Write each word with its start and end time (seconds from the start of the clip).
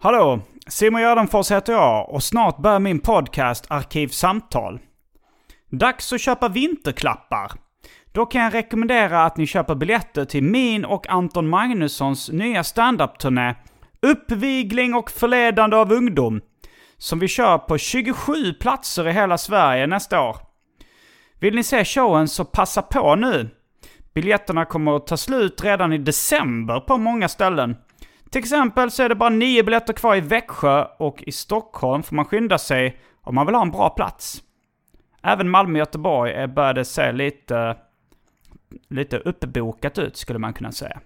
Hallå! 0.00 0.40
Simon 0.66 1.00
Gärdenfors 1.00 1.50
heter 1.50 1.72
jag 1.72 2.10
och 2.10 2.22
snart 2.22 2.58
börjar 2.58 2.78
min 2.78 3.00
podcast 3.00 3.66
Arkivsamtal. 3.70 4.80
Dags 5.70 6.12
att 6.12 6.20
köpa 6.20 6.48
vinterklappar. 6.48 7.52
Då 8.12 8.26
kan 8.26 8.42
jag 8.42 8.54
rekommendera 8.54 9.24
att 9.24 9.36
ni 9.36 9.46
köper 9.46 9.74
biljetter 9.74 10.24
till 10.24 10.42
min 10.42 10.84
och 10.84 11.08
Anton 11.08 11.48
Magnussons 11.48 12.30
nya 12.30 12.64
standup-turné 12.64 13.54
Uppvigling 14.02 14.94
och 14.94 15.10
förledande 15.10 15.76
av 15.76 15.92
ungdom. 15.92 16.40
Som 16.98 17.18
vi 17.18 17.28
kör 17.28 17.58
på 17.58 17.78
27 17.78 18.52
platser 18.52 19.08
i 19.08 19.12
hela 19.12 19.38
Sverige 19.38 19.86
nästa 19.86 20.20
år. 20.20 20.36
Vill 21.40 21.54
ni 21.54 21.62
se 21.62 21.84
showen 21.84 22.28
så 22.28 22.44
passa 22.44 22.82
på 22.82 23.14
nu. 23.14 23.50
Biljetterna 24.14 24.64
kommer 24.64 24.96
att 24.96 25.06
ta 25.06 25.16
slut 25.16 25.64
redan 25.64 25.92
i 25.92 25.98
december 25.98 26.80
på 26.80 26.98
många 26.98 27.28
ställen. 27.28 27.76
Till 28.30 28.38
exempel 28.38 28.90
så 28.90 29.02
är 29.02 29.08
det 29.08 29.14
bara 29.14 29.30
nio 29.30 29.62
biljetter 29.62 29.92
kvar 29.92 30.16
i 30.16 30.20
Växjö 30.20 30.84
och 30.98 31.22
i 31.22 31.32
Stockholm 31.32 32.02
får 32.02 32.16
man 32.16 32.24
skynda 32.24 32.58
sig 32.58 32.98
om 33.22 33.34
man 33.34 33.46
vill 33.46 33.54
ha 33.54 33.62
en 33.62 33.70
bra 33.70 33.90
plats. 33.90 34.42
Även 35.22 35.50
Malmö 35.50 35.72
och 35.72 35.78
Göteborg 35.78 36.46
började 36.46 36.84
se 36.84 37.12
lite, 37.12 37.76
lite 38.88 39.18
uppbokat 39.18 39.98
ut 39.98 40.16
skulle 40.16 40.38
man 40.38 40.52
kunna 40.52 40.72
säga. 40.72 41.00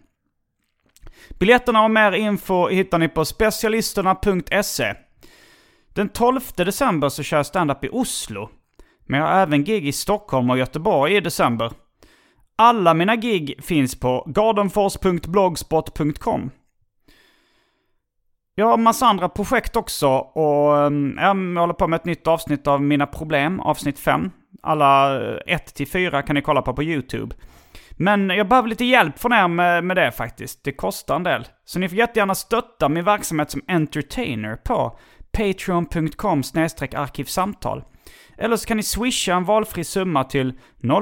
Biljetterna 1.39 1.85
och 1.85 1.91
mer 1.91 2.13
info 2.13 2.69
hittar 2.69 2.99
ni 2.99 3.09
på 3.09 3.25
specialisterna.se. 3.25 4.95
Den 5.95 6.09
12 6.09 6.41
december 6.57 7.09
så 7.09 7.23
kör 7.23 7.37
jag 7.37 7.47
standup 7.47 7.85
i 7.85 7.89
Oslo. 7.93 8.51
Men 9.07 9.21
jag 9.21 9.27
har 9.27 9.35
även 9.35 9.65
gig 9.65 9.89
i 9.89 9.93
Stockholm 9.93 10.51
och 10.51 10.59
Göteborg 10.59 11.17
i 11.17 11.21
december. 11.21 11.73
Alla 12.57 12.95
mina 12.95 13.17
gig 13.17 13.65
finns 13.65 14.01
på 14.01 14.25
gardenfors.blogspot.com. 14.27 16.51
Jag 18.55 18.67
har 18.67 18.77
massa 18.77 19.07
andra 19.07 19.29
projekt 19.29 19.77
också 19.77 20.09
och 20.09 20.79
ehm, 20.79 21.15
jag 21.19 21.61
håller 21.61 21.75
på 21.75 21.89
med 21.89 21.97
ett 21.97 22.05
nytt 22.05 22.27
avsnitt 22.27 22.67
av 22.67 22.83
Mina 22.83 23.07
Problem, 23.07 23.61
avsnitt 23.61 23.99
5. 23.99 24.31
Alla 24.63 25.17
eh, 25.17 25.57
1-4 25.57 26.23
kan 26.23 26.35
ni 26.35 26.43
kolla 26.43 26.63
på 26.63 26.75
på 26.75 26.83
YouTube. 26.83 27.35
Men 27.97 28.31
jag 28.31 28.49
behöver 28.49 28.69
lite 28.69 28.85
hjälp 28.85 29.19
från 29.19 29.33
er 29.33 29.49
med, 29.49 29.85
med 29.85 29.97
det 29.97 30.13
faktiskt. 30.13 30.65
Det 30.65 30.73
kostar 30.73 31.17
en 31.17 31.23
del. 31.23 31.47
Så 31.65 31.79
ni 31.79 31.89
får 31.89 31.99
jättegärna 31.99 32.35
stötta 32.35 32.89
min 32.89 33.05
verksamhet 33.05 33.51
som 33.51 33.63
entertainer 33.69 34.57
på 34.57 34.99
patreon.com 35.33 36.43
arkivsamtal. 36.95 37.85
Eller 38.39 38.57
så 38.57 38.67
kan 38.67 38.77
ni 38.77 38.83
swisha 38.83 39.35
en 39.35 39.45
valfri 39.45 39.85
summa 39.85 40.25
till 40.25 40.53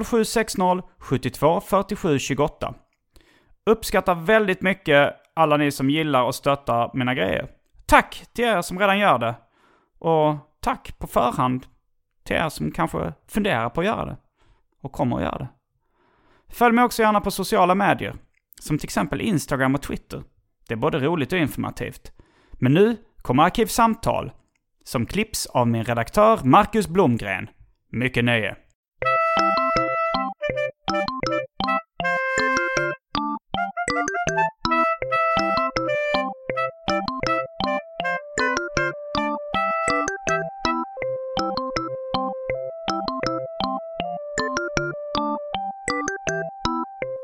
0760 0.05 0.83
72 0.99 1.61
47 1.61 2.19
28. 2.19 2.75
Uppskattar 3.71 4.15
väldigt 4.15 4.63
mycket 4.63 5.15
alla 5.41 5.57
ni 5.57 5.71
som 5.71 5.91
gillar 5.91 6.23
och 6.23 6.35
stöttar 6.35 6.91
mina 6.95 7.15
grejer. 7.15 7.49
Tack 7.87 8.25
till 8.33 8.45
er 8.45 8.63
som 8.63 8.79
redan 8.79 8.99
gör 8.99 9.19
det. 9.19 9.35
Och 9.99 10.37
tack 10.61 10.99
på 10.99 11.07
förhand 11.07 11.67
till 12.25 12.37
er 12.37 12.49
som 12.49 12.71
kanske 12.71 13.13
funderar 13.29 13.69
på 13.69 13.81
att 13.81 13.87
göra 13.87 14.05
det. 14.05 14.17
Och 14.83 14.93
kommer 14.93 15.17
att 15.17 15.23
göra 15.23 15.39
det. 15.39 15.49
Följ 16.49 16.75
mig 16.75 16.85
också 16.85 17.03
gärna 17.03 17.21
på 17.21 17.31
sociala 17.31 17.75
medier. 17.75 18.17
Som 18.61 18.79
till 18.79 18.87
exempel 18.87 19.21
Instagram 19.21 19.75
och 19.75 19.83
Twitter. 19.83 20.23
Det 20.69 20.75
är 20.75 20.79
både 20.79 20.99
roligt 20.99 21.33
och 21.33 21.39
informativt. 21.39 22.13
Men 22.53 22.75
nu 22.75 22.97
kommer 23.23 23.43
Arkivsamtal. 23.43 24.33
Som 24.85 25.07
klipps 25.07 25.47
av 25.47 25.69
min 25.69 25.85
redaktör 25.85 26.41
Marcus 26.45 26.89
Blomgren. 26.89 27.49
Mycket 27.93 28.25
nöje. 28.25 28.57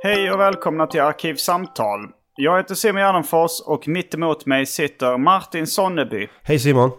Hej 0.06 0.32
och 0.32 0.40
välkomna 0.40 0.86
till 0.86 1.00
Arkivsamtal. 1.00 2.08
Jag 2.36 2.56
heter 2.56 2.74
Simon 2.74 3.00
Gärdenfors 3.00 3.60
och 3.66 3.88
mitt 3.88 4.14
emot 4.14 4.46
mig 4.46 4.66
sitter 4.66 5.18
Martin 5.18 5.66
Sonneby. 5.66 6.28
Hej 6.42 6.58
Simon. 6.58 6.90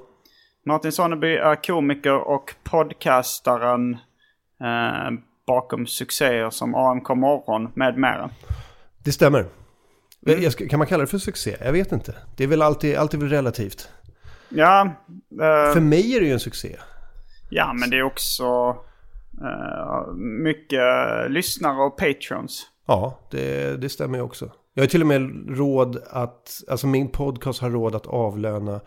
Martin 0.66 0.92
Sonneby 0.92 1.36
är 1.36 1.64
komiker 1.64 2.28
och 2.28 2.56
podcastaren 2.64 3.94
eh, 4.62 5.20
bakom 5.48 5.88
succéer 5.88 6.50
som 6.50 6.76
AMK 6.76 7.10
Morgon 7.10 7.72
med 7.74 7.98
mera. 7.98 8.30
Det 9.04 9.12
stämmer. 9.12 9.46
Jag 10.20 10.52
ska, 10.52 10.68
kan 10.68 10.80
man 10.80 10.88
kalla 10.88 11.02
det 11.02 11.08
för 11.08 11.18
succé? 11.18 11.56
Jag 11.60 11.72
vet 11.72 11.92
inte. 11.92 12.16
Det 12.38 12.44
är 12.44 12.48
väl 12.48 12.62
alltid, 12.62 12.98
alltid 12.98 13.20
väl 13.20 13.30
relativt. 13.30 13.90
Ja, 14.50 14.82
eh, 15.32 15.74
För 15.74 15.80
mig 15.80 16.16
är 16.16 16.20
det 16.20 16.26
ju 16.26 16.34
en 16.34 16.40
succé. 16.40 16.76
ja 17.50 17.74
men 17.74 17.90
det 17.90 17.98
är 17.98 18.04
också 18.04 18.78
eh, 19.42 20.14
mycket 20.16 20.82
lyssnare 21.32 21.84
och 21.84 21.98
patrons. 21.98 22.72
Ja, 22.88 23.20
det, 23.32 23.82
det 23.82 23.90
stämmer 23.90 24.18
ju 24.18 24.24
också. 24.24 24.52
Jag 24.74 24.84
har 24.84 24.88
till 24.88 25.02
och 25.02 25.08
med 25.08 25.50
råd 25.58 26.04
att, 26.10 26.64
alltså 26.70 26.88
min 26.88 27.12
podcast 27.12 27.62
har 27.62 27.70
råd 27.70 27.96
att 27.96 28.08
avlöna 28.08 28.82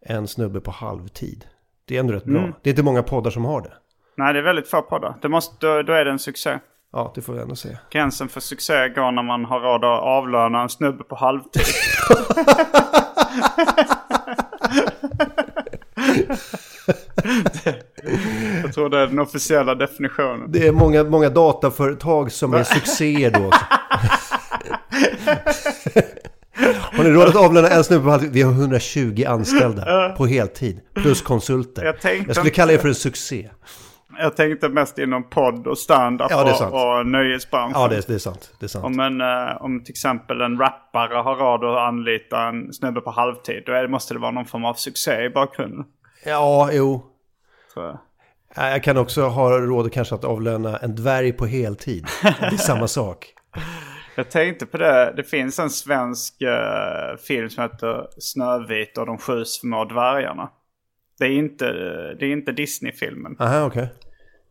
en 0.00 0.28
snubbe 0.28 0.60
på 0.60 0.70
halvtid. 0.70 1.44
Det 1.84 1.96
är 1.96 2.00
ändå 2.00 2.14
rätt 2.14 2.24
bra. 2.24 2.52
Det 2.62 2.70
är 2.70 2.72
inte 2.72 2.82
många 2.82 3.02
poddar 3.02 3.30
som 3.30 3.44
har 3.44 3.60
det. 3.60 3.72
Nej, 4.16 4.32
det 4.32 4.38
är 4.38 4.42
väldigt 4.42 4.68
få 4.68 4.82
poddar. 4.82 5.14
Det 5.22 5.28
måste, 5.28 5.66
då, 5.66 5.82
då 5.82 5.92
är 5.92 6.04
det 6.04 6.10
en 6.10 6.18
succé. 6.18 6.58
Ja, 6.92 7.12
det 7.14 7.20
får 7.20 7.32
vi 7.32 7.40
ändå 7.40 7.56
se. 7.56 7.76
Gränsen 7.90 8.28
för 8.28 8.40
succé 8.40 8.88
går 8.88 9.12
när 9.12 9.22
man 9.22 9.44
har 9.44 9.60
råd 9.60 9.84
att 9.84 10.02
avlöna 10.02 10.62
en 10.62 10.68
snubbe 10.68 11.04
på 11.04 11.16
halvtid. 11.16 11.62
Jag 18.68 18.74
tror 18.74 18.88
det 18.88 18.98
är 18.98 19.06
den 19.06 19.18
officiella 19.18 19.74
definitionen. 19.74 20.52
Det 20.52 20.66
är 20.66 20.72
många, 20.72 21.04
många 21.04 21.28
dataföretag 21.28 22.32
som 22.32 22.54
är 22.54 22.64
succéer 22.64 23.30
då. 23.30 23.50
Har 26.96 27.04
ni 27.04 27.10
råd 27.10 27.28
att 27.28 27.36
avlöna 27.36 27.68
en 27.68 27.84
snubbe 27.84 28.04
på 28.04 28.10
halvtid? 28.10 28.32
Vi 28.32 28.42
har 28.42 28.52
120 28.52 29.24
anställda 29.28 30.14
på 30.16 30.26
heltid. 30.26 30.80
Plus 30.94 31.22
konsulter. 31.22 31.84
Jag 31.84 32.00
tänkte 32.00 32.28
Jag 32.28 32.36
skulle 32.36 32.50
kalla 32.50 32.72
det 32.72 32.78
för 32.78 32.88
en 32.88 32.94
succé. 32.94 33.50
Jag 34.18 34.36
tänkte 34.36 34.68
mest 34.68 34.98
inom 34.98 35.30
podd 35.30 35.66
och 35.66 35.78
stand-up 35.78 36.26
Ja, 36.30 36.68
och, 36.70 36.98
och 36.98 37.06
nöjesbranschen. 37.06 37.80
Ja, 37.80 37.88
det 37.88 37.96
är, 37.96 38.04
det 38.06 38.14
är 38.14 38.18
sant. 38.18 38.54
Det 38.60 38.66
är 38.66 38.68
sant. 38.68 38.84
Om, 38.84 39.00
en, 39.00 39.20
eh, 39.20 39.62
om 39.62 39.84
till 39.84 39.92
exempel 39.92 40.40
en 40.40 40.58
rappare 40.58 41.14
har 41.14 41.36
råd 41.36 41.64
att 41.64 41.78
anlita 41.78 42.48
en 42.48 42.72
snubbe 42.72 43.00
på 43.00 43.10
halvtid, 43.10 43.62
då 43.66 43.88
måste 43.88 44.14
det 44.14 44.20
vara 44.20 44.30
någon 44.30 44.44
form 44.44 44.64
av 44.64 44.74
succé 44.74 45.24
i 45.24 45.30
bakgrunden. 45.30 45.84
Ja, 46.24 46.70
jo. 46.72 47.04
Tror 47.74 47.86
jag. 47.86 47.98
Ja, 48.54 48.70
Jag 48.70 48.82
kan 48.82 48.96
också 48.96 49.22
ha 49.22 49.58
råd 49.58 49.92
kanske 49.92 50.14
att 50.14 50.24
avlöna 50.24 50.76
en 50.76 50.94
dvärg 50.94 51.32
på 51.32 51.46
heltid. 51.46 52.06
Det 52.22 52.46
är 52.46 52.56
samma 52.56 52.88
sak. 52.88 53.34
Jag 54.16 54.30
tänkte 54.30 54.66
på 54.66 54.76
det, 54.76 55.12
det 55.16 55.24
finns 55.24 55.58
en 55.58 55.70
svensk 55.70 56.42
eh, 56.42 57.16
film 57.28 57.50
som 57.50 57.62
heter 57.62 58.06
Snövit 58.18 58.98
och 58.98 59.06
de 59.06 59.18
sju 59.18 59.44
små 59.44 59.84
dvärgarna. 59.84 60.50
Det 61.18 61.24
är 61.24 61.30
inte, 61.30 61.64
det 62.20 62.26
är 62.26 62.32
inte 62.32 62.52
Disney-filmen. 62.52 63.36
Aha, 63.38 63.66
okej. 63.66 63.88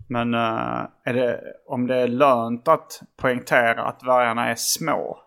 Men 0.09 0.33
är 0.33 1.13
det, 1.13 1.39
om 1.67 1.87
det 1.87 1.95
är 1.95 2.07
lönt 2.07 2.67
att 2.67 3.01
poängtera 3.21 3.83
att 3.83 3.99
dvärgarna 3.99 4.49
är 4.49 4.55
små? 4.55 5.17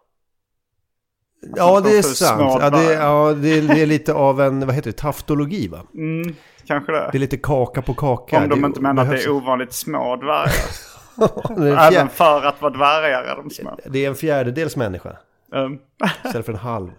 Ja, 1.56 1.81
det 1.81 1.99
är 1.99 2.02
sant. 2.02 2.58
Ja, 2.61 2.70
det, 2.70 2.93
ja, 2.93 3.32
det, 3.32 3.49
är, 3.49 3.62
det 3.62 3.82
är 3.82 3.87
lite 3.87 4.12
av 4.12 4.40
en, 4.40 4.66
vad 4.66 4.75
heter 4.75 4.90
det, 4.90 4.96
taftologi 4.96 5.69
va? 5.69 5.78
Mm, 5.94 6.34
kanske 6.70 6.93
det. 6.93 7.08
Det 7.12 7.19
är 7.19 7.20
lite 7.20 7.37
kaka 7.37 7.82
på 7.82 7.94
kaka. 7.94 8.38
Om 8.43 8.49
de 8.49 8.64
inte 8.64 8.81
menar 8.81 9.02
att 9.02 9.11
det 9.11 9.22
är 9.22 9.31
ovanligt 9.31 9.72
små 9.72 10.17
dvärgar. 10.17 11.87
Även 11.93 12.08
för 12.08 12.43
att 12.44 12.62
vara 12.62 12.72
dvärgar 12.72 13.22
är 13.25 13.37
de 13.37 13.50
små. 13.50 13.78
det 13.87 14.05
är 14.05 14.08
en 14.08 14.14
fjärdedels 14.14 14.76
människa. 14.76 15.17
Um, 15.52 15.78
Istället 16.25 16.46
för 16.46 16.52
en 16.52 16.58
halv. 16.58 16.90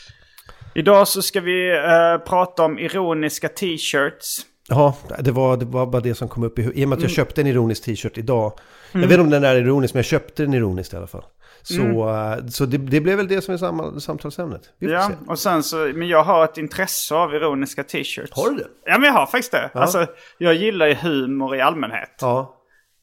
idag 0.74 1.08
så 1.08 1.22
ska 1.22 1.40
vi 1.40 1.70
eh, 1.76 2.28
prata 2.28 2.62
om 2.64 2.78
ironiska 2.78 3.48
t-shirts. 3.48 4.40
Ja, 4.68 4.96
det 5.18 5.30
var, 5.32 5.56
det 5.56 5.64
var 5.64 5.86
bara 5.86 6.02
det 6.02 6.14
som 6.14 6.28
kom 6.28 6.42
upp 6.42 6.58
i. 6.58 6.62
I 6.62 6.66
och 6.66 6.74
med 6.74 6.82
Mm. 6.82 6.92
att 6.92 7.02
jag 7.02 7.10
köpte 7.10 7.40
en 7.40 7.46
ironisk 7.46 7.84
t-shirt 7.84 8.18
idag. 8.18 8.52
Jag 8.92 9.00
vet 9.00 9.10
inte 9.10 9.20
om 9.20 9.30
den 9.30 9.44
är 9.44 9.56
ironisk, 9.56 9.94
men 9.94 9.98
jag 9.98 10.04
köpte 10.04 10.42
den 10.42 10.54
ironiskt 10.54 10.92
i 10.92 10.96
alla 10.96 11.06
fall. 11.06 11.24
Så, 11.62 11.82
Mm. 11.82 12.38
eh, 12.38 12.46
så 12.46 12.66
det, 12.66 12.78
det 12.78 13.00
blev 13.00 13.16
väl 13.16 13.28
det 13.28 13.40
som 13.42 13.54
är 13.54 13.58
samma, 13.58 14.00
samtalsämnet. 14.00 14.62
Ja, 14.78 15.08
se. 15.08 15.14
och 15.26 15.38
sen 15.38 15.62
så, 15.62 15.76
men 15.76 16.08
jag 16.08 16.22
har 16.24 16.44
ett 16.44 16.58
intresse 16.58 17.14
av 17.14 17.34
ironiska 17.34 17.84
t-shirts. 17.84 18.32
Har 18.32 18.50
du 18.50 18.56
det? 18.56 18.66
Ja, 18.84 18.98
men 18.98 19.02
jag 19.06 19.12
har 19.12 19.26
faktiskt 19.26 19.52
det. 19.52 19.70
Alltså, 19.74 20.06
jag 20.38 20.54
gillar 20.54 20.86
ju 20.86 20.94
humor 20.94 21.56
i 21.56 21.60
allmänhet. 21.60 22.16
Ja. 22.20 22.56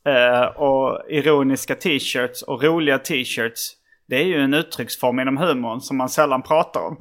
Eh, 0.08 0.46
och 0.46 1.02
ironiska 1.10 1.76
t-shirts 1.76 2.42
och 2.42 2.64
roliga 2.64 2.98
t-shirts. 3.00 3.74
Det 4.10 4.16
är 4.16 4.24
ju 4.24 4.42
en 4.42 4.54
uttrycksform 4.54 5.20
inom 5.20 5.38
humorn 5.38 5.82
som 5.82 5.98
man 5.98 6.10
sällan 6.10 6.42
pratar 6.42 6.80
om. 6.82 6.96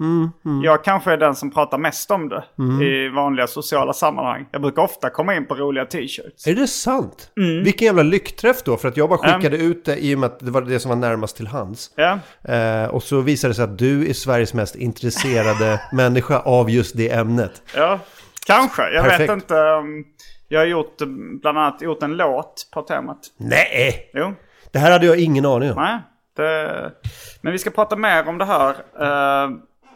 Mm, 0.44 0.62
Jag 0.64 0.84
kanske 0.84 1.12
är 1.12 1.16
den 1.16 1.34
som 1.34 1.50
pratar 1.50 1.78
mest 1.78 2.10
om 2.10 2.28
det 2.28 2.44
i 2.84 3.08
vanliga 3.08 3.46
sociala 3.46 3.92
sammanhang. 3.92 4.46
Jag 4.52 4.62
brukar 4.62 4.82
ofta 4.82 5.10
komma 5.10 5.34
in 5.34 5.46
på 5.46 5.54
roliga 5.54 5.84
t-shirts. 5.84 6.46
Är 6.46 6.54
det 6.54 6.66
sant? 6.66 7.30
Mm. 7.36 7.64
Vilken 7.64 7.86
jävla 7.86 8.02
lyckträff 8.02 8.62
då, 8.64 8.76
för 8.76 8.88
att 8.88 8.96
jag 8.96 9.08
bara 9.08 9.18
skickade 9.18 9.56
ut 9.56 9.84
det 9.84 9.96
i 10.04 10.14
och 10.14 10.18
med 10.18 10.26
att 10.26 10.38
det 10.40 10.50
var 10.50 10.62
det 10.62 10.80
som 10.80 10.88
var 10.88 10.96
närmast 10.96 11.36
till 11.36 11.46
hands. 11.46 11.90
Ja, 11.96 12.18
Eh, 12.54 12.84
och 12.88 13.02
så 13.02 13.20
visade 13.20 13.50
det 13.50 13.54
sig 13.54 13.64
att 13.64 13.78
du 13.78 14.08
är 14.10 14.12
Sveriges 14.12 14.54
mest 14.54 14.76
intresserade 14.76 15.80
människa 15.92 16.38
av 16.40 16.70
just 16.70 16.96
det 16.96 17.10
ämnet. 17.12 17.62
ja 17.76 17.98
kanske. 18.46 18.82
Jag 18.82 19.02
vet 19.02 19.10
Perfekt. 19.10 19.32
inte. 19.32 19.54
um, 19.54 20.04
Jag 20.48 20.60
har 20.60 20.66
gjort 20.66 20.96
bland 21.42 21.58
annat 21.58 21.82
gjort 21.82 22.02
en 22.02 22.16
låt 22.16 22.68
på 22.74 22.82
temat. 22.82 23.18
Nej! 23.36 24.10
Jo, 24.14 24.34
Det 24.72 24.78
här 24.78 24.90
hade 24.92 25.06
jag 25.06 25.18
ingen 25.20 25.46
aning 25.46 25.70
om. 25.70 25.76
nej. 25.76 25.98
Det... 26.36 26.92
Men 27.40 27.52
vi 27.52 27.58
ska 27.58 27.70
prata 27.70 27.96
mer 27.96 28.28
om 28.28 28.38
det 28.38 28.44
här. 28.44 28.70
eh, 29.00 29.50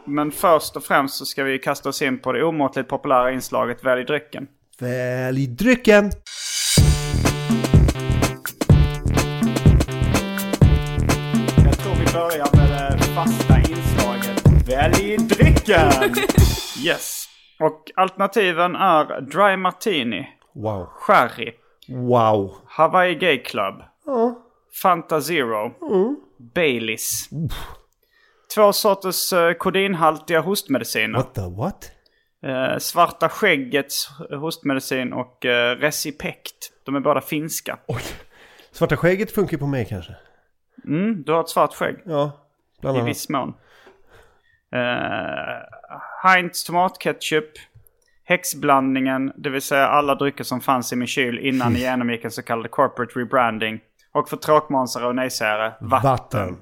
Men 0.05 0.31
först 0.31 0.75
och 0.75 0.83
främst 0.83 1.15
så 1.15 1.25
ska 1.25 1.43
vi 1.43 1.59
kasta 1.59 1.89
oss 1.89 2.01
in 2.01 2.19
på 2.19 2.31
det 2.31 2.43
omåttligt 2.43 2.89
populära 2.89 3.31
inslaget 3.31 3.83
Välj 3.83 4.03
drycken. 4.05 4.47
Välj 4.79 5.47
drycken! 5.47 6.11
Jag 11.65 11.77
tror 11.77 11.93
vi 11.95 12.13
börjar 12.13 12.55
med 12.55 12.91
det 12.97 13.03
fasta 13.15 13.57
inslaget 13.57 14.67
Välj 14.69 15.17
drycken! 15.17 15.91
Yes. 16.85 17.25
Och 17.59 17.91
alternativen 17.95 18.75
är 18.75 19.21
Dry 19.21 19.57
Martini, 19.57 20.27
Wow. 20.55 20.85
Sherry, 20.85 21.51
Wow. 21.87 22.51
Hawaii 22.67 23.15
Gay 23.15 23.37
Club, 23.43 23.75
Fanta 24.81 25.21
Zero, 25.21 25.71
Baileys. 26.53 27.29
Två 28.55 28.73
sorters 28.73 29.33
uh, 29.33 29.53
kodinhaltiga 29.53 30.41
hostmediciner. 30.41 31.17
What 31.17 31.33
the 31.33 31.41
what? 31.41 31.91
Eh, 32.43 32.77
svarta 32.77 33.29
skäggets 33.29 34.09
hostmedicin 34.29 35.13
och 35.13 35.45
uh, 35.45 35.51
Recipect. 35.51 36.71
De 36.85 36.95
är 36.95 36.99
båda 36.99 37.21
finska. 37.21 37.79
Svarta 38.71 38.97
skägget 38.97 39.31
funkar 39.31 39.57
på 39.57 39.67
mig 39.67 39.85
kanske. 39.85 40.15
Mm, 40.85 41.23
du 41.23 41.31
har 41.31 41.41
ett 41.41 41.49
svart 41.49 41.73
skägg. 41.73 41.95
Ja, 42.05 42.31
bland 42.81 42.97
I 42.97 42.99
annat. 42.99 43.09
viss 43.09 43.29
mån. 43.29 43.49
Uh, 43.49 44.83
Heinz 46.23 46.63
tomatketchup. 46.63 47.51
Häxblandningen, 48.23 49.33
det 49.35 49.49
vill 49.49 49.61
säga 49.61 49.87
alla 49.87 50.15
drycker 50.15 50.43
som 50.43 50.61
fanns 50.61 50.93
i 50.93 50.95
min 50.95 51.07
kyl 51.07 51.39
innan 51.39 51.73
ni 51.73 51.79
genomgick 51.79 52.25
en 52.25 52.31
så 52.31 52.41
kallad 52.41 52.71
corporate 52.71 53.19
rebranding. 53.19 53.79
Och 54.13 54.29
för 54.29 54.37
tråkmånsare 54.37 55.07
och 55.07 55.15
nejsägare, 55.15 55.71
vatten. 55.81 56.09
Vatten. 56.09 56.57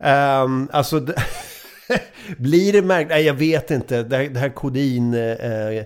Ehm, 0.00 0.68
alltså, 0.72 1.00
blir 2.38 2.72
det 2.72 2.82
märkt? 2.82 3.10
Nej, 3.10 3.24
jag 3.26 3.34
vet 3.34 3.70
inte. 3.70 4.02
Det 4.02 4.16
här, 4.16 4.28
det 4.28 4.40
här 4.40 4.48
kodin... 4.48 5.14
Eh, 5.14 5.84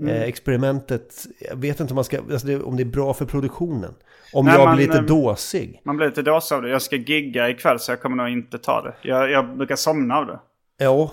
Mm. 0.00 0.14
eh, 0.16 0.22
experimentet, 0.22 1.14
jag 1.50 1.56
vet 1.56 1.80
inte 1.80 1.92
om, 1.92 1.94
man 1.94 2.04
ska, 2.04 2.18
alltså 2.18 2.46
det, 2.46 2.62
om 2.62 2.76
det 2.76 2.82
är 2.82 2.84
bra 2.84 3.14
för 3.14 3.24
produktionen. 3.24 3.94
Om 4.32 4.44
Nej, 4.46 4.54
jag 4.54 4.64
man, 4.64 4.76
blir 4.76 4.86
lite 4.86 5.00
dåsig. 5.00 5.80
Man 5.84 5.96
blir 5.96 6.06
lite 6.06 6.22
dåsig 6.22 6.54
av 6.56 6.62
det. 6.62 6.68
Jag 6.70 6.82
ska 6.82 6.96
gigga 6.96 7.48
ikväll 7.48 7.78
så 7.78 7.92
jag 7.92 8.02
kommer 8.02 8.16
nog 8.16 8.28
inte 8.28 8.58
ta 8.58 8.82
det. 8.82 8.94
Jag, 9.08 9.30
jag 9.30 9.56
brukar 9.56 9.76
somna 9.76 10.16
av 10.16 10.26
det. 10.26 10.38
Ja. 10.78 11.10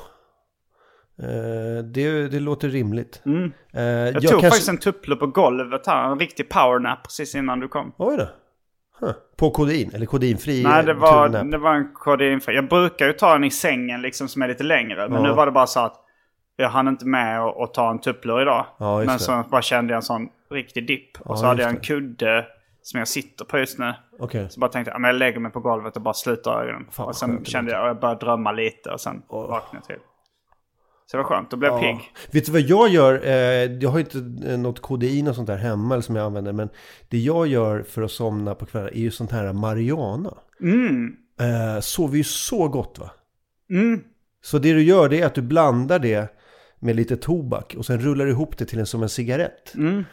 Eh, 1.22 1.84
det, 1.84 2.28
det 2.28 2.40
låter 2.40 2.70
rimligt. 2.70 3.22
Eh, 3.26 3.32
Mm. 3.32 3.52
Jag, 3.72 4.06
jag 4.08 4.14
tog 4.14 4.22
kanske- 4.32 4.48
faktiskt 4.50 4.70
en 4.70 4.78
tupplupp 4.78 5.20
på 5.20 5.28
golvet 5.28 5.88
här. 5.88 6.12
En 6.12 6.20
riktig 6.20 6.50
powernap 6.50 7.04
precis 7.04 7.36
innan 7.36 7.60
du 7.60 7.68
kom. 7.68 7.94
Oj 7.98 8.18
då. 8.18 8.28
Huh. 9.00 9.12
På 9.38 9.51
kodin, 9.51 9.92
eller 9.94 10.06
kodinfri 10.06 10.63
Nej, 10.63 10.84
det 10.84 10.94
var, 10.94 11.30
det 11.30 11.57
var 11.57 11.74
en 11.75 11.94
kodinfri. 11.94 12.56
Jag 12.56 12.69
brukar 12.69 13.06
ju 13.07 13.13
ta 13.13 13.36
en 13.36 13.44
i 13.44 13.51
sängen 13.51 14.01
liksom 14.01 14.28
som 14.28 14.42
är 14.42 14.48
lite 14.48 14.63
längre. 14.63 15.10
Men 15.10 15.24
Ja. 15.24 15.30
nu 15.30 15.34
var 15.36 15.45
det 15.45 15.51
bara 15.51 15.68
så 15.68 15.80
att 15.80 16.00
jag 16.56 16.69
hann 16.69 16.88
inte 16.88 17.06
med 17.06 17.42
att, 17.42 17.57
att 17.57 17.74
ta 17.74 17.92
en 17.92 18.00
tupplur 18.00 18.42
idag. 18.42 18.66
Ja, 18.78 18.98
men 18.98 19.07
det. 19.07 19.19
så 19.19 19.44
bara 19.51 19.62
kände 19.62 19.94
jag 19.94 19.98
en 19.98 20.01
sån 20.01 20.28
riktig 20.51 20.88
dipp. 20.88 21.18
Och 21.22 21.31
Ja, 21.31 21.36
så 21.38 21.45
hade 21.45 21.62
jag 21.62 21.69
en 21.69 21.78
kudde 21.80 22.45
som 22.81 22.98
jag 23.00 23.07
sitter 23.07 23.45
på 23.45 23.57
just 23.57 23.80
nu. 23.80 23.94
Okej. 24.19 24.50
Så 24.50 24.60
bara 24.60 24.72
tänkte 24.72 24.90
jag, 24.92 24.96
"Ja, 24.96 25.00
men 25.00 25.07
jag 25.12 25.16
lägger 25.19 25.39
mig 25.39 25.51
på 25.51 25.60
golvet 25.60 25.96
och 25.96 26.01
bara 26.01 26.13
sluter 26.13 26.51
ögonen. 26.51 26.88
Fan, 26.92 27.07
och 27.07 27.16
sen 27.16 27.46
kände 27.46 27.72
jag, 27.72 27.81
och 27.81 27.88
jag 27.88 28.00
började 28.00 28.25
drömma 28.25 28.51
lite 28.51 28.89
och 28.89 29.01
sen 29.01 29.22
vaknade 29.30 29.66
jag 29.72 29.84
till. 29.84 29.96
Så 31.13 31.18
det 31.18 31.24
var 31.24 31.30
skönt, 31.30 31.51
då 31.51 31.57
blev 31.57 31.71
jag 31.71 31.83
Ja. 31.83 31.98
pigg. 31.98 32.12
Vet 32.31 32.45
du 32.45 32.51
vad 32.51 32.62
jag 32.62 32.89
gör? 32.89 33.21
Eh, 33.25 33.33
jag 33.81 33.89
har 33.89 34.00
inte 34.00 34.18
eh, 34.48 34.57
något 34.57 34.80
kodein 34.80 35.27
och 35.27 35.36
sånt 35.36 35.48
där 35.48 35.57
hemma 35.57 35.95
eller 35.95 36.01
som 36.01 36.15
jag 36.15 36.25
använder. 36.25 36.54
Men 36.54 36.69
det 37.10 37.18
jag 37.18 37.48
gör 37.48 37.83
för 37.83 38.01
att 38.01 38.12
somna 38.12 38.56
på 38.56 38.65
kvällar 38.65 38.88
är 38.88 39.00
ju 39.00 39.12
sånt 39.12 39.31
här 39.31 39.54
Mariana. 39.54 40.38
Mm. 40.62 41.15
Eh, 41.39 41.80
sover 41.81 42.18
ju 42.18 42.24
så 42.24 42.68
gott 42.68 43.00
va? 43.00 43.12
Mm. 43.69 44.01
Så 44.44 44.57
det 44.60 44.74
du 44.74 44.83
gör 44.83 45.10
det 45.10 45.21
är 45.21 45.25
att 45.25 45.36
du 45.36 45.42
blandar 45.42 46.00
det 46.00 46.27
med 46.80 46.95
lite 46.95 47.18
tobak 47.18 47.75
och 47.77 47.86
sen 47.86 48.00
rullar 48.00 48.25
du 48.25 48.31
ihop 48.31 48.57
det 48.57 48.65
till 48.65 48.80
en 48.80 48.86
som 48.86 49.04
en 49.04 49.10
cigarett. 49.10 49.75
Mm. 49.75 50.04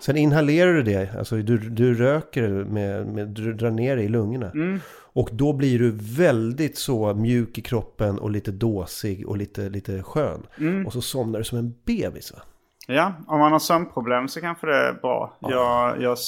Sen 0.00 0.16
inhalerar 0.16 0.72
du 0.72 0.82
det, 0.82 1.14
alltså 1.18 1.36
du, 1.36 1.58
du 1.58 1.94
röker 1.94 2.48
med, 2.48 3.06
med, 3.06 3.28
du 3.28 3.52
drar 3.52 3.70
ner 3.70 3.96
det 3.96 4.02
i 4.02 4.08
lungorna. 4.08 4.50
Mm. 4.50 4.80
Och 5.16 5.28
då 5.32 5.52
blir 5.52 5.78
du 5.78 5.90
väldigt 6.00 6.78
så 6.78 7.14
mjuk 7.14 7.58
i 7.58 7.62
kroppen 7.62 8.18
och 8.18 8.30
lite 8.30 8.50
dåsig 8.50 9.28
och 9.28 9.36
lite, 9.36 9.68
lite 9.68 10.02
skön. 10.02 10.46
Mm. 10.58 10.86
Och 10.86 10.92
så 10.92 11.00
somnar 11.00 11.38
du 11.38 11.44
som 11.44 11.58
en 11.58 11.74
bebis 11.84 12.32
va? 12.32 12.38
Ja, 12.86 13.12
om 13.26 13.38
man 13.38 13.52
har 13.52 13.58
sömnproblem 13.58 14.28
så 14.28 14.40
kanske 14.40 14.66
det 14.66 14.76
är 14.76 14.92
bra. 14.92 15.36
Jag, 15.40 16.02
jag, 16.02 16.18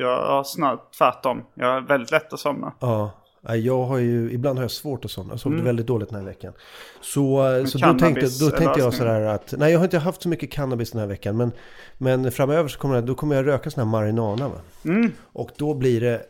jag 0.00 0.26
har 0.26 0.44
snart 0.44 0.92
tvärtom. 0.98 1.42
Jag 1.54 1.66
har 1.66 1.80
väldigt 1.80 2.10
lätt 2.10 2.32
att 2.32 2.40
somna. 2.40 2.72
Ja. 2.80 3.10
Jag 3.42 3.84
har 3.84 3.98
ju, 3.98 4.32
ibland 4.32 4.58
har 4.58 4.64
jag 4.64 4.70
svårt 4.70 5.04
att 5.04 5.10
somna. 5.10 5.28
Jag 5.28 5.32
har 5.34 5.38
sovit 5.38 5.60
väldigt 5.64 5.86
dåligt 5.86 6.08
den 6.08 6.18
här 6.18 6.26
veckan. 6.26 6.52
Så, 7.00 7.62
så 7.66 7.78
då 7.78 7.84
Mm. 7.86 7.98
tänkte, 7.98 8.26
då 8.44 8.50
tänkte 8.50 8.80
jag 8.80 8.94
sådär 8.94 9.20
att, 9.20 9.54
nej 9.58 9.72
jag 9.72 9.78
har 9.78 9.84
inte 9.84 9.98
haft 9.98 10.22
så 10.22 10.28
mycket 10.28 10.52
cannabis 10.52 10.90
den 10.90 11.00
här 11.00 11.06
veckan. 11.08 11.36
Men, 11.36 11.52
men 11.98 12.32
framöver 12.32 12.68
så 12.68 12.78
kommer 12.78 12.94
jag, 12.94 13.06
då 13.06 13.14
kommer 13.14 13.36
jag 13.36 13.46
röka 13.46 13.70
sån 13.70 13.80
här 13.84 13.90
marinana. 13.90 14.50
Mm. 14.84 15.12
Och 15.22 15.50
då 15.56 15.74
blir 15.74 16.00
det, 16.00 16.22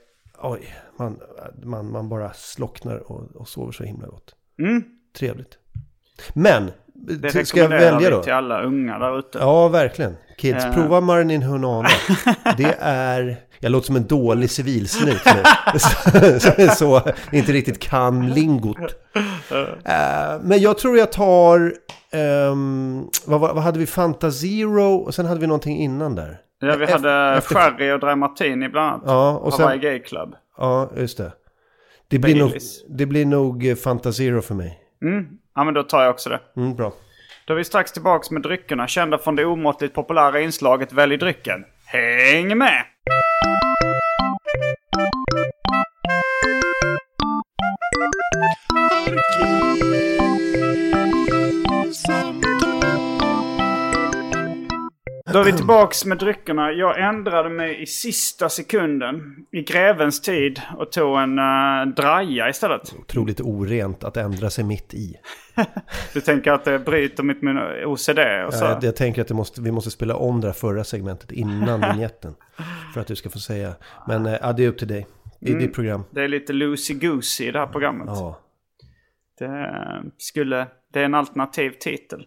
oj, 0.43 0.75
man, 0.99 1.21
man, 1.63 1.91
man 1.93 2.09
bara 2.09 2.33
slocknar 2.33 3.13
och, 3.13 3.37
och 3.37 3.49
sover 3.49 3.73
så 3.73 3.85
himla 3.85 4.07
gott. 4.07 4.35
Mm. 4.59 4.85
Trevligt. 5.19 5.59
Men, 6.33 6.71
Det 7.01 7.47
ska 7.47 7.61
jag 7.61 7.69
välja 7.69 8.11
då? 8.11 8.23
till 8.23 8.33
alla 8.33 8.63
unga 8.63 8.99
där 8.99 9.19
ute. 9.19 9.39
Ja, 9.39 9.69
verkligen. 9.69 10.17
Kids, 10.39 10.65
Eh. 10.65 10.75
prova 10.75 11.01
Marinin 11.01 11.43
Hunana. 11.43 11.89
Det 12.57 12.77
är... 12.81 13.37
Jag 13.63 13.73
låter 13.73 13.87
som 13.87 13.97
en 13.97 14.07
dålig 14.07 14.51
civilsnut 14.51 15.21
nu. 15.27 15.33
Som 16.41 16.53
är 16.57 16.75
så, 16.75 17.03
inte 17.33 17.53
riktigt 17.53 17.79
kan 17.79 18.31
lingot. 18.31 18.79
Eh, 19.85 20.41
men 20.43 20.61
jag 20.61 20.79
tror 20.79 20.99
jag 20.99 21.13
tar... 21.13 21.75
ehm, 22.13 23.05
vad, 23.27 23.41
vad, 23.41 23.59
hade 23.59 23.79
vi? 23.79 23.87
Fanta 23.87 24.31
Zero 24.31 24.95
och 24.95 25.15
sen 25.15 25.27
hade 25.27 25.41
vi 25.41 25.47
någonting 25.47 25.77
innan 25.79 26.15
där. 26.15 26.39
Ja, 26.61 26.77
vi 26.77 26.87
hade 26.93 27.37
efter- 27.37 27.55
Sherry 27.55 27.93
och 27.93 28.01
Dry 28.01 28.15
Martini 28.15 28.69
bland 28.69 28.89
annat. 28.93 29.03
Ja, 29.07 29.31
och 29.37 29.53
Hawaii 29.53 29.81
sen... 29.81 29.91
Gay 29.91 29.99
Club. 30.03 30.35
Ja, 30.59 30.91
just 30.97 31.19
det. 31.19 31.33
Det 32.09 32.19
blir, 32.19 32.37
nog, 32.37 32.53
det 32.89 33.07
blir 33.07 33.27
nog 33.27 33.67
eh, 33.67 33.75
Fanta 33.75 34.13
Zero 34.13 34.43
för 34.43 34.55
mig. 34.55 34.79
Mm. 35.03 35.27
Ja, 35.61 35.65
men 35.65 35.75
då 35.75 35.83
tar 35.83 36.03
jag 36.03 36.11
också 36.11 36.29
det. 36.29 36.41
Mm, 36.57 36.75
bra. 36.75 36.93
Då 37.47 37.55
är 37.55 37.59
vi 37.59 37.65
strax 37.65 37.93
tillbaks 37.93 38.31
med 38.31 38.43
dryckerna 38.43 38.89
kända 38.89 39.19
från 39.19 39.37
det 39.37 39.45
omåttligt 39.45 39.95
populära 39.95 40.41
inslaget 40.41 40.93
Välj 40.93 41.17
drycken. 41.17 41.65
Häng 41.87 42.59
med! 42.59 42.85
Då 55.33 55.39
är 55.39 55.45
vi 55.45 55.53
tillbaks 55.53 56.05
med 56.05 56.19
dryckerna. 56.19 56.73
Jag 56.73 57.01
ändrade 57.01 57.51
mig 57.51 57.83
i 57.83 57.87
sista 57.87 58.49
sekunden 58.49 59.37
i 59.53 59.63
grevens 59.63 60.21
tid 60.21 60.61
och 60.79 60.93
tog 60.93 61.19
en 61.19 61.39
uh, 61.39 61.95
draja 61.97 62.49
istället. 62.49 62.95
Otroligt 62.99 63.41
orent 63.41 64.05
att 64.05 64.17
ändra 64.17 64.51
sig 64.51 64.65
mitt 64.65 64.95
i. 64.95 65.17
Du 66.15 66.21
tänker 66.21 66.53
att 66.53 66.65
det 66.65 66.79
bryter 66.79 67.23
mitt 67.23 67.43
min 67.43 67.59
OCD 67.85 68.19
och 68.47 68.55
så? 68.55 68.65
Ja, 68.65 68.71
jag, 68.71 68.85
jag 68.85 68.97
tänker 68.97 69.23
att 69.23 69.31
måste, 69.31 69.63
vi 69.63 69.71
måste 69.73 69.91
spela 69.91 70.17
om 70.17 70.41
det 70.41 70.47
här 70.47 70.55
förra 70.55 70.85
segmentet 70.85 71.33
innan 71.33 71.81
vignetten. 71.93 72.35
För 72.95 73.01
att 73.01 73.07
du 73.07 73.17
ska 73.17 73.31
få 73.31 73.39
säga. 73.39 73.75
Men 74.09 74.27
eh, 74.27 74.37
ja, 74.41 74.53
det 74.53 74.65
är 74.65 74.69
upp 74.69 74.79
till 74.79 74.89
dig. 74.89 75.07
I 75.41 75.55
ditt 75.55 75.75
program. 75.75 76.05
Det 76.11 76.23
är 76.23 76.29
lite 76.29 76.53
loosey-goosey 76.53 77.49
i 77.49 77.51
det 77.51 77.59
här 77.59 77.67
programmet. 77.67 78.07
Ja. 78.09 78.41
Det, 79.39 79.73
skulle, 80.17 80.67
det 80.93 81.01
är 81.01 81.05
en 81.05 81.15
alternativ 81.15 81.71
titel. 81.71 82.27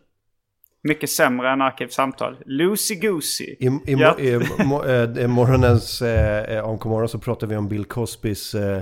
Mycket 0.83 1.09
sämre 1.09 1.49
än 1.51 1.61
Arkivsamtal. 1.61 2.37
Loosey-goosey. 2.45 3.55
I, 3.59 3.65
i, 3.65 3.93
Ja. 3.93 4.19
i, 4.19 4.39
mo, 4.65 4.83
eh, 4.85 5.27
morgonens 5.27 6.01
eh, 6.01 6.57
eh, 6.57 6.65
morgon 6.85 7.09
så 7.09 7.19
pratade 7.19 7.49
vi 7.49 7.57
om 7.57 7.67
Bill 7.69 7.85
Cosbys 7.85 8.55
eh, 8.55 8.81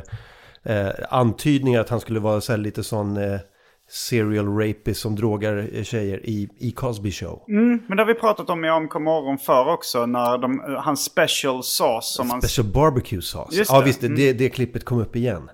eh, 0.66 0.90
antydningar 1.10 1.82
att 1.82 1.90
han 1.90 2.00
skulle 2.00 2.20
vara 2.20 2.42
så 2.42 2.56
lite 2.58 2.84
sån 2.84 3.18
eh, 3.18 3.40
serial 3.90 4.58
rapist 4.58 5.02
som 5.02 5.16
drogar 5.16 5.70
eh, 5.74 5.84
tjejer 5.84 6.26
i, 6.26 6.50
i 6.60 6.72
Cosby 6.72 7.12
show. 7.12 7.44
Men 7.48 7.98
det 7.98 7.98
har 7.98 8.06
vi 8.08 8.14
pratat 8.14 8.50
om 8.50 8.66
i 8.66 8.70
AMK 8.70 8.94
morgon 8.94 9.38
förr 9.38 9.68
också. 9.74 10.06
När 10.06 10.38
de, 10.38 10.62
hans 10.78 11.04
special 11.04 11.64
sauce 11.64 12.14
som. 12.16 12.42
Special 12.42 12.68
barbecue 12.68 13.22
sauce. 13.22 13.58
Just 13.58 13.72
ja 13.72 13.80
det. 13.80 13.86
visst, 13.86 14.02
det, 14.02 14.08
det, 14.08 14.34
det 14.34 14.50
klippet 14.50 14.86
kom 14.86 15.00
upp 15.00 15.16
igen. 15.16 15.50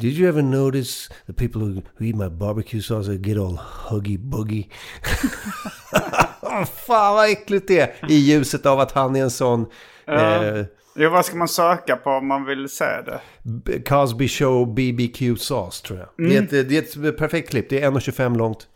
Did 0.00 0.18
you 0.18 0.28
ever 0.28 0.42
notice 0.42 1.08
the 1.26 1.32
people 1.32 1.60
who, 1.60 1.82
who 1.96 2.04
eat 2.04 2.16
my 2.16 2.28
barbecue 2.28 2.80
sauce 2.80 3.06
they 3.06 3.18
get 3.18 3.38
all 3.38 3.58
huggy 3.88 4.18
buggy? 4.18 4.62
Fan 6.86 7.14
vad 7.14 7.30
äckligt 7.30 7.68
det 7.68 7.80
är! 7.80 7.94
I 8.08 8.14
ljuset 8.14 8.66
av 8.66 8.80
att 8.80 8.92
han 8.92 9.16
är 9.16 9.22
en 9.22 9.30
sån 9.30 9.66
eh, 10.06 10.64
Jo, 10.98 11.10
vad 11.10 11.24
ska 11.24 11.36
man 11.36 11.48
söka 11.48 11.96
på 11.96 12.10
om 12.10 12.26
man 12.26 12.44
vill 12.44 12.68
se 12.68 12.84
det? 12.84 13.20
Cosby 13.80 14.28
Show 14.28 14.74
BBQ 14.74 15.38
sauce 15.38 15.86
tror 15.86 15.98
jag. 15.98 16.08
Det, 16.28 16.36
är 16.36 16.42
ett, 16.42 16.68
det 16.68 16.96
är 16.96 17.08
ett 17.08 17.18
perfekt 17.18 17.50
klipp, 17.50 17.70
det 17.70 17.82
är 17.82 17.90
1,25 17.90 18.36
långt. 18.36 18.68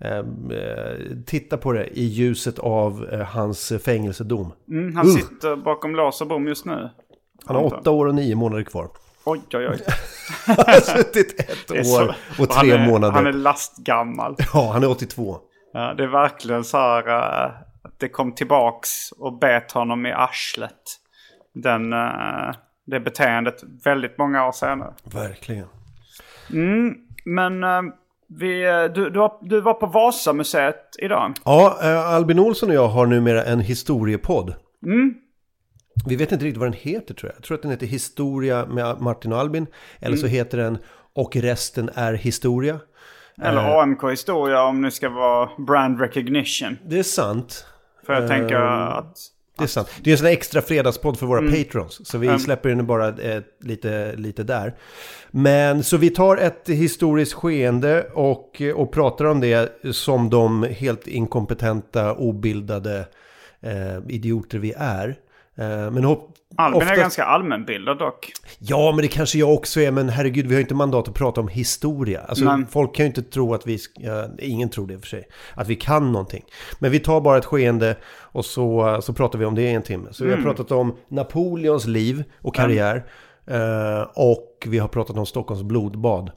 Eh, 0.00 0.18
eh, 0.18 0.24
titta 1.26 1.56
på 1.56 1.72
det 1.72 1.98
i 1.98 2.04
ljuset 2.04 2.58
av 2.58 3.08
eh, 3.12 3.20
hans 3.20 3.72
fängelsedom. 3.84 4.52
Mm, 4.68 4.96
han 4.96 5.06
sitter 5.06 5.56
bakom 5.56 5.96
lås 5.96 6.20
och 6.20 6.26
bom 6.26 6.46
just 6.46 6.64
nu. 6.64 6.90
Han 7.44 7.56
har 7.56 7.64
åtta 7.64 7.90
år 7.90 8.06
och 8.06 8.14
nio 8.14 8.34
månader 8.34 8.62
kvar. 8.62 8.88
Oj, 9.30 9.40
oj, 9.54 9.68
oj. 9.68 9.78
Han 10.46 10.56
har 10.56 10.80
suttit 10.80 11.40
ett 11.40 11.70
är 11.70 11.82
så- 11.82 12.04
år 12.04 12.14
och 12.38 12.54
han 12.54 12.64
tre 12.64 12.70
är, 12.70 12.86
månader. 12.86 13.12
Han 13.12 13.26
är 13.26 13.32
lastgammal. 13.32 14.36
Ja, 14.54 14.70
han 14.72 14.82
är 14.82 14.90
82. 14.90 15.38
Ja, 15.72 15.94
det 15.94 16.02
är 16.02 16.08
verkligen 16.08 16.64
så 16.64 16.78
här 16.78 17.08
uh, 17.08 17.54
att 17.82 17.98
det 17.98 18.08
kom 18.08 18.34
tillbaks 18.34 19.12
och 19.12 19.38
bet 19.38 19.72
honom 19.72 20.06
i 20.06 20.12
arslet. 20.12 20.72
Den, 21.54 21.92
uh, 21.92 22.54
det 22.86 23.00
beteendet 23.00 23.62
väldigt 23.84 24.18
många 24.18 24.46
år 24.46 24.52
senare. 24.52 24.94
Verkligen. 25.04 25.66
Men 27.24 27.64
uh, 27.64 27.82
vi, 28.28 28.62
du, 28.94 29.10
du, 29.10 29.18
var, 29.18 29.32
du 29.40 29.60
var 29.60 29.74
på 29.74 29.86
Vasamuseet 29.86 30.84
idag. 30.98 31.32
Ja, 31.44 31.78
Albin 32.06 32.38
Olsson 32.38 32.68
och 32.68 32.74
jag 32.74 32.88
har 32.88 33.06
numera 33.06 33.44
en 33.44 33.60
historiepodd. 33.60 34.54
Vi 36.06 36.16
vet 36.16 36.32
inte 36.32 36.44
riktigt 36.44 36.60
vad 36.60 36.66
den 36.72 36.78
heter 36.80 37.14
tror 37.14 37.30
jag. 37.30 37.36
Jag 37.36 37.42
tror 37.44 37.54
att 37.56 37.62
den 37.62 37.70
heter 37.70 37.86
Historia 37.86 38.66
med 38.66 39.00
Martin 39.00 39.32
och 39.32 39.38
Albin. 39.38 39.66
Eller 40.00 40.16
så 40.16 40.26
heter 40.26 40.58
den 40.58 40.78
Och 41.14 41.36
resten 41.36 41.90
är 41.94 42.14
historia. 42.14 42.80
Eller 43.42 43.80
AMK 43.82 44.02
historia 44.10 44.62
om 44.62 44.82
det 44.82 44.90
ska 44.90 45.08
vara 45.08 45.48
brand 45.58 46.00
recognition. 46.00 46.78
Det 46.86 46.98
är 46.98 47.02
sant. 47.02 47.66
För 48.06 48.12
jag 48.12 48.28
tänker 48.28 48.56
att... 48.56 49.16
Det 49.58 49.64
är 49.64 49.68
sant. 49.68 49.90
Det 50.02 50.10
är 50.10 50.12
en 50.12 50.18
sån 50.18 50.26
extra 50.26 50.62
fredagspodd 50.62 51.18
för 51.18 51.26
våra 51.26 51.38
Mm. 51.38 51.52
patrons. 51.52 52.08
Så 52.08 52.18
vi 52.18 52.38
släpper 52.38 52.68
in 52.68 52.86
bara 52.86 53.08
eh, 53.08 53.42
lite, 53.60 54.16
lite 54.16 54.42
där. 54.42 54.74
Men 55.30 55.82
så 55.82 55.96
vi 55.96 56.10
tar 56.10 56.36
ett 56.36 56.68
historiskt 56.68 57.32
skeende 57.32 58.02
och, 58.14 58.62
och 58.74 58.92
pratar 58.92 59.24
om 59.24 59.40
det 59.40 59.72
som 59.92 60.30
de 60.30 60.62
helt 60.62 61.06
inkompetenta, 61.06 62.14
obildade 62.14 63.08
eh, 63.60 63.98
idioter 64.08 64.58
vi 64.58 64.72
är. 64.76 65.16
Eh, 65.58 65.90
men 65.90 66.04
hopp, 66.04 66.34
Albin 66.56 66.76
oftast- 66.82 66.92
är 66.92 67.00
ganska 67.02 67.24
allmänbildad 67.24 67.98
dock. 67.98 68.32
Ja, 68.58 68.92
men 68.92 69.02
det 69.02 69.08
kanske 69.08 69.38
jag 69.38 69.54
också 69.54 69.80
är. 69.80 69.90
Men 69.90 70.08
herregud, 70.08 70.46
vi 70.46 70.54
har 70.54 70.60
inte 70.60 70.74
mandat 70.74 71.08
att 71.08 71.14
prata 71.14 71.40
om 71.40 71.48
historia. 71.48 72.20
Alltså, 72.20 72.44
Nej. 72.56 72.66
folk 72.70 72.94
kan 72.94 73.04
ju 73.04 73.08
inte 73.08 73.22
tro 73.22 73.54
att 73.54 73.66
vi... 73.66 73.78
Ja, 73.96 74.28
ingen 74.38 74.68
tror 74.68 74.86
det 74.86 74.98
för 74.98 75.06
sig. 75.06 75.24
Att 75.54 75.68
vi 75.68 75.76
kan 75.76 76.12
någonting. 76.12 76.44
Men 76.78 76.90
vi 76.90 76.98
tar 77.00 77.20
bara 77.20 77.38
ett 77.38 77.44
skeende 77.44 77.96
och 78.20 78.44
så, 78.44 78.98
så 79.02 79.12
pratar 79.12 79.38
vi 79.38 79.44
om 79.44 79.54
det 79.54 79.62
i 79.62 79.74
en 79.74 79.82
timme. 79.82 80.08
Så 80.12 80.24
vi 80.24 80.32
Mm. 80.32 80.44
har 80.44 80.50
pratat 80.54 80.72
om 80.72 80.96
Napoleons 81.08 81.86
liv 81.86 82.24
och 82.42 82.54
karriär. 82.54 83.04
eh, 83.46 84.06
och 84.14 84.66
vi 84.66 84.78
har 84.78 84.88
pratat 84.88 85.16
om 85.16 85.26
Stockholms 85.26 85.62
blodbad. 85.62 86.30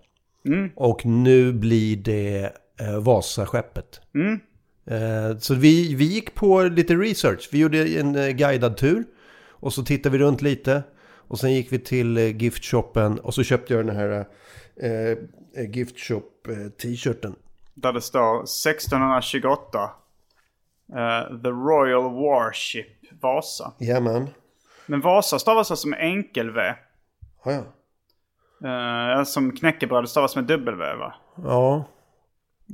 Mm. 0.45 0.69
Och 0.75 1.05
nu 1.05 1.53
blir 1.53 1.95
det 1.97 2.49
eh, 2.79 2.97
Vasaskeppet. 2.99 4.01
Mm. 4.15 4.39
Eh, 4.85 5.37
så 5.37 5.55
vi, 5.55 5.95
vi 5.95 6.05
gick 6.05 6.35
på 6.35 6.63
lite 6.63 6.95
research. 6.95 7.49
Vi 7.51 7.59
gjorde 7.59 7.99
en 7.99 8.15
eh, 8.15 8.29
guidad 8.29 8.77
tur. 8.77 9.05
Och 9.49 9.73
så 9.73 9.83
tittade 9.83 10.17
vi 10.17 10.23
runt 10.23 10.41
lite. 10.41 10.83
Och 11.27 11.39
sen 11.39 11.53
gick 11.53 11.71
vi 11.71 11.79
till 11.79 12.17
eh, 12.17 12.37
giftshoppen 12.37 13.19
och 13.19 13.33
så 13.33 13.43
köpte 13.43 13.73
jag 13.73 13.85
den 13.85 13.95
här 13.95 14.25
eh, 14.81 15.17
giftshop 15.69 16.47
t-shirten. 16.81 17.35
Där 17.73 17.93
det 17.93 18.01
står 18.01 18.43
1628. 18.43 19.91
eh, 20.93 21.41
The 21.43 21.49
Royal 21.49 22.13
Warship 22.13 22.87
Vasa. 23.21 23.73
Jajamän. 23.79 24.29
Men 24.85 25.01
Vasa 25.01 25.39
stavas 25.39 25.71
alltså 25.71 25.87
med 25.87 25.99
enkel-V. 25.99 26.75
Ja, 27.45 27.51
ja. 27.51 27.63
Uh, 28.63 29.23
som 29.23 29.51
knäckebröd 29.51 30.09
stavas 30.09 30.35
med 30.35 30.43
W 30.43 30.95
va? 30.95 31.13
ja. 31.35 31.85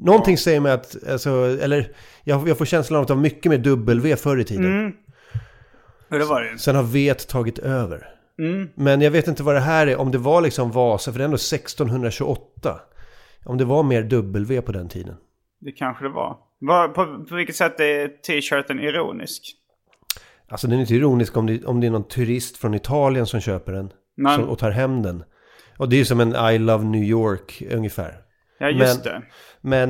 Någonting 0.04 0.38
säger 0.38 0.60
mig 0.60 0.72
att, 0.72 1.08
alltså, 1.10 1.30
eller 1.62 1.92
jag, 2.24 2.50
jag 2.50 2.58
får 2.58 2.66
känslan 2.66 2.98
av 2.98 3.02
att 3.02 3.08
det 3.08 3.14
var 3.14 3.22
mycket 3.22 3.50
mer 3.50 3.58
W 3.58 4.16
förr 4.16 4.38
i 4.40 4.44
tiden. 4.44 4.94
Ja 6.10 6.18
det 6.18 6.26
var 6.26 6.42
det. 6.42 6.58
Sen 6.58 6.76
har 6.76 6.84
V 6.84 7.14
tagit 7.14 7.60
över. 7.60 8.08
Men 8.76 9.02
jag 9.02 9.12
vet 9.12 9.28
inte 9.28 9.44
vad 9.44 9.56
det 9.56 9.60
här 9.60 9.88
är, 9.88 9.98
om 9.98 10.12
det 10.12 10.18
var 10.18 10.42
liksom 10.42 10.72
Vasa, 10.72 11.12
för 11.12 11.20
det 11.20 11.24
är 11.24 11.26
ändå 11.26 11.36
1628. 11.36 12.80
Om 13.46 13.58
det 13.58 13.66
var 13.66 13.84
mer 13.84 14.04
W 14.04 14.62
på 14.62 14.72
den 14.72 14.90
tiden. 14.90 15.16
Det 15.60 15.72
kanske 15.72 16.06
det 16.06 16.10
var. 16.10 16.38
var 16.60 16.88
på, 16.88 17.26
på 17.30 17.36
vilket 17.36 17.56
sätt 17.56 17.80
är 17.80 18.08
t-shirten 18.08 18.80
ironisk? 18.80 19.54
Alltså 20.50 20.68
den 20.68 20.78
är 20.78 20.82
inte 20.82 20.96
ironisk 20.96 21.38
om 21.38 21.46
det, 21.46 21.66
om 21.66 21.82
det 21.82 21.88
är 21.88 21.92
någon 21.92 22.08
turist 22.08 22.58
från 22.58 22.74
Italien 22.74 23.26
som 23.26 23.42
köper 23.42 23.74
den. 23.74 23.92
Som, 24.36 24.50
och 24.50 24.60
tar 24.60 24.72
hem 24.72 25.02
den. 25.02 25.24
Och 25.78 25.90
det 25.90 26.00
är 26.00 26.04
som 26.04 26.20
en 26.20 26.54
I 26.54 26.58
love 26.58 26.86
New 26.86 27.04
York 27.04 27.64
ungefär. 27.72 28.27
Ja 28.58 28.70
just 28.70 29.06
Men- 29.06 29.14
det. 29.14 29.22
Men, 29.62 29.90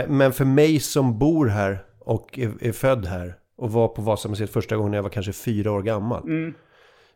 eh, 0.00 0.08
men 0.08 0.32
för 0.32 0.44
mig 0.44 0.80
som 0.80 1.18
bor 1.18 1.46
här 1.46 1.78
och 2.00 2.38
är, 2.38 2.50
är 2.60 2.72
född 2.72 3.06
här 3.06 3.34
och 3.58 3.72
var 3.72 3.88
på 3.88 4.02
Vasamuseet 4.02 4.52
första 4.52 4.76
gången 4.76 4.90
när 4.90 4.98
jag 4.98 5.02
var 5.02 5.10
kanske 5.10 5.32
fyra 5.32 5.72
år 5.72 5.82
gammal. 5.82 6.22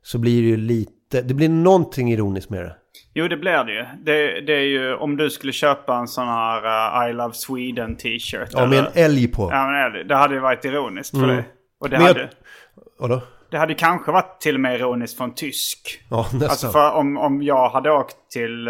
Så 0.02 0.18
blir 0.18 0.42
det 0.42 0.48
ju 0.48 0.56
lite, 0.56 1.22
det 1.22 1.34
blir 1.34 1.48
någonting 1.48 2.12
ironiskt 2.12 2.50
med 2.50 2.60
det. 2.64 2.76
Jo 3.14 3.28
det 3.28 3.36
blir 3.36 3.64
det 3.64 3.72
ju. 3.72 3.84
Det, 4.04 4.40
det 4.40 4.52
är 4.52 4.64
ju 4.66 4.94
om 4.94 5.16
du 5.16 5.30
skulle 5.30 5.52
köpa 5.52 5.96
en 5.96 6.08
sån 6.08 6.28
här 6.28 7.04
uh, 7.06 7.10
I 7.10 7.12
Love 7.12 7.34
Sweden 7.34 7.96
t-shirt. 7.96 8.48
Ja, 8.52 8.66
med 8.66 8.78
en 8.78 8.86
älg 8.94 9.28
på. 9.28 9.48
Ja 9.52 9.66
men 9.70 9.92
det, 9.92 10.04
det 10.04 10.14
hade 10.14 10.34
ju 10.34 10.40
varit 10.40 10.64
ironiskt 10.64 11.18
för 11.18 11.26
dig. 11.26 11.44
Och 11.80 11.90
det 11.90 11.96
Men 11.98 12.06
jag- 12.06 12.14
hade, 12.14 12.30
Vadå? 12.98 13.20
det 13.50 13.58
hade 13.58 13.74
kanske 13.74 14.12
varit 14.12 14.40
till 14.40 14.54
och 14.54 14.60
med 14.60 14.74
ironiskt 14.74 15.16
från 15.18 15.34
tysk. 15.34 16.04
Ja, 16.10 16.22
nästan. 16.32 16.42
Alltså 16.50 16.68
för 16.68 16.92
om, 16.92 17.16
om 17.18 17.42
jag 17.42 17.68
hade 17.68 17.90
åkt 17.92 18.16
till, 18.32 18.68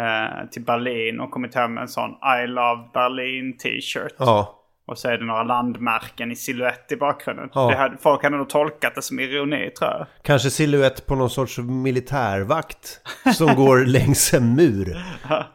eh, 0.00 0.48
till 0.50 0.62
Berlin 0.64 1.20
och 1.20 1.30
kommit 1.30 1.54
hem 1.54 1.74
med 1.74 1.82
en 1.82 1.88
sån 1.88 2.10
I 2.10 2.46
Love 2.46 2.88
Berlin 2.94 3.56
t-shirt. 3.58 4.14
Ja, 4.18 4.56
Och 4.86 4.98
så 4.98 5.08
är 5.08 5.18
det 5.18 5.24
några 5.24 5.42
landmärken 5.42 6.30
i 6.32 6.36
silhuett 6.36 6.92
i 6.92 6.96
bakgrunden. 6.96 7.48
Ja. 7.54 7.70
Det 7.70 7.76
hade, 7.76 7.96
folk 7.98 8.22
hade 8.22 8.36
nog 8.36 8.48
tolkat 8.48 8.94
det 8.94 9.02
som 9.02 9.20
ironi 9.20 9.70
tror 9.70 9.90
jag. 9.90 10.06
kanske 10.22 10.50
silhuett 10.50 11.06
på 11.06 11.14
någon 11.14 11.30
sorts 11.30 11.58
militärvakt 11.58 13.00
som 13.34 13.54
går 13.56 13.78
längs 13.86 14.34
en 14.34 14.54
mur. 14.56 14.96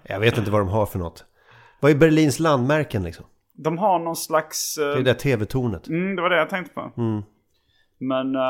Jag 0.03 0.19
vet 0.19 0.37
inte 0.37 0.51
vad 0.51 0.61
de 0.61 0.69
har 0.69 0.85
för 0.85 0.99
något. 0.99 1.25
Vad 1.79 1.91
är 1.91 1.95
Berlins 1.95 2.39
landmärken 2.39 3.03
liksom? 3.03 3.25
De 3.57 3.77
har 3.77 3.99
någon 3.99 4.15
slags... 4.15 4.77
eh, 4.77 4.85
Det 4.85 4.91
är 4.91 4.95
det 4.97 5.03
där 5.03 5.13
tv-tornet. 5.13 5.87
mm, 5.87 6.15
det 6.15 6.21
var 6.21 6.29
det 6.29 6.37
jag 6.37 6.49
tänkte 6.49 6.73
på. 6.73 6.91
Men... 7.97 8.35
eh, 8.35 8.41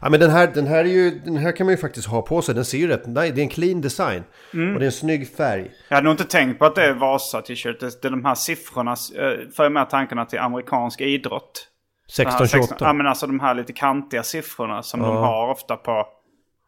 Ja 0.00 0.08
men 0.10 0.20
den 0.20 0.30
här, 0.30 0.46
den 0.54 0.66
här 0.66 0.78
är 0.78 0.88
ju, 0.88 1.10
den 1.10 1.36
här 1.36 1.52
kan 1.56 1.66
man 1.66 1.72
ju 1.72 1.76
faktiskt 1.76 2.08
ha 2.08 2.22
på 2.22 2.42
sig. 2.42 2.54
Den 2.54 2.64
ser 2.64 2.78
ju 2.78 2.88
rätt, 2.88 3.06
nej 3.06 3.32
det 3.32 3.40
är 3.40 3.42
en 3.42 3.48
clean 3.48 3.80
design. 3.80 4.24
Mm. 4.54 4.74
Och 4.74 4.80
det 4.80 4.84
är 4.84 4.86
en 4.86 4.92
snygg 4.92 5.28
färg. 5.36 5.70
Jag 5.88 5.96
hade 5.96 6.04
nog 6.04 6.12
inte 6.12 6.24
tänkt 6.24 6.58
på 6.58 6.64
att 6.64 6.74
det 6.74 6.84
är 6.84 6.94
Vasa 6.94 7.42
t-shirt. 7.42 7.80
Det 7.80 8.02
det 8.02 8.08
är 8.08 8.10
de 8.10 8.24
här 8.24 8.34
siffrorna 8.34 8.90
uh, 8.90 9.50
för 9.56 9.70
med 9.70 9.90
tankarna 9.90 10.24
till 10.24 10.38
amerikansk 10.38 11.00
idrott. 11.00 11.68
Den 12.16 12.26
här 12.26 12.32
1628. 12.34 12.84
Ja 12.84 12.92
men 12.92 13.06
alltså 13.06 13.26
de 13.26 13.40
här 13.40 13.54
lite 13.54 13.72
kantiga 13.72 14.22
siffrorna 14.22 14.82
som 14.82 15.00
de 15.00 15.16
har 15.16 15.50
ofta 15.50 15.76
på 15.76 16.06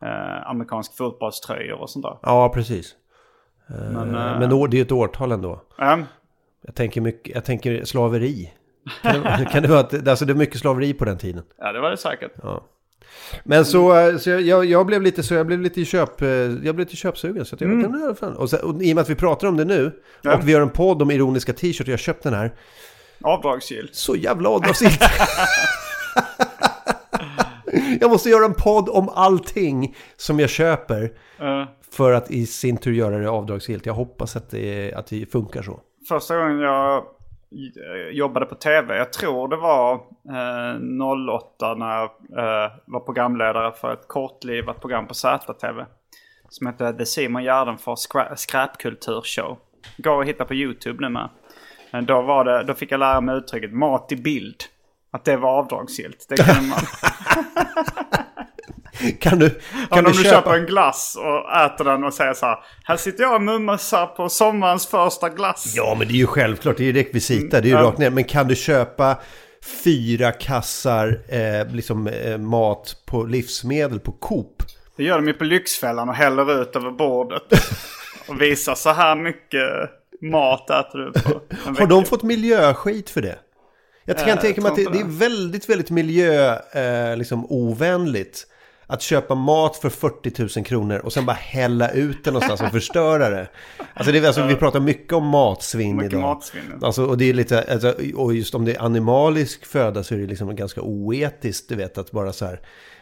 uh, 0.04 0.50
amerikansk 0.50 0.96
fotbollströjor 0.96 1.80
och 1.80 1.90
sånt 1.90 2.02
där. 2.04 2.18
Ja, 2.22 2.48
precis. 2.48 2.94
Men, 3.68 4.14
Eh, 4.14 4.32
eh, 4.32 4.38
Men 4.38 4.70
det 4.70 4.78
är 4.78 4.82
ett 4.82 4.92
årtal 4.92 5.32
ändå. 5.32 5.62
ja, 5.78 5.98
Jag 6.62 6.74
tänker, 6.74 7.00
mycket, 7.00 7.34
jag 7.34 7.44
tänker 7.44 7.84
slaveri. 7.84 8.52
Kan 9.02 9.22
det, 9.22 9.48
kan 9.52 9.62
det 9.62 9.68
vara 9.68 9.80
att 9.80 10.08
alltså 10.08 10.24
det 10.24 10.32
är 10.32 10.34
mycket 10.34 10.60
slaveri 10.60 10.94
på 10.94 11.04
den 11.04 11.18
tiden? 11.18 11.42
Ja, 11.58 11.72
det 11.72 11.80
var 11.80 11.90
det 11.90 11.96
säkert. 11.96 12.32
Ja. 12.42 12.64
Men 13.44 13.64
så, 13.64 14.12
så 14.18 14.30
jag, 14.30 14.64
jag 14.64 14.86
blev 14.86 15.02
lite 15.02 15.22
så 15.22 15.34
jag 15.34 15.46
blev 15.46 15.60
lite 15.60 15.80
i 15.80 15.84
köp, 15.84 16.22
eh, 16.22 16.28
jag 16.28 16.58
blev 16.58 16.78
lite 16.78 16.96
köpsugen. 16.96 17.44
Så 17.44 17.56
jag 17.58 17.70
mm. 17.70 18.08
vet, 18.08 18.18
fan. 18.18 18.36
Och, 18.36 18.50
så, 18.50 18.56
och 18.56 18.82
i 18.82 18.92
och 18.92 18.94
med 18.94 19.02
att 19.02 19.10
vi 19.10 19.14
pratar 19.14 19.48
om 19.48 19.56
det 19.56 19.64
nu 19.64 19.92
Ja. 20.22 20.36
och 20.36 20.48
vi 20.48 20.52
gör 20.52 20.60
en 20.60 20.70
podd 20.70 21.02
om 21.02 21.10
ironiska 21.10 21.52
t-shirts 21.52 21.88
jag 21.88 21.92
har 21.92 21.98
köpt 21.98 22.22
den 22.22 22.34
här. 22.34 22.54
Avdragsgill. 23.20 23.88
Så 23.92 24.16
jävla 24.16 24.48
avdragsgillt. 24.48 25.00
jag 28.00 28.10
måste 28.10 28.30
göra 28.30 28.44
en 28.44 28.54
podd 28.54 28.88
om 28.88 29.08
allting 29.08 29.96
som 30.16 30.40
jag 30.40 30.50
köper 30.50 31.10
Eh, 31.40 31.64
för 31.90 32.12
att 32.12 32.30
i 32.30 32.46
sin 32.46 32.76
tur 32.76 32.92
göra 32.92 33.18
det 33.18 33.30
avdragsgillt. 33.30 33.86
Jag 33.86 33.94
hoppas 33.94 34.36
att 34.36 34.50
det, 34.50 34.94
att 34.94 35.06
det 35.06 35.32
funkar 35.32 35.62
så. 35.62 35.80
första 36.08 36.36
gången 36.36 36.58
jag 36.58 36.96
eh, 36.96 37.02
Eh, 37.52 38.16
jobbade 38.16 38.46
på 38.46 38.54
tv, 38.54 38.96
jag 38.96 39.12
tror 39.12 39.48
det 39.48 39.56
var 39.56 39.94
eh, 39.94 41.34
08 41.34 41.74
när 41.74 41.96
jag 41.96 42.04
eh, 42.38 42.72
var 42.84 43.00
programledare 43.00 43.72
för 43.72 43.92
ett 43.92 44.08
kortlivat 44.08 44.80
program 44.80 45.06
på 45.06 45.14
ZTV. 45.14 45.84
Som 46.48 46.66
hette 46.66 46.92
The 46.92 47.06
Simon 47.06 47.42
Gärdenfors 47.42 47.98
Skra- 47.98 48.34
skräpkulturshow. 48.36 49.58
Går 49.96 50.20
att 50.22 50.28
hitta 50.28 50.44
på 50.44 50.54
YouTube 50.54 50.98
nu 51.00 51.08
med. 51.08 51.28
Men 51.92 52.06
då, 52.06 52.22
var 52.22 52.44
det, 52.44 52.64
då 52.64 52.74
fick 52.74 52.92
jag 52.92 53.00
lära 53.00 53.20
mig 53.20 53.36
uttrycket 53.36 53.72
mat 53.72 54.12
i 54.12 54.16
bild. 54.16 54.56
Att 55.10 55.24
det 55.24 55.36
var 55.36 55.58
avdragsgillt. 55.58 56.26
Det 56.28 56.36
kan 56.36 56.68
man. 56.68 56.78
Kan 59.20 59.38
du, 59.38 59.50
kan 59.90 60.04
du 60.04 60.10
du 60.10 60.16
köper 60.24 60.30
köpa? 60.30 60.56
en 60.56 60.66
glass 60.66 61.16
och 61.18 61.56
äter 61.56 61.84
den 61.84 62.04
och 62.04 62.14
säger 62.14 62.34
så 62.34 62.46
här. 62.46 62.56
Här 62.84 62.96
sitter 62.96 63.22
jag 63.22 63.34
och 63.34 63.42
mumsar 63.42 64.06
på 64.06 64.28
sommarens 64.28 64.86
första 64.86 65.28
glass. 65.28 65.72
Ja, 65.76 65.96
men 65.98 66.08
det 66.08 66.14
är 66.14 66.16
ju 66.16 66.26
självklart. 66.26 66.76
Det 66.76 66.82
är 66.82 66.86
ju 66.86 66.92
rekvisita. 66.92 67.60
Det 67.60 67.68
är 67.68 67.70
ju 67.70 67.76
Ja. 67.76 67.82
rakt 67.82 67.98
ner. 67.98 68.10
Men 68.10 68.24
kan 68.24 68.48
du 68.48 68.54
köpa 68.56 69.16
fyra 69.84 70.32
kassar 70.32 71.20
eh, 71.28 71.74
liksom, 71.74 72.06
eh, 72.06 72.38
mat 72.38 72.96
på 73.06 73.22
livsmedel 73.24 74.00
på 74.00 74.12
Coop? 74.12 74.62
Det 74.96 75.04
gör 75.04 75.16
de 75.16 75.26
ju 75.26 75.34
på 75.34 75.44
Lyxfällan 75.44 76.08
och 76.08 76.14
häller 76.14 76.62
ut 76.62 76.76
över 76.76 76.90
bordet. 76.90 77.42
Och 78.28 78.40
visar 78.42 78.74
så 78.74 78.90
här 78.90 79.16
mycket 79.16 79.62
mat 80.30 80.70
äter 80.70 80.98
du 80.98 81.12
på 81.12 81.40
Har 81.80 81.86
de 81.86 82.04
fått 82.04 82.22
miljöskit 82.22 83.10
för 83.10 83.22
det? 83.22 83.38
Jag 84.04 84.18
kan 84.18 84.28
Eh, 84.28 84.36
tänka 84.40 84.60
mig 84.60 84.70
att 84.70 84.76
det, 84.76 84.84
det 84.92 84.98
är 85.00 85.18
väldigt, 85.18 85.68
väldigt 85.68 85.90
miljö, 85.90 86.58
eh, 86.72 87.16
liksom, 87.16 87.46
ovänligt. 87.48 88.46
Att 88.90 89.02
köpa 89.02 89.34
mat 89.34 89.76
för 89.76 89.88
40 89.90 90.58
000 90.58 90.64
kronor 90.66 90.98
och 90.98 91.12
sen 91.12 91.26
bara 91.26 91.36
hälla 91.36 91.90
ut 91.90 92.24
det 92.24 92.30
någonstans 92.30 92.60
och 92.60 92.70
förstöra 92.70 93.30
det. 93.30 93.48
Alltså, 93.94 94.12
det 94.12 94.18
är, 94.18 94.26
alltså 94.26 94.42
vi 94.46 94.54
pratar 94.54 94.80
mycket 94.80 95.12
om 95.12 95.26
matsvinn 95.26 95.96
Mycket 95.96 96.12
idag. 96.12 96.22
matsvinn. 96.22 96.62
Alltså, 96.82 97.04
och 97.04 97.18
det 97.18 97.24
är 97.24 97.34
lite, 97.34 97.64
alltså, 97.72 97.94
och 98.14 98.34
just 98.34 98.54
om 98.54 98.64
det 98.64 98.74
är 98.74 98.82
animalisk 98.82 99.66
föda 99.66 100.02
så 100.02 100.14
är 100.14 100.18
det 100.18 100.26
liksom 100.26 100.56
ganska 100.56 100.80
oetiskt, 100.80 101.68
du 101.68 101.74
vet, 101.76 101.98
att 101.98 102.10
bara 102.10 102.32
så 102.32 102.46
här. 102.46 102.60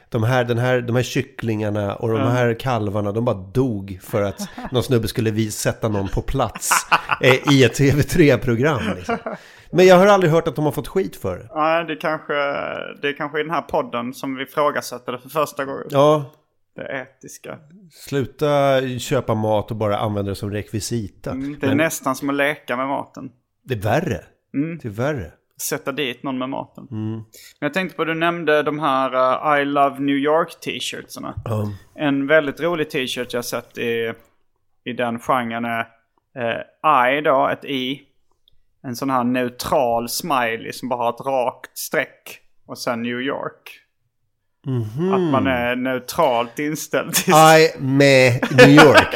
De 0.09 0.23
här, 0.23 0.45
den 0.45 0.59
här, 0.59 0.81
de 0.81 0.97
här 0.97 1.03
kycklingarna 1.03 1.95
och 1.95 2.09
de 2.09 2.21
här 2.21 2.55
kalvarna, 2.61 3.13
de 3.13 3.25
bara 3.25 3.37
dog 3.37 3.99
för 4.03 4.23
att 4.23 4.49
någon 4.73 4.83
snubbe 4.83 5.09
skulle 5.09 5.31
vi 5.31 5.51
sätta 5.51 5.89
någon 5.89 6.09
på 6.09 6.23
plats 6.23 6.71
eh, 7.23 7.53
i 7.53 7.65
ett 7.65 7.79
TV3-program. 7.81 8.81
Liksom. 8.97 9.19
Men 9.71 9.87
jag 9.87 9.97
har 9.97 10.07
aldrig 10.07 10.33
hört 10.33 10.49
att 10.49 10.57
de 10.57 10.65
har 10.65 10.73
fått 10.73 10.89
skit 10.89 11.17
för 11.17 11.39
det. 11.39 11.49
Nej, 11.55 11.85
det 11.85 11.97
kanske, 11.97 12.33
det 13.03 13.09
är 13.09 13.17
kanske 13.17 13.41
i 13.41 13.43
den 13.43 13.51
här 13.53 13.63
podden 13.63 14.15
som 14.15 14.35
vi 14.37 14.43
ifrågasätter 14.43 15.13
det 15.13 15.19
för 15.19 15.29
första 15.29 15.65
gången. 15.65 15.87
Ja, 15.91 16.33
Det 16.77 17.07
etiska. 17.17 17.59
sluta 17.91 18.81
köpa 18.99 19.35
mat 19.35 19.71
och 19.71 19.77
bara 19.77 19.99
använda 19.99 20.29
det 20.31 20.35
som 20.37 20.51
rekvisita. 20.51 21.31
Mm, 21.31 21.59
Det 21.61 21.67
är 21.67 21.69
Men 21.69 21.77
nästan 21.77 22.17
som 22.17 22.29
att 22.31 22.35
leka 22.37 22.77
med 22.77 22.87
maten. 22.89 23.31
det 23.65 23.75
är 23.75 23.79
värre. 23.79 24.21
Mm. 24.55 24.79
Det 24.83 24.89
är 24.89 24.93
värre. 24.93 25.33
Sätta 25.61 25.93
dit 25.93 26.23
någon 26.23 26.39
med 26.39 26.49
maten. 26.49 26.89
Mm. 26.91 27.13
Men 27.13 27.25
jag 27.61 27.75
tänkte 27.75 27.97
på, 27.97 28.05
du 28.05 28.15
nämnde 28.15 28.63
de 28.63 28.79
här 28.79 29.15
uh, 29.55 29.63
I 29.63 29.65
Love 29.65 29.99
New 30.01 30.17
York 30.17 30.61
t-shirtsarna. 30.61 31.35
Ja. 31.45 31.73
En 31.95 32.27
väldigt 32.27 32.61
rolig 32.61 32.91
t-shirt 32.91 33.33
jag 33.33 33.45
sett 33.45 33.79
i, 33.79 34.13
i 34.85 34.93
den 34.93 35.19
genren 35.19 35.65
är 35.65 35.89
eh, 36.37 37.19
I 37.19 37.21
då, 37.21 37.49
ett 37.49 37.65
I. 37.65 38.03
En 38.87 38.97
sån 38.97 39.11
här 39.11 39.25
neutral 39.25 40.09
smiley 40.09 40.73
som 40.73 40.89
bara 40.89 41.03
har 41.03 41.11
ett 41.11 41.21
rakt 41.27 41.79
streck. 41.79 42.39
Och 42.67 42.79
sen 42.79 43.03
New 43.03 43.21
York. 43.21 43.81
Mhm. 44.67 45.13
Att 45.15 45.33
man 45.33 45.47
är 45.47 45.77
neutralt 45.77 46.59
inställd 46.59 47.15
till... 47.15 47.33
I 47.35 47.71
med 47.79 48.49
New 48.51 48.69
York. 48.69 49.15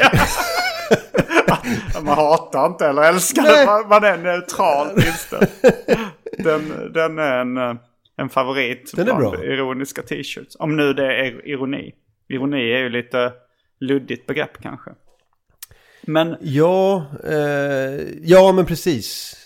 Man 2.03 2.17
hatar 2.17 2.65
inte 2.65 2.85
eller 2.87 3.01
älskar 3.01 3.43
det. 3.43 3.87
Man, 3.89 4.03
är 4.03 4.17
neutralt 4.17 4.97
inställd. 5.05 5.47
Den, 6.37 6.93
den 6.93 7.19
är 7.19 7.37
en, 7.37 7.79
en 8.17 8.29
favorit 8.29 8.91
Den 8.95 9.07
är 9.07 9.13
bra. 9.13 9.43
ironiska 9.43 10.01
t-shirts. 10.01 10.55
Om 10.59 10.77
nu 10.77 10.93
det 10.93 11.15
är 11.15 11.47
ironi. 11.47 11.91
Ironi 12.29 12.71
är 12.71 12.79
ju 12.79 12.89
lite 12.89 13.33
luddigt 13.79 14.27
begrepp 14.27 14.61
kanske. 14.61 14.91
Men 16.01 16.35
Ja, 16.41 17.05
eh, 17.23 18.01
ja 18.21 18.51
men 18.51 18.65
precis. 18.65 19.37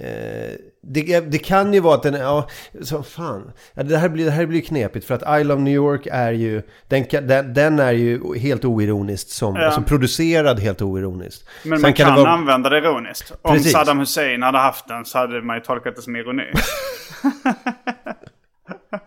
Eh, 0.00 0.54
det, 0.82 1.20
det 1.20 1.38
kan 1.38 1.74
ju 1.74 1.80
vara 1.80 1.94
att 1.94 2.02
den 2.02 2.14
ja, 2.14 2.48
så 2.82 3.02
fan. 3.02 3.52
Det, 3.74 3.96
här 3.96 4.08
blir, 4.08 4.24
det 4.24 4.30
här 4.30 4.46
blir 4.46 4.60
knepigt 4.60 5.06
för 5.06 5.14
att 5.14 5.40
I 5.40 5.44
Love 5.44 5.62
New 5.62 5.74
York 5.74 6.06
är 6.12 6.32
ju, 6.32 6.62
den, 6.88 7.04
kan- 7.04 7.26
den, 7.26 7.54
den 7.54 7.78
är 7.78 7.92
ju 7.92 8.38
helt 8.38 8.64
oironiskt 8.64 9.30
som, 9.30 9.56
Ja. 9.56 9.66
alltså 9.66 9.82
producerad 9.82 10.60
helt 10.60 10.82
oironiskt. 10.82 11.48
Men 11.64 11.78
Sen 11.78 11.82
man 11.82 11.92
kan, 11.92 12.14
det 12.16 12.20
vara- 12.22 12.30
använda 12.32 12.68
det 12.70 12.78
ironiskt. 12.78 13.32
Om 13.42 13.54
Precis. 13.54 13.72
Saddam 13.72 13.98
Hussein 13.98 14.42
hade 14.42 14.58
haft 14.58 14.88
den 14.88 15.04
så 15.04 15.18
hade 15.18 15.42
man 15.42 15.56
ju 15.56 15.62
tolkat 15.62 15.96
det 15.96 16.02
som 16.02 16.16
ironi. 16.16 16.44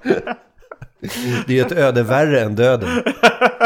Det 1.47 1.53
är 1.53 1.55
ju 1.55 1.61
ett 1.61 1.71
öde 1.71 2.03
värre 2.03 2.41
än 2.41 2.55
döden. 2.55 2.89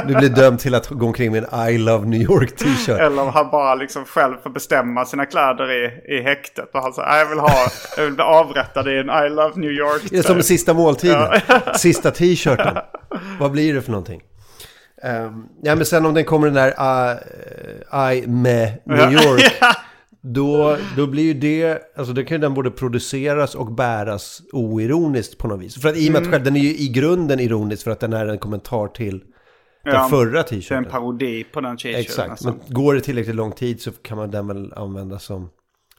Du 0.08 0.16
blir 0.16 0.30
dömd 0.30 0.60
till 0.60 0.76
att 0.76 0.90
gå 0.90 1.06
omkring 1.06 1.32
med 1.32 1.46
en 1.52 1.70
I 1.70 1.78
Love 1.78 2.06
New 2.08 2.22
York 2.22 2.56
t-shirt. 2.56 3.00
Eller 3.00 3.22
om 3.22 3.30
han 3.30 3.50
bara 3.50 3.76
liksom 3.76 4.06
själv 4.06 4.36
får 4.44 4.50
bestämma 4.50 5.06
sina 5.06 5.26
kläder 5.26 5.72
i, 5.72 6.16
i 6.18 6.22
häktet. 6.22 6.70
Och 6.74 6.82
han 6.82 6.94
säger 6.94 7.10
"Nej, 7.10 7.20
jag 7.20 7.30
vill 7.30 7.40
ha, 7.40 7.68
jag 7.98 8.04
vill 8.04 8.14
bli 8.14 8.24
avrättad 8.24 8.88
i 8.88 8.98
en 8.98 9.10
I 9.26 9.30
Love 9.30 9.52
New 9.56 9.72
York. 9.72 10.02
Det 10.10 10.18
är 10.18 10.22
som 10.24 10.44
sista 10.44 10.74
måltiden. 10.74 11.28
Sista 11.76 12.12
t-shirten. 12.12 12.78
Vad 13.40 13.52
blir 13.52 13.74
det 13.74 13.82
för 13.82 13.92
någonting? 13.92 14.22
Um, 15.04 15.46
ja 15.64 15.76
men 15.76 15.86
sen 15.86 16.06
om 16.06 16.14
den 16.14 16.26
kommer 16.26 16.48
den 16.48 16.56
där 16.56 16.74
uh, 17.94 18.14
I 18.14 18.28
med 18.28 18.72
New 18.86 19.12
York. 19.14 19.54
Då, 20.34 20.78
då 20.98 21.08
blir 21.08 21.24
ju 21.24 21.34
det, 21.34 21.82
alltså 21.98 22.14
då 22.14 22.24
kan 22.24 22.38
ju 22.38 22.42
den 22.42 22.54
både 22.54 22.72
produceras 22.72 23.56
och 23.56 23.72
bäras 23.72 24.42
oironiskt 24.54 25.38
på 25.38 25.48
något 25.48 25.62
vis. 25.62 25.82
För 25.82 25.90
att 25.90 25.98
i 25.98 26.08
och 26.10 26.12
med 26.14 26.20
Mm. 26.22 26.24
att 26.30 26.34
själv, 26.34 26.44
den 26.44 26.56
är 26.56 26.60
ju 26.60 26.70
i 26.78 26.88
grunden 26.90 27.40
ironisk 27.40 27.84
för 27.84 27.92
att 27.92 28.00
den 28.00 28.14
är 28.14 28.26
en 28.26 28.38
kommentar 28.38 28.88
till 28.88 29.20
den 29.84 29.94
Ja, 29.94 30.08
förra 30.10 30.38
är 30.40 30.44
en 30.44 30.44
t-shirten. 30.50 30.86
parodi 30.86 31.44
på 31.44 31.62
den 31.62 31.78
t-shirten. 31.78 32.02
Exakt, 32.02 32.30
nästan. 32.30 32.60
men 32.66 32.74
går 32.76 32.94
det 32.94 33.02
tillräckligt 33.02 33.36
lång 33.36 33.52
tid 33.52 33.82
så 33.82 33.92
kan 33.92 34.18
man 34.18 34.32
den 34.32 34.48
väl 34.48 34.74
använda 34.74 35.20
som 35.20 35.50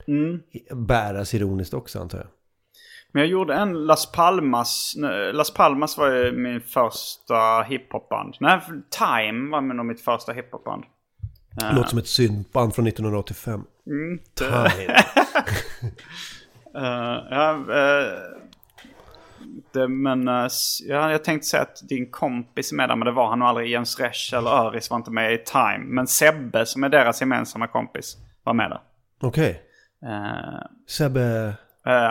Mm. 0.09 0.41
bäras 0.87 1.35
ironiskt 1.35 1.75
också 1.75 2.01
antar 2.01 2.19
jag. 2.19 2.27
Men 3.13 3.23
jag 3.23 3.31
gjorde 3.31 3.55
en 3.55 3.73
Las 3.87 4.13
Palmas. 4.13 4.95
Las 5.33 5.51
Palmas 5.55 5.99
var 5.99 6.11
ju 6.15 6.33
min 6.33 6.61
första 6.61 7.63
hiphopband. 7.69 8.35
Nej, 8.41 8.61
Time 8.99 9.51
var 9.51 9.61
nog 9.61 9.87
mitt 9.87 10.01
första 10.01 10.33
hiphopband. 10.33 10.85
Låter 11.57 11.89
som 11.89 11.99
ett 11.99 12.07
syntband 12.07 12.75
från 12.75 12.87
1985. 12.87 13.65
Mm. 13.87 14.19
Time. 14.35 14.97
Eh, 16.77 17.23
ja, 17.31 17.51
eh, 17.53 18.13
det, 19.73 19.89
men 19.89 20.27
ja, 20.89 21.11
jag 21.11 21.25
tänkte 21.25 21.47
säga 21.47 21.63
att 21.63 21.89
din 21.89 22.11
kompis 22.11 22.73
är 22.73 22.77
med 22.77 22.89
där, 22.89 22.97
men 22.97 23.07
det 23.07 23.13
var 23.13 23.29
han 23.29 23.39
nog 23.39 23.49
aldrig. 23.49 23.71
Jens 23.71 24.01
Resch 24.01 24.33
eller 24.37 24.51
Öris 24.51 24.91
var 24.91 24.97
inte 24.97 25.11
med 25.11 25.35
i 25.35 25.39
Time. 25.39 25.85
Men 25.85 26.07
Sebbe, 26.07 26.67
som 26.67 26.85
är 26.85 26.89
deras 26.89 27.21
gemensamma 27.21 27.67
kompis, 27.67 28.17
var 28.45 28.55
med 28.55 28.71
där. 28.71 28.81
Okej. 29.21 29.63
Eh, 30.07 30.67
Sebbe... 30.89 31.55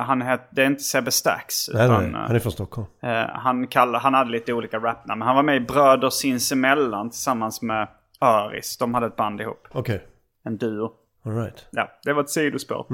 han 0.05 0.21
het, 0.21 0.49
det 0.51 0.61
är 0.61 0.65
inte 0.65 0.83
Sebbe 0.83 1.11
Stax. 1.11 1.69
Nej, 1.73 1.85
utan, 1.85 2.11
nej, 2.11 2.21
han 2.27 2.35
är 2.35 2.39
från 2.39 2.51
Stockholm. 2.51 2.87
Han, 3.29 3.67
kall, 3.67 3.95
han 3.95 4.13
hade 4.13 4.31
lite 4.31 4.53
olika 4.53 4.77
rapnamn. 4.79 5.19
Men 5.19 5.27
han 5.27 5.35
var 5.35 5.43
med 5.43 5.55
i 5.55 5.59
Bröder 5.59 6.09
Sinsemellan 6.09 7.09
tillsammans 7.09 7.61
med 7.61 7.87
Öris. 8.21 8.77
De 8.77 8.93
hade 8.93 9.07
ett 9.07 9.15
band 9.15 9.41
ihop. 9.41 9.67
Okej, 9.71 10.07
En 10.43 10.57
duo. 10.57 10.91
alright. 11.25 11.67
Ja, 11.71 11.91
det 12.03 12.13
var 12.13 12.21
ett 12.23 12.29
sidospår. 12.29 12.85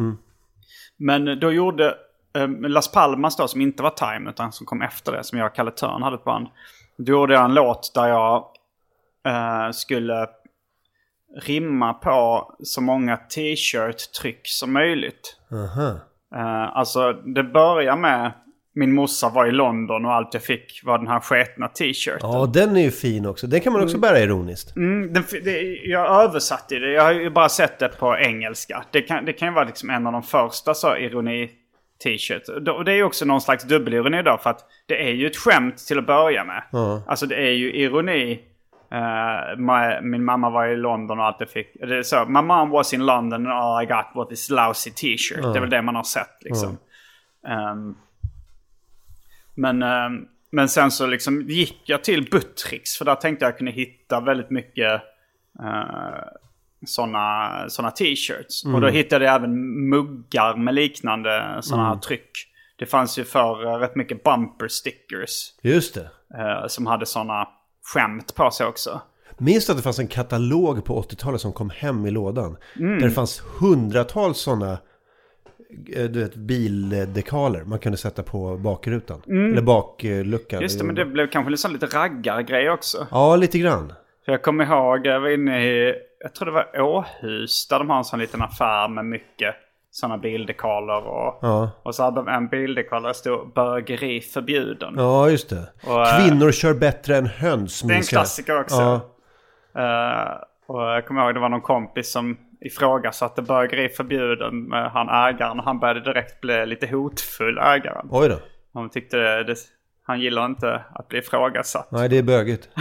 Men 0.97 1.27
eh, 1.27 1.35
då 1.35 1.51
gjorde 1.51 1.95
eh, 2.35 2.47
Las 2.49 2.91
Palmas 2.91 3.37
då, 3.37 3.47
som 3.47 3.61
inte 3.61 3.83
var 3.83 3.89
Time 3.89 4.29
utan 4.29 4.51
som 4.51 4.65
kom 4.65 4.81
efter 4.81 5.11
det, 5.11 5.23
som 5.23 5.37
jag 5.39 5.47
och 5.47 5.55
Kalle 5.55 5.71
Törn 5.71 6.03
hade 6.03 6.15
ett 6.15 6.23
band. 6.23 6.47
Då 6.97 7.11
gjorde 7.11 7.33
jag 7.33 7.45
en 7.45 7.53
låt 7.53 7.91
där 7.95 8.07
jag 8.07 8.45
eh, 9.25 9.71
skulle 9.71 10.27
rimma 11.35 11.93
på 11.93 12.47
så 12.63 12.81
många 12.81 13.17
t-shirt-tryck 13.17 14.41
som 14.43 14.73
möjligt. 14.73 15.37
Aha. 15.51 15.89
Eh, 16.35 16.77
alltså 16.77 17.13
det 17.13 17.43
börjar 17.43 17.95
med 17.97 18.31
min 18.73 18.93
morsa 18.93 19.29
var 19.29 19.45
i 19.45 19.51
London 19.51 20.05
och 20.05 20.13
allt 20.13 20.33
jag 20.33 20.43
fick 20.43 20.81
var 20.83 20.97
den 20.97 21.07
här 21.07 21.19
sketna 21.19 21.67
t-shirten. 21.67 22.19
Ja, 22.21 22.49
den 22.53 22.77
är 22.77 22.81
ju 22.81 22.91
fin 22.91 23.25
också. 23.25 23.47
Den 23.47 23.61
kan 23.61 23.73
man 23.73 23.83
också 23.83 23.97
bära 23.97 24.19
ironiskt. 24.19 24.75
Mm, 24.75 25.13
den, 25.13 25.23
det, 25.43 25.61
jag 25.83 26.23
översatte 26.23 26.79
det. 26.79 26.91
Jag 26.91 27.03
har 27.03 27.11
ju 27.11 27.29
bara 27.29 27.49
sett 27.49 27.79
det 27.79 27.87
på 27.87 28.17
engelska. 28.17 28.83
Det 28.91 29.01
kan, 29.01 29.25
det 29.25 29.33
kan 29.33 29.47
ju 29.47 29.53
vara 29.53 29.65
liksom 29.65 29.89
en 29.89 30.07
av 30.07 30.13
de 30.13 30.23
första 30.23 30.73
så 30.73 30.97
ironi 30.97 31.49
t-shirt. 32.03 32.67
Och 32.67 32.85
det 32.85 32.91
är 32.91 32.95
ju 32.95 33.03
också 33.03 33.25
någon 33.25 33.41
slags 33.41 33.63
dubbelironi 33.63 34.23
då 34.23 34.37
för 34.37 34.49
att 34.49 34.65
det 34.85 35.07
är 35.07 35.11
ju 35.11 35.27
ett 35.27 35.37
skämt 35.37 35.77
till 35.77 35.99
att 35.99 36.07
börja 36.07 36.43
med. 36.43 36.63
Alltså 37.07 37.25
det 37.25 37.35
är 37.35 37.51
ju 37.51 37.73
ironi. 37.73 38.39
My, 39.57 40.01
min 40.01 40.23
mamma 40.23 40.49
var 40.49 40.67
i 40.67 40.75
London 40.77 41.19
och 41.19 41.25
alltid 41.25 41.49
fick... 41.49 41.73
Det 41.73 41.97
är 41.97 42.03
så, 42.03 42.25
my 42.25 42.41
mom 42.41 42.69
was 42.69 42.93
in 42.93 43.05
London 43.05 43.47
and 43.47 43.53
all 43.53 43.83
I 43.83 43.85
got 43.85 44.05
was 44.15 44.29
this 44.29 44.49
lousy 44.49 44.91
t-shirt. 44.91 45.43
Det 45.43 45.57
är 45.57 45.61
väl 45.61 45.69
det 45.69 45.81
man 45.81 45.95
har 45.95 46.03
sett 46.03 46.37
liksom. 46.41 46.77
Ehm, 47.47 47.95
men, 49.55 49.83
ehm, 49.83 50.25
men 50.51 50.69
sen 50.69 50.91
så 50.91 51.07
liksom 51.07 51.41
gick 51.41 51.81
jag 51.85 52.03
till 52.03 52.29
Buttricks 52.31 52.97
för 52.97 53.05
där 53.05 53.15
tänkte 53.15 53.45
jag 53.45 53.57
kunde 53.57 53.71
hitta 53.71 54.21
väldigt 54.21 54.49
mycket 54.49 55.01
uh, 55.59 56.23
sådana 56.85 57.65
såna 57.69 57.91
t-shirts. 57.91 58.65
Och 58.65 58.81
då 58.81 58.87
hittade 58.87 59.25
jag 59.25 59.35
även 59.35 59.89
muggar 59.89 60.55
med 60.55 60.73
liknande 60.73 61.57
sådana 61.61 61.89
här 61.89 61.95
tryck. 61.95 62.31
Det 62.75 62.85
fanns 62.85 63.19
ju 63.19 63.23
för 63.23 63.65
uh, 63.65 63.79
rätt 63.79 63.95
mycket 63.95 64.23
bumper 64.23 64.67
stickers 64.67 65.53
Just 65.61 65.93
det. 65.93 66.09
eh, 66.37 66.67
som 66.67 66.85
hade 66.85 67.05
sådana 67.05 67.47
skämt 67.93 68.35
på 68.35 68.51
sig 68.51 68.67
också. 68.67 69.01
Minns 69.37 69.65
du 69.65 69.71
att 69.71 69.77
det 69.77 69.83
fanns 69.83 69.99
en 69.99 70.07
katalog 70.07 70.85
på 70.85 71.01
80-talet 71.01 71.41
som 71.41 71.53
kom 71.53 71.69
hem 71.69 72.05
i 72.05 72.11
lådan? 72.11 72.57
Mm. 72.79 72.99
Där 72.99 73.07
det 73.07 73.13
fanns 73.13 73.43
hundratals 73.59 74.37
sådana 74.37 74.71
eh, 74.71 74.79
du 76.09 76.19
vet, 76.19 76.35
bildekaler 76.35 77.63
man 77.63 77.79
kunde 77.79 77.97
sätta 77.97 78.23
på 78.23 78.57
bakrutan. 78.57 79.21
Eller 79.27 79.61
bakluckan. 79.61 80.57
Mm. 80.57 80.63
Just 80.63 80.79
det, 80.79 80.85
men 80.85 80.95
det 80.95 81.05
blev 81.05 81.27
kanske 81.29 81.51
liksom 81.51 81.73
lite 81.73 81.85
raggargrej 81.85 82.69
också. 82.69 83.07
Ja, 83.11 83.35
lite 83.35 83.59
grann. 83.59 83.93
För 84.25 84.31
jag 84.31 84.41
kommer 84.41 84.65
ihåg, 84.65 85.05
jag 85.05 85.19
var 85.19 85.29
inne 85.29 85.65
i, 85.65 85.93
jag 86.19 86.33
tror 86.35 86.45
det 86.45 86.51
var 86.51 86.81
Åhus, 86.81 87.67
där 87.67 87.79
de 87.79 87.89
har 87.89 87.97
en 87.97 88.03
sån 88.03 88.19
liten 88.19 88.41
affär 88.41 88.87
med 88.87 89.05
mycket 89.05 89.55
sådana 89.91 90.17
bildekaler. 90.17 91.07
Och, 91.07 91.39
Ja. 91.41 91.69
och 91.83 91.95
så 91.95 92.03
hade 92.03 92.15
de 92.15 92.27
en 92.27 92.47
bildekal 92.47 93.01
där 93.01 93.09
det 93.09 93.13
stod 93.13 93.53
bögeri 93.53 94.21
förbjuden. 94.21 94.93
Ja, 94.97 95.29
just 95.29 95.49
det. 95.49 95.63
Och, 95.87 96.01
äh, 96.07 96.19
Kvinnor 96.19 96.51
kör 96.51 96.73
bättre 96.73 97.17
än 97.17 97.25
höns. 97.25 97.81
Det 97.81 97.93
är 97.93 97.97
en 97.97 98.03
klassiker 98.03 98.59
också. 98.59 98.75
Ja. 98.75 99.01
Eh, 99.81 100.37
och 100.67 100.81
jag 100.81 101.05
kommer 101.07 101.25
ihåg 101.25 101.33
det 101.33 101.39
var 101.39 101.49
någon 101.49 101.61
kompis 101.61 102.11
som 102.11 102.37
ifrågasatte 102.61 103.41
bögeri 103.41 103.89
förbjuden 103.89 104.63
med 104.63 104.91
han 104.91 105.09
ägaren. 105.09 105.59
Han 105.59 105.79
började 105.79 105.99
direkt 105.99 106.41
bli 106.41 106.65
lite 106.65 106.87
hotfull, 106.87 107.57
ägaren. 107.57 108.07
Oj 108.11 108.29
då. 108.29 108.39
Han 108.73 108.89
tyckte 108.89 109.17
det, 109.17 109.43
det, 109.43 109.55
han 110.03 110.19
gillar 110.19 110.45
inte 110.45 110.81
att 110.93 111.07
bli 111.07 111.19
ifrågasatt. 111.19 111.87
Nej, 111.91 112.09
det 112.09 112.17
är 112.17 112.23
bögigt. 112.23 112.69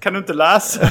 Kan 0.00 0.12
du 0.12 0.18
inte 0.18 0.32
läsa? 0.32 0.86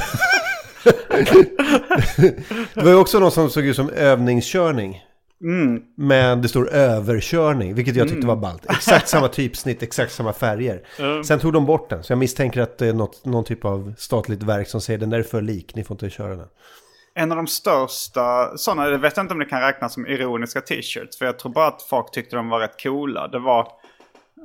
Det 2.74 2.84
var 2.84 2.90
ju 2.90 2.96
också 2.96 3.20
någon 3.20 3.32
som 3.32 3.50
såg 3.50 3.66
ut 3.66 3.76
som 3.76 3.90
övningskörning. 3.90 5.04
Mm. 5.42 5.82
Men 5.96 6.42
det 6.42 6.50
står 6.50 6.70
överkörning, 6.70 7.76
vilket 7.76 7.96
jag 7.96 8.10
tyckte 8.10 8.28
var 8.28 8.36
ballt. 8.36 8.66
Exakt 8.72 9.08
samma 9.08 9.28
typsnitt, 9.28 9.84
exakt 9.84 10.12
samma 10.12 10.34
färger. 10.34 10.82
Sen 11.24 11.40
tog 11.40 11.54
de 11.54 11.66
bort 11.66 11.90
den, 11.90 12.04
så 12.04 12.12
jag 12.12 12.20
misstänker 12.20 12.62
att 12.62 12.78
det 12.78 12.88
är 12.88 12.94
något, 12.94 13.26
någon 13.26 13.44
typ 13.44 13.66
av 13.66 13.94
statligt 13.98 14.44
verk 14.44 14.68
som 14.68 14.82
säger 14.82 15.00
den 15.00 15.10
där 15.10 15.20
är 15.20 15.24
för 15.24 15.42
lik, 15.42 15.76
ni 15.76 15.84
får 15.84 15.96
inte 15.96 16.10
köra 16.10 16.36
den. 16.36 16.48
En 17.14 17.32
av 17.32 17.36
de 17.36 17.48
största 17.48 18.58
sådana, 18.58 18.90
jag 18.90 19.00
vet 19.00 19.18
inte 19.18 19.34
om 19.34 19.40
det 19.40 19.46
kan 19.46 19.62
räknas 19.62 19.94
som 19.94 20.08
ironiska 20.08 20.62
t-shirts. 20.62 21.18
För 21.18 21.26
jag 21.26 21.40
tror 21.40 21.52
bara 21.52 21.68
att 21.68 21.82
folk 21.82 22.12
tyckte 22.12 22.36
de 22.36 22.50
var 22.50 22.60
rätt 22.60 22.84
coola. 22.84 23.28
Det 23.28 23.40
var 23.40 23.68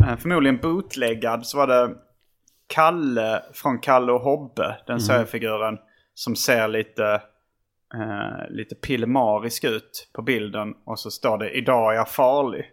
eh, 0.00 0.16
förmodligen 0.16 0.58
bootleggad 0.58 1.46
så 1.46 1.58
var 1.58 1.66
det 1.66 1.90
Kalle 2.66 3.42
från 3.52 3.78
Kalle 3.78 4.12
och 4.12 4.20
Hobbe, 4.20 4.76
den 4.86 5.00
seriefiguren. 5.00 5.78
Som 6.14 6.36
ser 6.36 6.68
lite, 6.68 7.22
eh, 7.94 8.50
lite 8.56 8.74
pillemarisk 8.74 9.64
ut 9.64 10.10
på 10.14 10.22
bilden. 10.22 10.74
Och 10.86 10.98
så 10.98 11.10
står 11.10 11.38
det 11.38 11.50
idag 11.50 11.92
är 11.92 11.96
jag 11.96 12.08
farlig. 12.08 12.64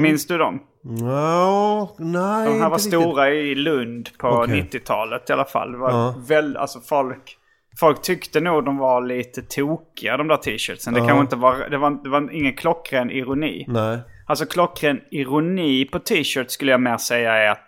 Minns 0.00 0.26
du 0.26 0.38
dem? 0.38 0.62
Ja, 1.00 1.94
nej, 1.98 2.46
De 2.48 2.60
här 2.60 2.68
var 2.70 2.76
riktigt. 2.76 2.92
stora 2.92 3.30
i 3.30 3.54
Lund 3.54 4.08
på 4.18 4.28
Okej. 4.28 4.68
90-talet 4.72 5.30
i 5.30 5.32
alla 5.32 5.44
fall. 5.44 5.72
Det 5.72 5.78
var 5.78 5.90
Ja. 5.90 6.14
väl, 6.28 6.56
alltså 6.56 6.80
folk, 6.80 7.36
folk 7.80 8.02
tyckte 8.02 8.40
nog 8.40 8.64
de 8.64 8.76
var 8.78 9.00
lite 9.02 9.42
tokiga 9.42 10.16
de 10.16 10.28
där 10.28 10.36
t-shirtsen. 10.36 10.94
Det, 10.94 11.00
kanske 11.00 11.20
inte 11.20 11.36
var, 11.36 11.68
det, 11.70 11.78
var, 11.78 11.90
det 12.04 12.08
var 12.10 12.32
ingen 12.32 12.54
klockren 12.56 13.10
ironi. 13.10 13.64
Nej. 13.68 13.98
Alltså 14.26 14.46
klockren 14.46 15.00
ironi 15.10 15.84
på 15.84 15.98
t-shirt 15.98 16.50
skulle 16.50 16.70
jag 16.72 16.80
mer 16.80 16.96
säga 16.96 17.32
är 17.34 17.50
att 17.50 17.66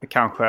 det 0.00 0.06
kanske 0.06 0.44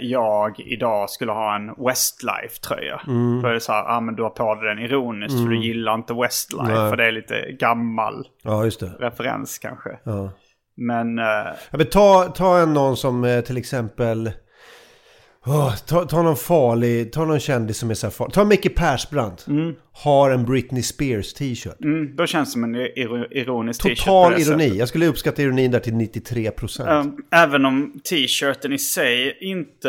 jag 0.00 0.60
idag 0.60 1.10
skulle 1.10 1.32
ha 1.32 1.56
en 1.56 1.74
Westlife-tröja. 1.74 3.00
Mm. 3.06 3.44
Är 3.44 3.52
det 3.52 3.60
så 3.60 3.72
här, 3.72 3.84
ah, 3.96 4.00
men 4.00 4.16
du 4.16 4.22
har 4.22 4.30
på 4.30 4.54
dig 4.54 4.74
den 4.74 4.84
ironiskt 4.84 5.38
för 5.38 5.48
du 5.48 5.66
gillar 5.66 5.94
inte 5.94 6.14
Westlife. 6.14 6.72
Nej. 6.72 6.90
För 6.90 6.96
det 6.96 7.06
är 7.06 7.12
lite 7.12 7.52
gammal 7.52 8.26
Ja, 8.42 8.70
referens 8.98 9.58
kanske. 9.58 9.98
Ja. 10.04 10.30
Men 10.76 11.18
eh, 11.18 11.24
Ja, 11.70 11.78
men 11.78 11.86
ta, 11.86 12.32
ta 12.34 12.58
en 12.58 12.74
någon 12.74 12.96
som 12.96 13.24
eh, 13.24 13.40
till 13.40 13.56
exempel... 13.56 14.32
Åh, 15.46 15.76
ta, 15.76 16.04
ta 16.04 16.22
någon 16.22 16.36
farlig, 16.36 17.12
ta 17.12 17.24
någon 17.24 17.40
kändis 17.40 17.78
som 17.78 17.90
är 17.90 17.94
så 17.94 18.06
här 18.06 18.10
farlig. 18.12 18.34
Ta 18.34 18.44
Micke 18.44 18.74
Persbrandt. 18.76 19.46
Har 19.92 20.30
en 20.30 20.44
Britney 20.44 20.82
Spears 20.82 21.34
t-shirt. 21.34 21.80
Mm, 21.84 22.16
då 22.16 22.26
känns 22.26 22.48
det 22.48 22.52
som 22.52 22.64
en 22.64 22.76
iro- 22.76 23.26
ironisk 23.30 23.82
t-shirt. 23.82 23.98
Total 23.98 24.32
ironi. 24.32 24.44
sättet. 24.64 24.78
Jag 24.78 24.88
skulle 24.88 25.06
uppskatta 25.06 25.42
ironin 25.42 25.70
där 25.70 25.80
till 25.80 25.92
93%. 25.92 27.00
Um, 27.00 27.16
Även 27.30 27.64
om 27.64 28.00
t-shirten 28.10 28.72
i 28.72 28.78
sig 28.78 29.38
inte 29.40 29.88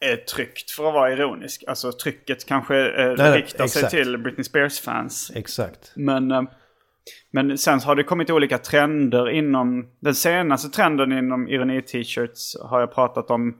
är 0.00 0.16
tryckt 0.16 0.70
för 0.70 0.88
att 0.88 0.94
vara 0.94 1.12
ironisk. 1.12 1.64
Alltså 1.66 1.92
trycket 1.92 2.46
kanske 2.46 2.76
eh, 2.76 3.14
nej, 3.18 3.36
riktar 3.38 3.66
sig 3.66 3.80
exakt. 3.82 3.90
till 3.90 4.18
Britney 4.18 4.44
Spears-fans. 4.44 5.32
Exakt. 5.34 5.92
Men, 5.96 6.30
eh, 6.30 6.42
men 7.32 7.58
sen 7.58 7.80
har 7.80 7.94
det 7.94 8.02
kommit 8.04 8.30
olika 8.30 8.58
trender 8.58 9.30
inom... 9.30 9.86
Den 10.00 10.14
senaste 10.14 10.68
trenden 10.68 11.12
inom 11.12 11.48
ironi-t-shirts 11.48 12.56
har 12.62 12.80
jag 12.80 12.94
pratat 12.94 13.30
om 13.30 13.54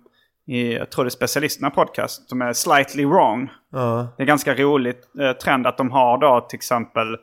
i, 0.47 0.73
jag 0.73 0.91
tror 0.91 1.05
det 1.05 1.09
är 1.09 1.11
specialisterna 1.11 1.71
podcast, 1.71 2.29
som 2.29 2.43
är 2.43 2.53
slightly 2.53 3.05
wrong. 3.05 3.51
Ja. 3.71 4.09
Det 4.17 4.23
är 4.23 4.27
ganska 4.27 4.55
roligt 4.55 5.09
eh, 5.21 5.33
trend 5.33 5.67
att 5.67 5.77
de 5.77 5.91
har 5.91 6.19
då 6.19 6.41
till 6.41 6.57
exempel 6.57 7.15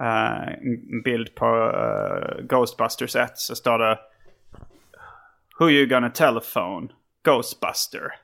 eh, 0.00 0.48
en 0.48 1.02
bild 1.04 1.34
på 1.34 1.46
eh, 1.46 2.44
Ghostbusters 2.44 3.16
1 3.16 3.38
så 3.38 3.54
står 3.54 3.78
det 3.78 3.98
Who 5.58 5.70
you 5.70 5.86
gonna 5.86 6.10
telephone? 6.10 6.88
Ghostbuster. 7.24 8.23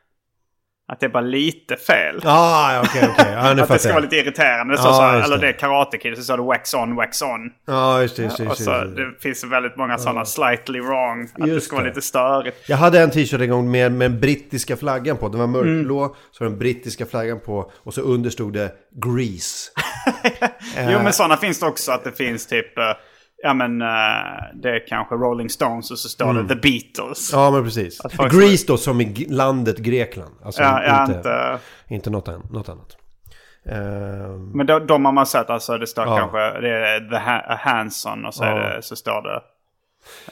Att 0.92 1.00
det 1.00 1.06
är 1.06 1.10
bara 1.10 1.20
lite 1.20 1.76
fel. 1.76 2.20
Ah, 2.24 2.80
okej, 2.84 3.08
okej. 3.12 3.32
Ja, 3.32 3.54
nu 3.54 3.62
att 3.62 3.68
det 3.68 3.78
ska 3.78 3.88
jag. 3.88 3.94
vara 3.94 4.02
lite 4.04 4.16
irriterande. 4.16 4.74
Det 4.74 4.78
så 4.82 4.92
här, 5.02 5.14
just 5.16 5.26
eller 5.26 5.36
det. 5.38 5.46
det 5.46 5.52
är 5.52 5.58
Karate 5.58 5.98
Kid 5.98 6.16
så 6.16 6.22
står 6.22 6.36
det 6.36 6.42
wax 6.42 6.74
on, 6.74 6.96
wax 6.96 7.22
on. 7.22 7.50
Ja, 7.66 8.02
just 8.02 8.16
det. 8.16 8.22
Just 8.22 8.36
det, 8.36 8.42
Och 8.42 8.48
just 8.50 8.64
så, 8.64 8.70
det, 8.70 8.84
just 8.84 8.96
det. 8.96 9.04
det 9.10 9.20
finns 9.20 9.44
väldigt 9.44 9.76
många 9.76 9.98
sådana 9.98 10.24
slightly 10.24 10.80
wrong. 10.80 11.22
Att 11.34 11.46
det 11.46 11.50
Just 11.52 11.66
ska 11.66 11.76
vara 11.76 11.84
det. 11.84 11.90
lite 11.90 12.02
störigt. 12.02 12.56
Jag 12.68 12.76
hade 12.76 13.00
en 13.00 13.10
t-shirt 13.10 13.40
en 13.40 13.50
gång 13.50 13.70
med, 13.70 13.92
med 13.92 14.10
den 14.10 14.20
brittiska 14.20 14.76
flaggan 14.76 15.16
på. 15.16 15.28
Den 15.28 15.40
var 15.40 15.46
mörkblå, 15.46 16.00
Mm. 16.04 16.14
så 16.32 16.44
den 16.44 16.58
brittiska 16.58 17.06
flaggan 17.06 17.40
på. 17.40 17.70
Och 17.76 17.94
så 17.94 18.00
under 18.00 18.30
stod 18.30 18.52
det 18.52 18.72
Grease. 19.04 19.70
Jo 20.92 20.98
men 21.02 21.12
sådana 21.12 21.36
finns 21.36 21.60
det 21.60 21.66
också 21.66 21.92
att 21.92 22.04
det 22.04 22.12
finns 22.12 22.46
typ... 22.46 22.66
eh, 23.44 23.48
ja 23.48 23.54
men 23.54 23.82
eh, 23.82 24.60
det 24.62 24.70
är 24.70 24.86
kanske 24.88 25.14
Rolling 25.14 25.50
Stones 25.50 25.90
och 25.90 25.98
så 25.98 26.08
står 26.08 26.32
det 26.34 26.48
The 26.48 26.54
Beatles. 26.54 27.32
Mm. 27.32 27.44
Ja, 27.44 27.50
men 27.50 27.64
precis. 27.64 28.00
Folk- 28.16 28.32
Greece 28.32 28.64
då 28.66 28.76
som 28.76 29.00
i 29.00 29.26
landet 29.30 29.78
Grekland. 29.78 30.34
Alltså 30.44 30.62
Ja, 30.62 31.00
inte, 31.02 31.16
inte... 31.16 31.58
inte 31.88 32.10
något, 32.10 32.28
an- 32.28 32.46
något 32.50 32.68
annat. 32.68 32.96
Ehm, 33.66 34.50
Men 34.50 34.66
de, 34.66 34.86
de 34.86 35.04
har 35.04 35.12
man 35.12 35.26
sett, 35.26 35.50
alltså 35.50 35.78
det 35.78 35.86
står 35.86 36.06
Ja. 36.06 36.16
kanske 36.18 36.38
det 36.60 36.70
är 36.70 37.00
The 37.10 37.16
ha- 37.16 37.56
Hanson 37.72 38.24
och 38.24 38.34
så, 38.34 38.44
Ja. 38.44 38.54
det, 38.58 38.82
så 38.82 38.96
står 38.96 39.22
det 39.22 39.42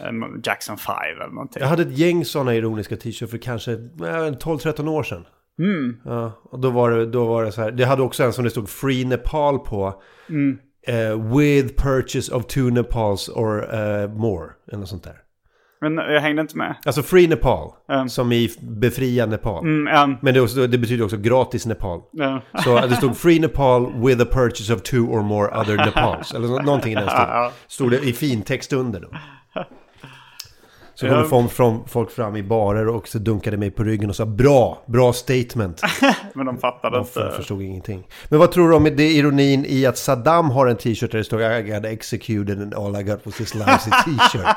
eh, 0.04 0.12
Jackson 0.44 0.78
5 0.78 0.94
eller 1.16 1.26
någonting. 1.34 1.60
jag 1.62 1.68
hade 1.68 1.82
ett 1.82 1.98
gäng 1.98 2.24
sådana 2.24 2.54
ironiska 2.54 2.96
t-shirts 2.96 3.30
för 3.30 3.38
kanske 3.38 3.72
eh, 3.72 3.76
12-13 4.38 4.88
år 4.88 5.02
sedan. 5.02 5.26
Mm. 5.58 5.96
Ja, 6.04 6.32
och 6.50 6.58
då 6.60 6.70
var, 6.70 6.90
det, 6.90 7.06
då 7.06 7.24
var 7.26 7.44
det 7.44 7.52
så 7.52 7.62
här. 7.62 7.70
Det 7.70 7.84
hade 7.84 8.02
också 8.02 8.22
en 8.24 8.32
som 8.32 8.44
det 8.44 8.50
stod 8.50 8.68
Free 8.68 9.04
Nepal 9.04 9.58
på. 9.58 10.02
Mm. 10.28 10.58
Eh, 10.86 11.14
with 11.36 11.76
purchase 11.76 12.34
of 12.34 12.46
two 12.46 12.70
Nepals 12.70 13.28
or 13.28 13.74
eh, 13.74 14.08
more. 14.08 14.46
Eller 14.68 14.78
något 14.78 14.88
sånt 14.88 15.04
där. 15.04 15.16
Men 15.80 15.96
jag 15.96 16.20
hängde 16.20 16.42
inte 16.42 16.56
med. 16.56 16.76
Alltså 16.86 17.02
Free 17.02 17.28
Nepal. 17.28 17.70
Mm. 17.90 18.08
Som 18.08 18.32
i 18.32 18.50
befria 18.60 19.26
Nepal. 19.26 19.64
Mm, 19.64 19.86
ja, 19.94 20.18
Men 20.22 20.34
det, 20.34 20.40
också, 20.40 20.66
det 20.66 20.78
betyder 20.78 21.04
också 21.04 21.16
gratis 21.16 21.66
Nepal. 21.66 22.00
Så 22.64 22.86
det 22.86 22.96
stod 22.96 23.16
Free 23.16 23.40
Nepal 23.40 23.92
with 24.06 24.22
a 24.22 24.26
purchase 24.32 24.74
of 24.74 24.82
two 24.82 24.96
or 25.10 25.22
more 25.22 25.60
other 25.60 25.76
Nepals. 25.76 26.34
Eller 26.34 26.48
nå- 26.48 26.62
någonting 26.62 26.92
i 26.92 26.94
den 26.94 27.08
stilen. 27.10 27.50
Stod 27.66 27.90
det 27.90 28.00
i 28.08 28.12
fin 28.12 28.42
text 28.42 28.72
under 28.72 29.00
då. 29.00 29.08
Så 31.00 31.08
kom 31.08 31.18
det 31.18 31.28
från, 31.28 31.48
från 31.48 31.88
folk 31.88 32.10
fram 32.10 32.36
i 32.36 32.42
barer 32.42 32.88
och 32.88 33.08
så 33.08 33.18
dunkade 33.18 33.56
mig 33.56 33.70
på 33.70 33.84
ryggen 33.84 34.10
och 34.10 34.16
sa 34.16 34.26
bra, 34.26 34.82
bra 34.86 35.12
statement. 35.12 35.82
Men 36.34 36.46
de 36.46 36.58
fattade 36.58 36.96
Jag 36.96 37.02
inte. 37.06 37.32
förstod 37.36 37.62
ingenting. 37.62 38.06
Men 38.28 38.38
vad 38.38 38.52
tror 38.52 38.68
du 38.68 38.74
om 38.76 38.84
det 38.84 39.02
ironin 39.08 39.64
i 39.68 39.86
att 39.86 39.98
Saddam 39.98 40.50
har 40.50 40.66
en 40.66 40.76
t-shirt 40.76 41.10
där 41.10 41.18
det 41.18 41.24
står 41.24 41.42
I 41.42 41.62
got 41.62 41.84
executed 41.84 42.62
and 42.62 42.74
all 42.74 43.00
I 43.00 43.02
got 43.02 43.26
was 43.26 43.36
this 43.36 43.54
lousy 43.54 43.90
t-shirt. 43.90 44.56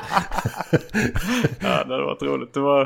Ja, 1.60 1.84
det 1.84 1.92
hade 1.94 2.04
varit 2.04 2.22
roligt. 2.22 2.54
Det 2.54 2.60
var 2.60 2.82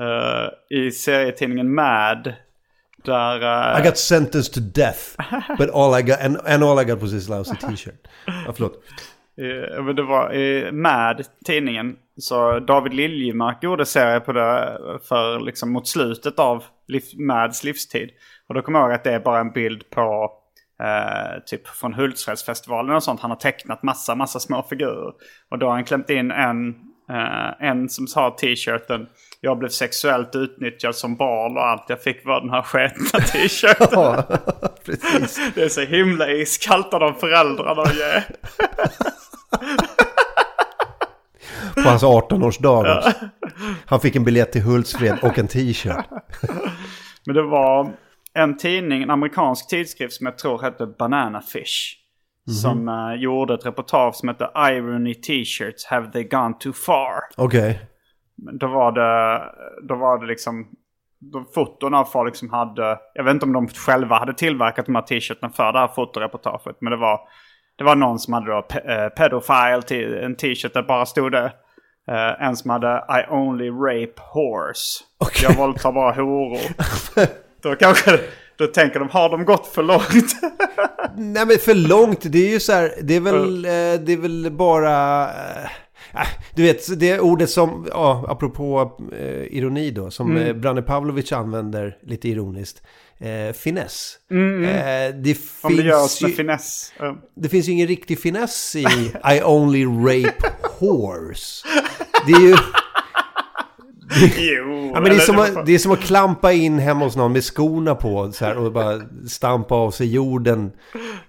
eh, 0.00 0.78
i 0.78 0.90
serietidningen 0.90 1.74
Mad. 1.74 2.32
Där... 3.04 3.42
eh, 3.74 3.80
I 3.80 3.84
got 3.88 3.98
sentenced 3.98 4.54
to 4.54 4.60
death. 4.60 5.00
But 5.58 5.70
all 5.70 6.00
I 6.00 6.02
got, 6.02 6.20
and, 6.20 6.36
and 6.46 6.64
all 6.64 6.80
I 6.82 6.84
got 6.84 7.02
was 7.02 7.10
this 7.10 7.28
lousy 7.28 7.54
t-shirt. 7.56 8.06
Ja, 8.26 8.52
förlåt. 8.54 8.72
Eh, 9.38 9.84
men 9.84 9.96
det 9.96 10.02
var 10.02 10.34
i 10.34 10.72
Mad, 10.72 11.24
tidningen. 11.46 11.96
Så 12.20 12.58
David 12.60 12.94
Liljemark 12.94 13.62
gjorde 13.62 13.86
serie 13.86 14.20
på 14.20 14.32
det 14.32 14.78
för 15.08 15.40
liksom 15.40 15.72
mot 15.72 15.88
slutet 15.88 16.38
av 16.38 16.64
liv, 16.88 17.02
Mads 17.18 17.64
livstid. 17.64 18.10
Och 18.48 18.54
då 18.54 18.62
kommer 18.62 18.78
jag 18.78 18.86
ihåg 18.88 18.94
att 18.94 19.04
det 19.04 19.12
är 19.12 19.20
bara 19.20 19.40
en 19.40 19.52
bild 19.52 19.90
på 19.90 20.32
eh, 20.82 21.42
typ 21.46 21.68
från 21.68 21.94
Hultsfredsfestivalen 21.94 22.96
och 22.96 23.02
sånt. 23.02 23.20
Han 23.20 23.30
har 23.30 23.38
tecknat 23.38 23.82
massa, 23.82 24.14
massa 24.14 24.40
små 24.40 24.62
figurer. 24.62 25.12
Och 25.50 25.58
då 25.58 25.66
har 25.66 25.72
han 25.72 25.84
klämt 25.84 26.10
in 26.10 26.30
en, 26.30 26.68
eh, 27.10 27.68
en 27.68 27.88
som 27.88 28.06
har 28.14 28.30
t-shirten. 28.30 29.06
Jag 29.40 29.58
blev 29.58 29.68
sexuellt 29.68 30.36
utnyttjad 30.36 30.94
som 30.94 31.16
barn 31.16 31.56
och 31.56 31.66
allt 31.66 31.84
jag 31.88 32.02
fick 32.02 32.26
var 32.26 32.40
den 32.40 32.50
här 32.50 32.62
sketna 32.62 33.20
t-shirten. 33.20 33.88
Ja, 33.92 34.22
precis. 34.84 35.52
Det 35.54 35.62
är 35.62 35.68
så 35.68 35.80
himla 35.80 36.30
iskallt 36.30 36.94
av 36.94 37.00
de 37.00 37.14
föräldrarna 37.14 37.82
att 37.82 37.94
ge. 37.94 38.22
På 41.74 41.88
hans 41.88 42.02
18-årsdag. 42.04 42.96
också. 42.96 43.10
Han 43.86 44.00
fick 44.00 44.16
en 44.16 44.24
biljett 44.24 44.52
till 44.52 44.62
Hultsfred 44.62 45.18
och 45.22 45.38
en 45.38 45.48
t-shirt. 45.48 46.04
Men 47.26 47.34
det 47.36 47.42
var 47.42 47.92
en 48.34 48.56
tidning, 48.56 49.02
en 49.02 49.10
amerikansk 49.10 49.68
tidskrift 49.68 50.14
som 50.14 50.26
jag 50.26 50.38
tror 50.38 50.62
hette 50.62 50.86
Banana 50.86 51.40
Fish. 51.40 52.00
Som 52.62 52.88
eh, 52.88 53.14
gjorde 53.22 53.54
ett 53.54 53.66
reportage 53.66 54.14
som 54.14 54.28
hette 54.28 54.48
Irony 54.56 55.14
T-shirts 55.14 55.86
Have 55.86 56.10
They 56.12 56.24
Gone 56.24 56.54
Too 56.60 56.72
Far? 56.72 57.20
Okej. 57.36 57.80
Men 58.36 58.58
Då 58.58 58.66
var 58.66 58.92
det, 58.92 59.42
då 59.88 59.94
var 59.94 60.18
det 60.20 60.26
liksom 60.26 60.66
de 61.32 61.46
foton 61.54 61.94
av 61.94 62.04
folk 62.04 62.36
som 62.36 62.50
hade, 62.50 62.98
jag 63.14 63.24
vet 63.24 63.34
inte 63.34 63.46
om 63.46 63.52
de 63.52 63.68
själva 63.68 64.18
hade 64.18 64.34
tillverkat 64.34 64.86
de 64.86 64.94
här 64.94 65.02
t-shirtarna 65.02 65.52
för 65.52 65.72
det 65.72 65.78
här 65.78 65.88
fotoreportaget. 65.88 66.76
Men 66.80 66.90
det 66.90 66.96
var, 66.96 67.20
det 67.78 67.84
var 67.84 67.96
någon 67.96 68.18
som 68.18 68.34
hade 68.34 68.46
då 68.50 68.66
pe- 68.70 69.04
eh, 69.04 69.08
pedofile 69.08 70.24
en 70.24 70.36
t-shirt 70.36 70.74
där 70.74 70.82
bara 70.82 71.06
stod 71.06 71.32
det. 71.32 71.52
Eh, 72.08 72.46
en 72.46 72.56
som 72.56 72.70
hade 72.70 73.04
I 73.08 73.32
only 73.32 73.70
rape 73.70 74.20
horse. 74.20 75.04
Okej. 75.18 75.48
Jag 75.48 75.56
våldtar 75.56 75.92
bara 75.92 76.12
horor. 76.12 76.60
då 77.62 77.74
kanske, 77.76 78.20
då 78.56 78.66
tänker 78.66 78.98
de, 78.98 79.08
har 79.08 79.28
de 79.28 79.44
gått 79.44 79.66
för 79.66 79.82
långt? 79.82 80.34
Nej 81.16 81.46
men 81.46 81.58
för 81.58 81.88
långt, 81.88 82.20
det 82.32 82.38
är 82.38 82.50
ju 82.50 82.60
så 82.60 82.72
här, 82.72 82.92
det 83.02 83.14
är 83.16 83.20
väl, 83.20 83.64
eh, 83.64 83.70
det 84.06 84.12
är 84.12 84.20
väl 84.20 84.50
bara... 84.52 85.22
eh, 85.24 85.64
äh, 86.14 86.28
Du 86.54 86.62
vet, 86.62 87.00
det 87.00 87.20
ordet 87.20 87.50
som, 87.50 87.86
ja, 87.90 88.24
apropå 88.28 88.92
eh, 89.18 89.56
ironi 89.56 89.90
då, 89.90 90.10
som 90.10 90.36
mm. 90.36 90.60
Branne 90.60 90.82
Pavlovic 90.82 91.32
använder 91.32 91.96
lite 92.02 92.28
ironiskt. 92.28 92.82
Eh, 93.24 93.52
finess. 93.52 94.18
Eh, 94.30 95.14
det, 95.14 95.38
Om 95.60 95.76
det 95.76 95.82
görs 95.82 96.00
finns 96.00 96.22
med 96.22 96.30
ju, 96.30 96.36
finess. 96.36 96.92
Eh, 97.00 97.12
det 97.36 97.48
finns 97.48 97.68
ju 97.68 97.72
ingen 97.72 97.88
riktig 97.88 98.20
finess 98.20 98.76
i 98.76 98.82
I 99.34 99.42
only 99.44 99.84
rape 99.84 100.50
horse. 100.78 101.66
Det 102.26 102.32
är 102.32 102.40
ju... 102.40 102.56
Jo, 104.38 104.90
Ja, 104.94 105.00
men 105.00 105.10
det, 105.10 105.16
är 105.16 105.20
som 105.20 105.38
att, 105.38 105.66
det 105.66 105.74
är 105.74 105.78
som 105.78 105.92
att 105.92 106.00
klampa 106.00 106.52
in 106.52 106.78
hemma 106.78 107.04
hos 107.04 107.16
någon 107.16 107.32
med 107.32 107.44
skorna 107.44 107.94
på 107.94 108.32
så 108.32 108.44
här, 108.44 108.56
och 108.56 108.72
bara 108.72 109.00
stampa 109.28 109.74
av 109.74 109.90
sig 109.90 110.14
jorden 110.14 110.72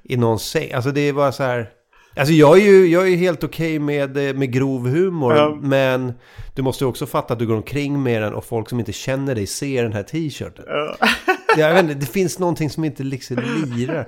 i 0.03 0.17
någon 0.17 0.39
säng. 0.39 0.71
Alltså 0.71 0.91
det 0.91 1.01
är 1.01 1.13
bara 1.13 1.31
så 1.31 1.43
här... 1.43 1.69
Alltså 2.17 2.33
jag 2.33 2.57
är 2.57 2.63
ju, 2.63 2.87
jag 2.87 3.07
är 3.07 3.15
helt 3.15 3.43
okej 3.43 3.79
med, 3.79 4.17
eh, 4.17 4.33
med 4.33 4.53
grov 4.53 4.87
humor. 4.87 5.35
Ja. 5.35 5.57
Men 5.61 6.13
du 6.55 6.61
måste 6.61 6.83
ju 6.83 6.87
också 6.87 7.05
fatta 7.05 7.33
att 7.33 7.39
du 7.39 7.47
går 7.47 7.55
omkring 7.55 8.03
med 8.03 8.21
den 8.21 8.33
och 8.33 8.45
folk 8.45 8.69
som 8.69 8.79
inte 8.79 8.93
känner 8.93 9.35
dig 9.35 9.47
ser 9.47 9.83
den 9.83 9.93
här 9.93 10.03
t-shirten. 10.03 10.65
Jag 11.57 11.73
vet 11.73 11.83
inte, 11.83 11.95
det 11.95 12.05
finns 12.05 12.39
någonting 12.39 12.69
som 12.69 12.83
inte 12.83 13.03
liksom 13.03 13.37
lirar. 13.75 14.05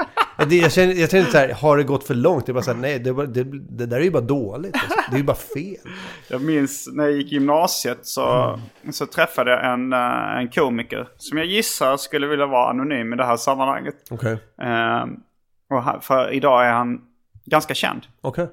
Det, 0.50 0.56
jag, 0.56 0.72
känner, 0.72 0.94
jag 0.94 1.10
känner 1.10 1.22
inte 1.22 1.32
så 1.32 1.38
här, 1.38 1.50
har 1.50 1.78
det 1.78 1.84
gått 1.84 2.08
för 2.08 2.14
långt? 2.14 2.46
Det 2.46 2.52
är 2.52 2.54
bara 2.54 2.64
så 2.64 2.74
här, 2.74 2.80
nej, 2.80 3.00
det, 3.00 3.28
det, 3.28 3.44
det 3.70 3.86
där 3.86 3.98
är 3.98 4.02
ju 4.02 4.12
bara 4.12 4.22
dåligt. 4.22 4.76
Alltså. 4.76 4.98
Det 5.10 5.16
är 5.16 5.18
ju 5.18 5.24
bara 5.24 5.38
fel. 5.38 5.92
Jag 6.28 6.42
minns 6.42 6.90
när 6.94 7.04
jag 7.04 7.14
gick 7.14 7.32
i 7.32 7.36
gymnasiet 7.36 8.00
så, 8.02 8.60
så 8.92 9.06
träffade 9.06 9.52
jag 9.52 9.74
en, 9.74 9.94
eh, 9.94 10.38
en 10.38 10.50
komiker 10.50 11.08
som 11.18 11.38
jag 11.38 11.48
gissar 11.48 11.98
skulle 11.98 12.28
vilja 12.28 12.46
vara 12.46 12.70
anonym 12.70 13.14
i 13.14 13.16
det 13.16 13.26
här 13.26 13.38
sammanhanget. 13.38 13.96
Okej. 14.10 14.38
Ehm, 14.62 15.20
och 15.70 15.84
han, 15.84 16.02
för 16.02 16.34
idag 16.34 16.66
är 16.66 16.72
han 16.72 17.02
ganska 17.46 17.74
känd. 17.74 18.02
Okej. 18.22 18.48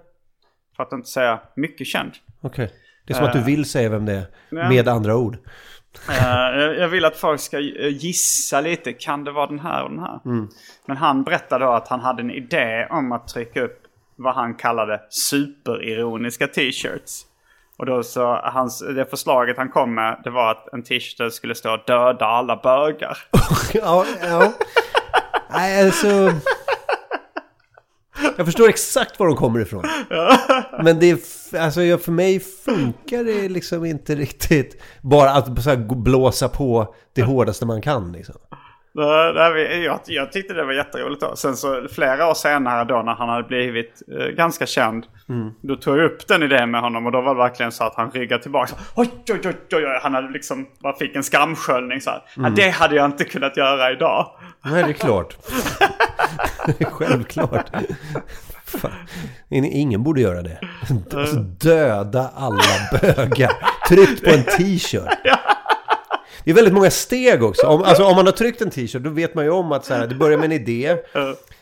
För 0.76 0.82
att 0.82 0.92
inte 0.92 1.08
säga 1.08 1.40
mycket 1.56 1.86
känd. 1.86 2.12
Okej. 2.40 2.72
Det 3.06 3.12
är 3.12 3.16
som 3.16 3.26
att 3.26 3.32
du 3.32 3.42
vill 3.42 3.64
säga 3.64 3.88
vem 3.88 4.04
det 4.04 4.12
är. 4.12 4.26
Ja. 4.50 4.68
Med 4.68 4.88
andra 4.88 5.16
ord. 5.16 5.38
Eh, 6.08 6.58
jag- 6.78 6.88
vill 6.88 7.04
att 7.04 7.16
folk 7.16 7.40
ska 7.40 7.58
eh, 7.58 7.88
gissa 7.88 8.60
lite. 8.60 8.92
Kan 8.92 9.24
det 9.24 9.32
vara 9.32 9.46
den 9.46 9.58
här 9.60 9.82
och 9.84 9.90
den 9.90 9.98
här? 9.98 10.20
Men 10.86 10.96
han 10.96 11.24
berättade 11.24 11.64
då 11.64 11.70
att 11.72 11.88
han 11.88 12.00
hade 12.00 12.22
en 12.22 12.30
idé 12.30 12.86
om 12.90 13.12
att 13.12 13.28
trycka 13.28 13.62
upp 13.62 13.80
vad 14.16 14.34
han 14.34 14.54
kallade 14.54 15.00
superironiska 15.10 16.46
t-shirts. 16.46 17.22
Och 17.76 17.86
då 17.86 18.02
så, 18.02 18.40
hans, 18.42 18.80
det 18.80 19.10
förslaget 19.10 19.56
han 19.56 19.68
kom 19.68 19.94
med, 19.94 20.20
det 20.24 20.30
var 20.30 20.50
att 20.50 20.72
en 20.72 20.82
t-shirt 20.82 21.32
skulle 21.32 21.54
stå 21.54 21.76
döda 21.86 22.26
alla 22.26 22.56
bögar. 22.56 23.18
ja, 23.74 24.04
ja. 24.22 24.52
Nej, 25.50 25.84
alltså... 25.86 26.30
Jag 28.36 28.46
förstår 28.46 28.68
exakt 28.68 29.18
var 29.18 29.26
de 29.26 29.36
kommer 29.36 29.60
ifrån. 29.60 29.84
Men 30.82 30.98
det 31.00 31.10
är, 31.10 31.18
alltså 31.58 31.98
för 31.98 32.12
mig 32.12 32.40
funkar 32.40 33.24
det 33.24 33.48
liksom 33.48 33.84
inte 33.84 34.14
riktigt. 34.14 34.82
Bara 35.02 35.30
att 35.30 35.48
blåsa 35.88 36.48
på 36.48 36.94
det 37.12 37.22
hårdaste 37.22 37.66
man 37.66 37.82
kan 37.82 38.12
liksom. 38.12 38.34
Jag, 38.96 40.00
jag 40.06 40.32
tyckte 40.32 40.54
det 40.54 40.64
var 40.64 40.72
jätteroligt 40.72 41.20
då. 41.20 41.36
Sen 41.36 41.56
så 41.56 41.86
flera 41.92 42.30
år 42.30 42.34
senare 42.34 42.84
då 42.84 43.02
när 43.02 43.14
han 43.14 43.28
hade 43.28 43.42
blivit 43.42 44.02
eh, 44.20 44.26
ganska 44.26 44.66
känd. 44.66 45.06
Då 45.60 45.76
tog 45.76 45.98
jag 45.98 46.04
upp 46.04 46.28
den 46.28 46.42
idén 46.42 46.70
med 46.70 46.80
honom 46.80 47.06
och 47.06 47.12
då 47.12 47.20
var 47.20 47.34
det 47.34 47.40
verkligen 47.40 47.72
så 47.72 47.84
att 47.84 47.94
han 47.94 48.10
ryggade 48.10 48.42
tillbaka. 48.42 48.74
Oj, 48.94 49.10
oj, 49.30 49.40
oj, 49.44 49.56
oj, 49.72 49.86
oj. 49.86 49.98
Han 50.02 50.14
hade 50.14 50.30
liksom, 50.30 50.66
bara 50.82 50.96
fick 50.96 51.16
en 51.16 51.22
skamsköljning 51.22 52.00
så 52.00 52.10
här. 52.10 52.22
Ja, 52.36 52.50
det 52.50 52.70
hade 52.70 52.96
jag 52.96 53.04
inte 53.04 53.24
kunnat 53.24 53.56
göra 53.56 53.92
idag. 53.92 54.30
Nej, 54.64 54.82
det 54.82 54.88
är 54.88 54.92
klart. 54.92 55.36
Självklart. 56.90 57.66
Fan. 58.64 58.90
Ingen 59.50 60.02
borde 60.02 60.20
göra 60.20 60.42
det. 60.42 60.58
Alltså 61.16 61.36
döda 61.36 62.30
alla 62.36 62.62
bögar. 63.00 63.50
Tryckt 63.88 64.24
på 64.24 64.30
en 64.30 64.44
t-shirt. 64.44 65.18
Det 66.44 66.50
är 66.50 66.54
väldigt 66.54 66.74
många 66.74 66.90
steg 66.90 67.42
också. 67.42 67.66
Om, 67.66 67.82
alltså, 67.82 68.04
om 68.04 68.16
man 68.16 68.26
har 68.26 68.32
tryckt 68.32 68.62
en 68.62 68.70
t-shirt 68.70 69.02
då 69.02 69.10
vet 69.10 69.34
man 69.34 69.44
ju 69.44 69.50
om 69.50 69.72
att 69.72 69.84
så 69.84 69.94
här, 69.94 70.06
det 70.06 70.14
börjar 70.14 70.38
med 70.38 70.44
en 70.44 70.52
idé. 70.52 70.96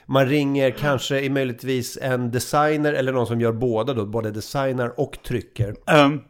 Man 0.06 0.26
ringer 0.26 0.70
kanske 0.70 1.30
möjligtvis 1.30 1.98
en 2.02 2.30
designer 2.30 2.92
eller 2.92 3.12
någon 3.12 3.26
som 3.26 3.40
gör 3.40 3.52
båda 3.52 3.94
då. 3.94 4.06
Både 4.06 4.30
designar 4.30 5.00
och 5.00 5.18
trycker. 5.26 5.74
Um, 6.04 6.20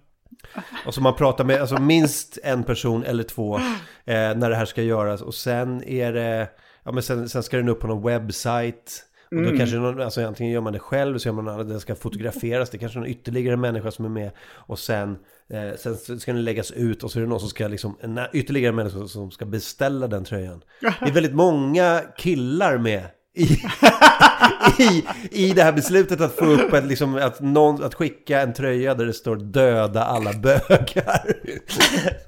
Och 0.86 0.94
så 0.94 1.00
man 1.00 1.14
pratar 1.14 1.44
med 1.44 1.60
alltså, 1.60 1.80
minst 1.80 2.38
en 2.42 2.64
person 2.64 3.04
eller 3.04 3.22
två 3.22 3.56
eh, 3.56 3.62
när 4.04 4.50
det 4.50 4.56
här 4.56 4.64
ska 4.64 4.82
göras. 4.82 5.22
Och 5.22 5.34
sen 5.34 5.84
är 5.84 6.12
det, 6.12 6.48
ja 6.84 6.92
men 6.92 7.02
sen, 7.02 7.28
sen 7.28 7.42
ska 7.42 7.56
den 7.56 7.68
upp 7.68 7.80
på 7.80 7.86
någon 7.86 8.02
webbsajt. 8.06 9.04
Och 9.30 9.42
då 9.42 9.56
kanske 9.56 9.76
någon, 9.76 10.00
alltså 10.00 10.26
antingen 10.26 10.52
gör 10.52 10.60
man 10.60 10.72
det 10.72 10.78
själv 10.78 11.18
så 11.18 11.28
gör 11.28 11.34
man 11.34 11.48
att 11.60 11.68
den 11.68 11.80
ska 11.80 11.94
fotograferas. 11.94 12.70
Det 12.70 12.78
kanske 12.78 12.98
är 12.98 13.00
någon 13.00 13.10
ytterligare 13.10 13.56
människa 13.56 13.90
som 13.90 14.04
är 14.04 14.08
med. 14.08 14.30
Och 14.52 14.78
sen, 14.78 15.18
eh, 15.50 15.76
sen 15.78 16.20
ska 16.20 16.32
den 16.32 16.44
läggas 16.44 16.70
ut 16.70 17.02
och 17.02 17.10
så 17.10 17.18
är 17.18 17.22
det 17.22 17.28
någon 17.28 17.40
som 17.40 17.48
ska 17.48 17.68
liksom, 17.68 17.96
en 18.00 18.20
ytterligare 18.32 18.72
människa 18.72 19.06
som 19.06 19.30
ska 19.30 19.44
beställa 19.44 20.06
den 20.06 20.24
tröjan. 20.24 20.62
Det 20.80 21.08
är 21.08 21.12
väldigt 21.12 21.34
många 21.34 22.00
killar 22.16 22.78
med. 22.78 23.04
I, 23.34 23.42
i, 24.82 25.04
I 25.30 25.52
det 25.52 25.62
här 25.62 25.72
beslutet 25.72 26.20
att 26.20 26.36
få 26.36 26.44
upp 26.44 26.72
ett, 26.72 26.84
liksom, 26.84 27.16
att, 27.16 27.40
någon, 27.40 27.84
att 27.84 27.94
skicka 27.94 28.40
en 28.40 28.52
tröja 28.52 28.94
där 28.94 29.06
det 29.06 29.12
står 29.12 29.36
döda 29.36 30.04
alla 30.04 30.32
bögar. 30.32 31.32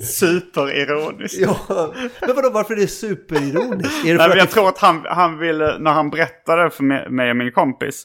superironiskt. 0.03 1.41
ja, 1.41 1.95
men 2.21 2.37
vadå, 2.37 2.51
varför 2.51 2.75
är 2.75 2.81
det 2.81 2.87
superironiskt? 2.87 4.07
Är 4.07 4.13
det 4.13 4.19
Nej, 4.19 4.31
att 4.31 4.37
jag 4.37 4.51
tror 4.51 4.69
att 4.69 4.79
han, 4.79 5.05
han 5.09 5.39
ville, 5.39 5.79
när 5.79 5.93
han 5.93 6.11
berättade 6.11 6.71
för 6.71 6.85
mig, 6.85 7.11
mig 7.11 7.31
och 7.31 7.37
min 7.37 7.53
kompis, 7.53 8.05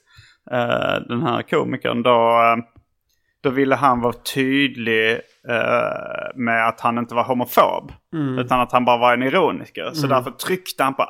eh, 0.52 1.08
den 1.08 1.22
här 1.22 1.41
komikern, 1.50 2.04
då, 2.04 2.12
eh, 2.12 2.79
då 3.41 3.49
ville 3.49 3.75
han 3.75 4.02
vara 4.02 4.13
tydlig 4.13 5.12
eh, 5.49 6.36
med 6.36 6.67
att 6.67 6.82
han 6.82 6.97
inte 6.97 7.15
var 7.15 7.23
homofob. 7.23 7.91
Utan 8.39 8.60
att 8.60 8.71
han 8.71 8.86
bara 8.86 8.97
var 8.97 9.13
en 9.13 9.23
ironiker. 9.23 9.91
Så 9.93 10.08
därför 10.08 10.32
tryckte 10.32 10.84
han 10.84 10.93
på 10.93 11.06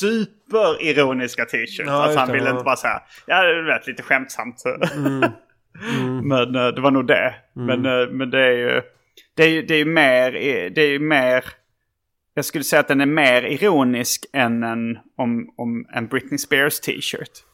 superironiska 0.00 1.44
t-shirts. 1.44 1.82
Ja, 1.86 1.92
alltså 1.92 2.18
han 2.18 2.32
ville 2.32 2.50
inte 2.50 2.64
bara 2.64 2.76
säga, 2.76 3.02
ja 3.26 3.42
det 3.42 3.62
lät 3.62 3.86
lite 3.86 4.02
skämtsamt. 4.02 4.62
Men 6.22 6.54
eh, 6.54 6.68
det 6.68 6.80
var 6.80 6.90
nog 6.90 7.06
det. 7.06 7.34
Men, 7.54 7.86
eh, 7.86 8.08
men 8.08 8.30
det 8.30 8.40
är 8.40 8.52
ju, 8.52 8.82
det 9.36 9.42
är 9.42 9.48
ju, 9.48 9.62
det 9.62 9.74
är 9.74 9.78
ju 9.78 9.84
mer, 9.84 10.32
det 10.70 10.82
är 10.82 10.90
ju 10.90 10.98
mer 10.98 11.44
jag 12.38 12.44
skulle 12.44 12.64
säga 12.64 12.80
att 12.80 12.88
den 12.88 13.00
är 13.00 13.06
mer 13.06 13.42
ironisk 13.42 14.26
än 14.32 14.62
en, 14.62 14.98
om, 15.16 15.54
om 15.56 15.86
en 15.94 16.06
Britney 16.06 16.38
Spears 16.38 16.80
t-shirt. 16.80 17.44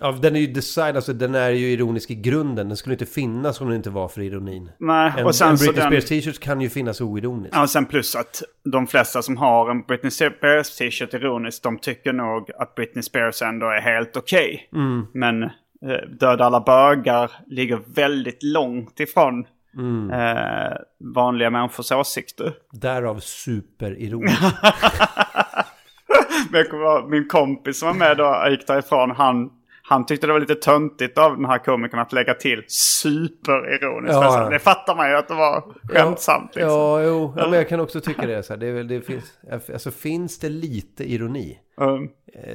Ja, 0.00 0.12
den 0.22 0.36
är 0.36 0.40
ju 0.40 0.46
designad, 0.46 0.96
alltså 0.96 1.12
den 1.12 1.34
är 1.34 1.50
ju 1.50 1.66
ironisk 1.66 2.10
i 2.10 2.14
grunden. 2.14 2.68
Den 2.68 2.76
skulle 2.76 2.92
inte 2.94 3.06
finnas 3.06 3.60
om 3.60 3.66
den 3.66 3.76
inte 3.76 3.90
var 3.90 4.08
för 4.08 4.20
ironin. 4.20 4.70
Nej, 4.78 5.12
En, 5.18 5.26
och 5.26 5.34
sen 5.34 5.48
en 5.50 5.56
Britney. 5.56 5.86
Spears 5.86 6.04
t-shirt 6.04 6.38
kan 6.40 6.60
ju 6.60 6.68
finnas 6.70 7.00
oironiskt. 7.00 7.54
Ja, 7.56 7.62
och 7.62 7.70
sen 7.70 7.86
plus 7.86 8.16
att 8.16 8.42
de 8.72 8.86
flesta 8.86 9.22
som 9.22 9.36
har 9.36 9.70
en 9.70 9.82
Britney 9.82 10.10
Spears 10.10 10.76
t-shirt 10.76 11.14
ironiskt, 11.14 11.62
de 11.62 11.78
tycker 11.78 12.12
nog 12.12 12.50
att 12.58 12.74
Britney 12.74 13.02
Spears 13.02 13.42
ändå 13.42 13.66
är 13.66 13.80
helt 13.80 14.16
okej. 14.16 14.68
Mm. 14.74 15.06
Men 15.14 15.42
eh, 15.42 15.48
Döda 16.20 16.44
alla 16.44 16.60
bögar 16.60 17.30
ligger 17.46 17.80
väldigt 17.94 18.42
långt 18.42 19.00
ifrån 19.00 19.46
Mm. 19.78 20.10
eh, 20.10 20.72
vanliga 21.14 21.50
människors 21.50 21.92
åsikter. 21.92 22.54
Därav 22.72 23.18
superironiskt. 23.20 24.42
Men 26.50 27.10
min 27.10 27.28
kompis 27.28 27.78
som 27.78 27.88
var 27.88 27.94
med 27.94 28.16
då, 28.16 28.24
jag 28.24 28.50
gick 28.50 28.66
därifrån, 28.66 29.10
han, 29.10 29.50
han 29.88 30.06
tyckte 30.06 30.26
det 30.26 30.32
var 30.32 30.40
lite 30.40 30.54
töntigt 30.54 31.18
av 31.18 31.36
den 31.36 31.44
här 31.44 31.58
komikern 31.58 32.00
att 32.00 32.12
lägga 32.12 32.34
till 32.34 32.64
superironiskt. 32.68 34.14
Ja. 34.14 34.24
Alltså, 34.24 34.50
det 34.50 34.58
fattar 34.58 34.96
man 34.96 35.10
ju 35.10 35.16
att 35.16 35.28
det 35.28 35.34
var 35.34 35.64
skämtsamt. 35.92 36.54
liksom. 36.54 36.70
Ja, 36.72 37.02
jo. 37.02 37.34
Ja, 37.36 37.44
men 37.48 37.52
jag 37.58 37.68
kan 37.68 37.80
också 37.80 38.00
tycka 38.00 38.26
det. 38.26 38.42
Så 38.42 38.52
här. 38.52 38.60
Det, 38.60 38.72
väl, 38.72 38.88
det 38.88 39.00
finns, 39.00 39.24
alltså, 39.72 39.90
finns 39.90 40.38
det 40.38 40.48
lite 40.48 41.12
ironi? 41.12 41.58
Eh, 41.80 41.98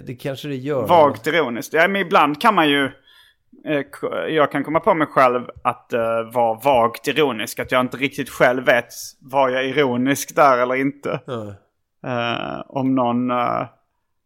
Det 0.07 0.15
kanske 0.15 0.47
det 0.47 0.55
gör. 0.55 0.87
Vagt 0.87 1.27
ironiskt. 1.27 1.73
Ja, 1.73 1.87
men 1.87 2.01
ibland 2.01 2.41
kan 2.41 2.55
man 2.55 2.69
ju... 2.69 2.85
eh, 3.65 3.81
Jag 4.29 4.51
kan 4.51 4.63
komma 4.63 4.79
på 4.79 4.93
mig 4.93 5.07
själv 5.07 5.41
att 5.63 5.91
uh, 5.93 6.33
vara 6.33 6.59
vagt 6.63 7.07
ironisk. 7.07 7.59
Att 7.59 7.71
jag 7.71 7.81
inte 7.81 7.97
riktigt 7.97 8.29
själv 8.29 8.65
vet, 8.65 8.85
var 9.21 9.49
jag 9.49 9.65
ironisk 9.65 10.35
där 10.35 10.57
eller 10.57 10.75
inte? 10.75 11.19
Ja. 11.25 11.53
Eh, 12.09 12.61
om, 12.67 12.95
någon, 12.95 13.31
eh, 13.31 13.65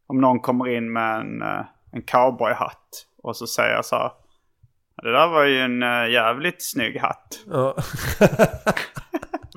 om 0.08 0.22
någon 0.22 0.40
kommer 0.40 0.68
in 0.78 0.94
med 0.94 1.20
en, 1.20 1.42
uh, 1.42 1.62
en 1.96 2.02
cowboyhatt 2.02 3.06
och 3.24 3.38
så 3.38 3.48
säger 3.48 3.76
jag 3.76 3.86
så 3.86 3.96
här. 3.96 4.12
Det 5.04 5.12
där 5.12 5.28
var 5.28 5.46
ju 5.46 5.60
en 5.60 5.84
uh, 5.84 6.12
jävligt 6.12 6.64
snygg 6.64 7.00
hatt. 7.00 7.40
Ja. 7.48 7.78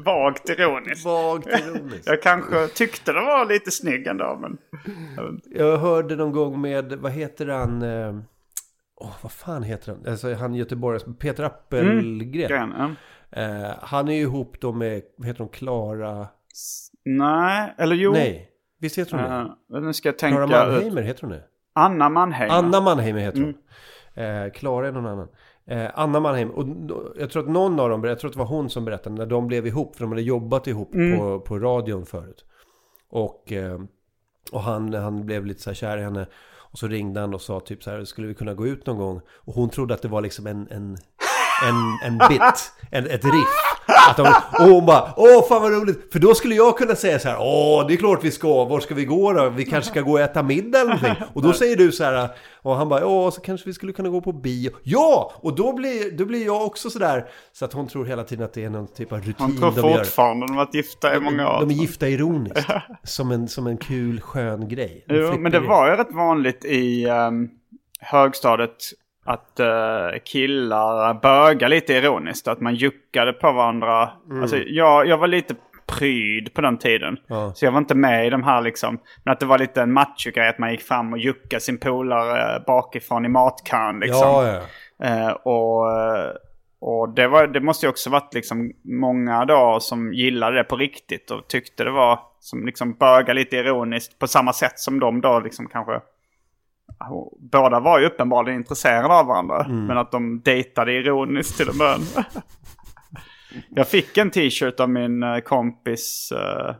Vagt 0.04 0.48
ironiskt. 0.48 1.04
Vagt 1.04 1.46
ironiskt. 1.46 2.06
Jag 2.06 2.22
kanske 2.22 2.68
tyckte 2.68 3.12
det 3.12 3.20
var 3.20 3.46
lite 3.46 3.70
snygg 3.70 4.06
ändå 4.06 4.38
men... 4.40 4.58
jag 5.44 5.76
hörde 5.76 6.16
någon 6.16 6.32
gång 6.32 6.60
med, 6.60 6.92
vad 6.92 7.12
heter 7.12 7.46
han? 7.46 7.82
eh, 7.82 8.20
Åh, 9.00 9.16
vad 9.22 9.32
fan 9.32 9.62
heter 9.62 9.92
han? 9.92 10.06
Alltså 10.12 10.34
han 10.34 10.54
Göteborg, 10.54 11.00
Peter 11.18 11.44
Appelgren. 11.44 12.32
Gren, 12.32 12.74
ja. 12.78 12.90
Eh, 13.42 13.74
han 13.80 14.08
är 14.08 14.12
ju 14.12 14.20
ihop 14.20 14.60
då 14.60 14.72
med, 14.72 15.02
vad 15.16 15.26
heter 15.26 15.40
hon, 15.40 15.48
Klara? 15.48 16.28
Nej, 17.04 17.74
eller 17.78 17.96
jo. 17.96 18.12
Nej, 18.12 18.48
visst 18.80 18.98
heter 18.98 19.16
hon 19.16 19.30
det? 19.30 19.78
Uh, 19.78 19.84
nu 19.84 19.92
ska 19.92 20.08
jag 20.08 20.18
Klara 20.18 20.46
tänka. 20.46 20.66
Mannheimer 20.66 21.02
heter 21.02 21.20
hon 21.22 21.30
det? 21.30 21.42
Anna 21.78 22.08
Mannheimer. 22.08 22.54
Anna 22.54 22.80
Mannheimer 22.80 23.20
heter 23.20 23.40
hon. 23.40 23.54
Mm. 24.14 24.46
Eh, 24.46 24.52
Klara 24.52 24.88
är 24.88 24.92
någon 24.92 25.06
annan. 25.06 25.28
Eh, 25.66 25.90
Anna 25.94 26.20
Mannheim. 26.20 26.50
Och 26.50 26.66
jag 27.18 27.30
tror 27.30 27.42
att 27.42 27.48
någon 27.48 27.80
av 27.80 27.88
dem, 27.88 28.04
jag 28.04 28.18
tror 28.18 28.28
att 28.28 28.32
det 28.34 28.38
var 28.38 28.46
hon 28.46 28.70
som 28.70 28.84
berättade, 28.84 29.16
när 29.16 29.26
de 29.26 29.46
blev 29.46 29.66
ihop, 29.66 29.96
för 29.96 30.02
de 30.04 30.10
hade 30.12 30.22
jobbat 30.22 30.66
ihop 30.66 30.94
Mm. 30.94 31.18
på, 31.18 31.40
på 31.40 31.58
radion 31.58 32.06
förut. 32.06 32.44
Och, 33.10 33.52
eh, 33.52 33.78
och 34.52 34.60
han, 34.62 34.94
han 34.94 35.26
blev 35.26 35.46
lite 35.46 35.62
så 35.62 35.70
här 35.70 35.74
kär 35.74 35.98
i 35.98 36.02
henne. 36.02 36.26
Och 36.70 36.78
så 36.78 36.86
ringde 36.88 37.20
han 37.20 37.34
och 37.34 37.40
sa 37.40 37.60
typ 37.60 37.82
så 37.82 37.90
här, 37.90 38.04
skulle 38.04 38.26
vi 38.28 38.34
kunna 38.34 38.54
gå 38.54 38.66
ut 38.66 38.86
någon 38.86 38.98
gång? 38.98 39.20
Och 39.34 39.54
hon 39.54 39.68
trodde 39.70 39.94
att 39.94 40.02
det 40.02 40.08
var 40.08 40.20
liksom 40.20 40.46
en, 40.46 40.68
en, 40.70 40.96
en, 41.68 41.98
en 42.12 42.28
bit, 42.28 42.72
en, 42.90 43.06
ett 43.06 43.24
riff. 43.24 43.67
Att 44.08 44.16
de, 44.16 44.26
och 44.58 44.64
hon 44.64 44.86
bara, 44.86 45.12
åh 45.16 45.48
fan 45.48 45.62
vad 45.62 45.72
roligt. 45.72 46.12
För 46.12 46.18
då 46.18 46.34
skulle 46.34 46.54
jag 46.54 46.78
kunna 46.78 46.94
säga 46.94 47.18
så 47.18 47.28
här, 47.28 47.36
åh 47.40 47.86
det 47.86 47.94
är 47.94 47.96
klart 47.96 48.24
vi 48.24 48.30
ska, 48.30 48.64
var 48.64 48.80
ska 48.80 48.94
vi 48.94 49.04
gå 49.04 49.32
då? 49.32 49.48
Vi 49.48 49.64
kanske 49.64 49.90
ska 49.90 50.00
gå 50.00 50.12
och 50.12 50.20
äta 50.20 50.42
middag 50.42 50.78
eller 50.78 50.94
någonting. 50.94 51.26
Och 51.34 51.42
då 51.42 51.52
säger 51.52 51.76
du 51.76 51.92
så 51.92 52.04
här, 52.04 52.28
och 52.62 52.76
han 52.76 52.88
bara, 52.88 53.06
åh 53.06 53.30
så 53.30 53.40
kanske 53.40 53.68
vi 53.68 53.74
skulle 53.74 53.92
kunna 53.92 54.08
gå 54.08 54.20
på 54.20 54.32
bio. 54.32 54.70
Ja! 54.82 55.32
Och 55.34 55.54
då 55.54 55.72
blir, 55.72 56.10
då 56.18 56.24
blir 56.24 56.46
jag 56.46 56.66
också 56.66 56.90
så 56.90 56.98
där, 56.98 57.28
så 57.52 57.64
att 57.64 57.72
hon 57.72 57.88
tror 57.88 58.04
hela 58.04 58.24
tiden 58.24 58.44
att 58.44 58.52
det 58.52 58.64
är 58.64 58.70
någon 58.70 58.86
typ 58.86 59.12
av 59.12 59.18
rutin 59.18 59.34
Hon 59.38 59.56
tror 59.56 59.82
de 59.82 59.90
gör. 59.90 59.98
fortfarande 59.98 60.46
de 60.46 60.56
har 60.56 60.64
varit 60.64 60.74
gifta 60.74 61.16
i 61.16 61.20
många 61.20 61.50
år. 61.50 61.60
De 61.60 61.70
är 61.70 61.74
gifta 61.74 62.08
ironiskt. 62.08 62.66
Som 63.04 63.30
en, 63.30 63.48
som 63.48 63.66
en 63.66 63.76
kul, 63.78 64.20
skön 64.20 64.68
grej. 64.68 65.04
Jo, 65.08 65.38
men 65.38 65.52
det 65.52 65.60
var 65.60 65.90
ju 65.90 65.96
rätt 65.96 66.12
vanligt 66.12 66.64
i 66.64 67.06
um, 67.06 67.50
högstadiet 68.00 68.76
att 69.28 69.60
uh, 69.60 70.18
killar 70.24 71.14
bögar 71.14 71.68
lite 71.68 71.92
ironiskt. 71.92 72.48
Att 72.48 72.60
man 72.60 72.74
juckade 72.74 73.32
på 73.32 73.52
varandra. 73.52 74.10
Alltså, 74.40 74.56
jag, 74.56 75.06
jag 75.06 75.18
var 75.18 75.26
lite 75.26 75.54
pryd 75.86 76.54
på 76.54 76.60
den 76.60 76.78
tiden. 76.78 77.16
Ja. 77.26 77.52
Så 77.54 77.64
jag 77.64 77.72
var 77.72 77.78
inte 77.78 77.94
med 77.94 78.26
i 78.26 78.30
de 78.30 78.42
här 78.42 78.60
liksom. 78.60 78.98
Men 79.24 79.32
att 79.32 79.40
det 79.40 79.46
var 79.46 79.58
lite 79.58 79.82
en 79.82 79.92
machogrej 79.92 80.48
att 80.48 80.58
man 80.58 80.70
gick 80.70 80.82
fram 80.82 81.12
och 81.12 81.18
juckade 81.18 81.60
sin 81.60 81.78
polare 81.78 82.62
bakifrån 82.66 83.24
i 83.24 83.28
matkön 83.28 84.00
liksom. 84.00 84.20
Ja, 84.22 84.46
ja. 84.46 85.06
Eh, 85.06 85.30
och 85.30 85.86
och 86.80 87.08
det, 87.08 87.28
var, 87.28 87.46
det 87.46 87.60
måste 87.60 87.86
ju 87.86 87.90
också 87.90 88.10
varit 88.10 88.34
liksom 88.34 88.72
många 88.84 89.44
då 89.44 89.78
som 89.80 90.12
gillade 90.12 90.56
det 90.56 90.64
på 90.64 90.76
riktigt 90.76 91.30
och 91.30 91.48
tyckte 91.48 91.84
det 91.84 91.90
var 91.90 92.20
som 92.40 92.66
liksom 92.66 92.92
böga 92.92 93.32
lite 93.32 93.56
ironiskt 93.56 94.18
på 94.18 94.26
samma 94.26 94.52
sätt 94.52 94.78
som 94.78 95.00
de 95.00 95.20
då 95.20 95.40
liksom 95.40 95.68
kanske 95.68 96.00
Båda 97.38 97.80
var 97.80 97.98
ju 98.00 98.06
uppenbarligen 98.06 98.58
intresserade 98.60 99.14
av 99.14 99.26
varandra. 99.26 99.66
Men 99.68 99.98
att 99.98 100.10
de 100.10 100.40
dejtade 100.40 100.92
ironiskt 100.92 101.56
till 101.56 101.68
en 101.68 101.78
början. 101.78 102.00
Jag 103.70 103.88
fick 103.88 104.18
en 104.18 104.30
t-shirt 104.30 104.80
av 104.80 104.90
min 104.90 105.22
eh, 105.22 105.38
kompis. 105.38 106.32
eh, 106.32 106.74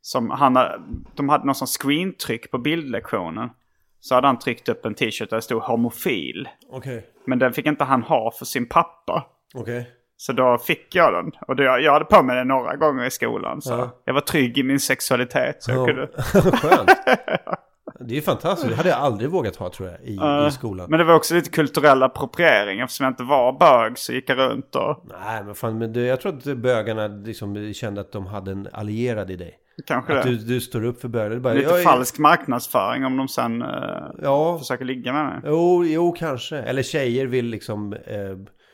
som 0.00 0.30
han, 0.30 0.56
ha- 0.56 0.76
de 1.14 1.28
hade 1.28 1.44
någon 1.46 1.54
sån 1.54 1.66
screentryck 1.68 2.50
på 2.50 2.58
bildlektionen. 2.58 3.50
Så 4.00 4.14
hade 4.14 4.26
han 4.26 4.38
tryckt 4.38 4.68
upp 4.68 4.84
en 4.86 4.94
t-shirt 4.94 5.30
där 5.30 5.36
det 5.36 5.42
stod 5.42 5.62
homofil. 5.62 6.48
Okej. 6.70 7.06
Men 7.26 7.38
den 7.38 7.52
fick 7.52 7.66
inte 7.66 7.84
han 7.84 8.02
ha 8.02 8.32
för 8.38 8.44
sin 8.44 8.68
pappa. 8.68 9.26
Okej. 9.54 9.90
Så 10.16 10.32
då 10.32 10.58
fick 10.58 10.94
jag 10.94 11.12
den. 11.14 11.32
Och 11.48 11.56
det, 11.56 11.64
jag 11.64 11.92
hade 11.92 12.04
på 12.04 12.22
mig 12.22 12.36
den 12.36 12.48
några 12.48 12.76
gånger 12.76 13.04
i 13.04 13.10
skolan. 13.10 13.62
Så 13.62 13.72
Ja. 13.72 14.02
jag 14.04 14.14
var 14.14 14.20
trygg 14.20 14.58
i 14.58 14.62
min 14.62 14.80
sexualitet. 14.80 15.62
Så 15.62 15.70
jag 15.70 15.80
Ja. 15.80 15.86
kunde, 15.86 16.08
Skönt. 16.58 16.90
Det 18.08 18.14
är 18.14 18.16
ju 18.16 18.22
fantastiskt. 18.22 18.68
Det 18.70 18.76
hade 18.76 18.88
jag 18.88 18.98
aldrig 18.98 19.30
vågat 19.30 19.56
ha 19.56 19.70
tror 19.70 19.88
jag 19.88 20.00
i, 20.08 20.46
i 20.48 20.50
skolan. 20.50 20.86
men 20.90 20.98
det 20.98 21.04
var 21.04 21.14
också 21.14 21.34
lite 21.34 21.50
kulturell 21.50 22.02
appropriering. 22.02 22.80
Eftersom 22.80 23.04
jag 23.04 23.10
inte 23.10 23.22
var 23.22 23.52
bög 23.58 23.98
så 23.98 24.12
gick 24.12 24.30
jag 24.30 24.38
runt 24.38 24.74
och 24.76 25.04
Nej 25.24 25.44
men 25.44 25.54
fan, 25.54 25.78
men 25.78 25.92
det, 25.92 26.00
jag 26.00 26.20
tror 26.20 26.32
att 26.36 26.44
bögarna 26.44 27.06
liksom 27.06 27.72
kände 27.74 28.00
att 28.00 28.12
de 28.12 28.26
hade 28.26 28.50
en 28.50 28.68
allierad 28.72 29.30
i 29.30 29.36
dig. 29.36 29.54
kanske 29.86 30.18
Att 30.18 30.24
det. 30.24 30.30
du, 30.30 30.36
du 30.36 30.60
står 30.60 30.84
upp 30.84 31.00
för 31.00 31.08
bögar. 31.08 31.54
Lite 31.54 31.70
jag 31.70 31.82
falsk 31.82 32.18
marknadsföring 32.18 33.04
om 33.04 33.16
de 33.16 33.28
sen 33.28 33.62
eh, 33.62 33.68
Ja, 34.22 34.58
försöker 34.58 34.84
ligga 34.84 35.12
med 35.12 35.24
mig. 35.24 35.40
jo, 35.44 35.84
jo 35.84 36.12
kanske. 36.12 36.56
Eller 36.56 36.82
tjejer 36.82 37.26
vill 37.26 37.46
liksom 37.46 37.92
eh, 37.92 37.98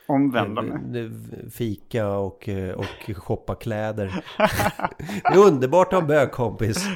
Omvända 0.09 0.61
mig. 0.61 1.11
fika 1.51 2.07
och, 2.07 2.49
eh, 2.49 2.73
och 2.73 3.15
shoppa 3.15 3.55
kläder. 3.55 4.23
det 5.23 5.33
är 5.33 5.47
underbart 5.47 5.87
att 5.87 5.93
ha 5.93 6.01
en 6.01 6.07
bögkompis. 6.07 6.87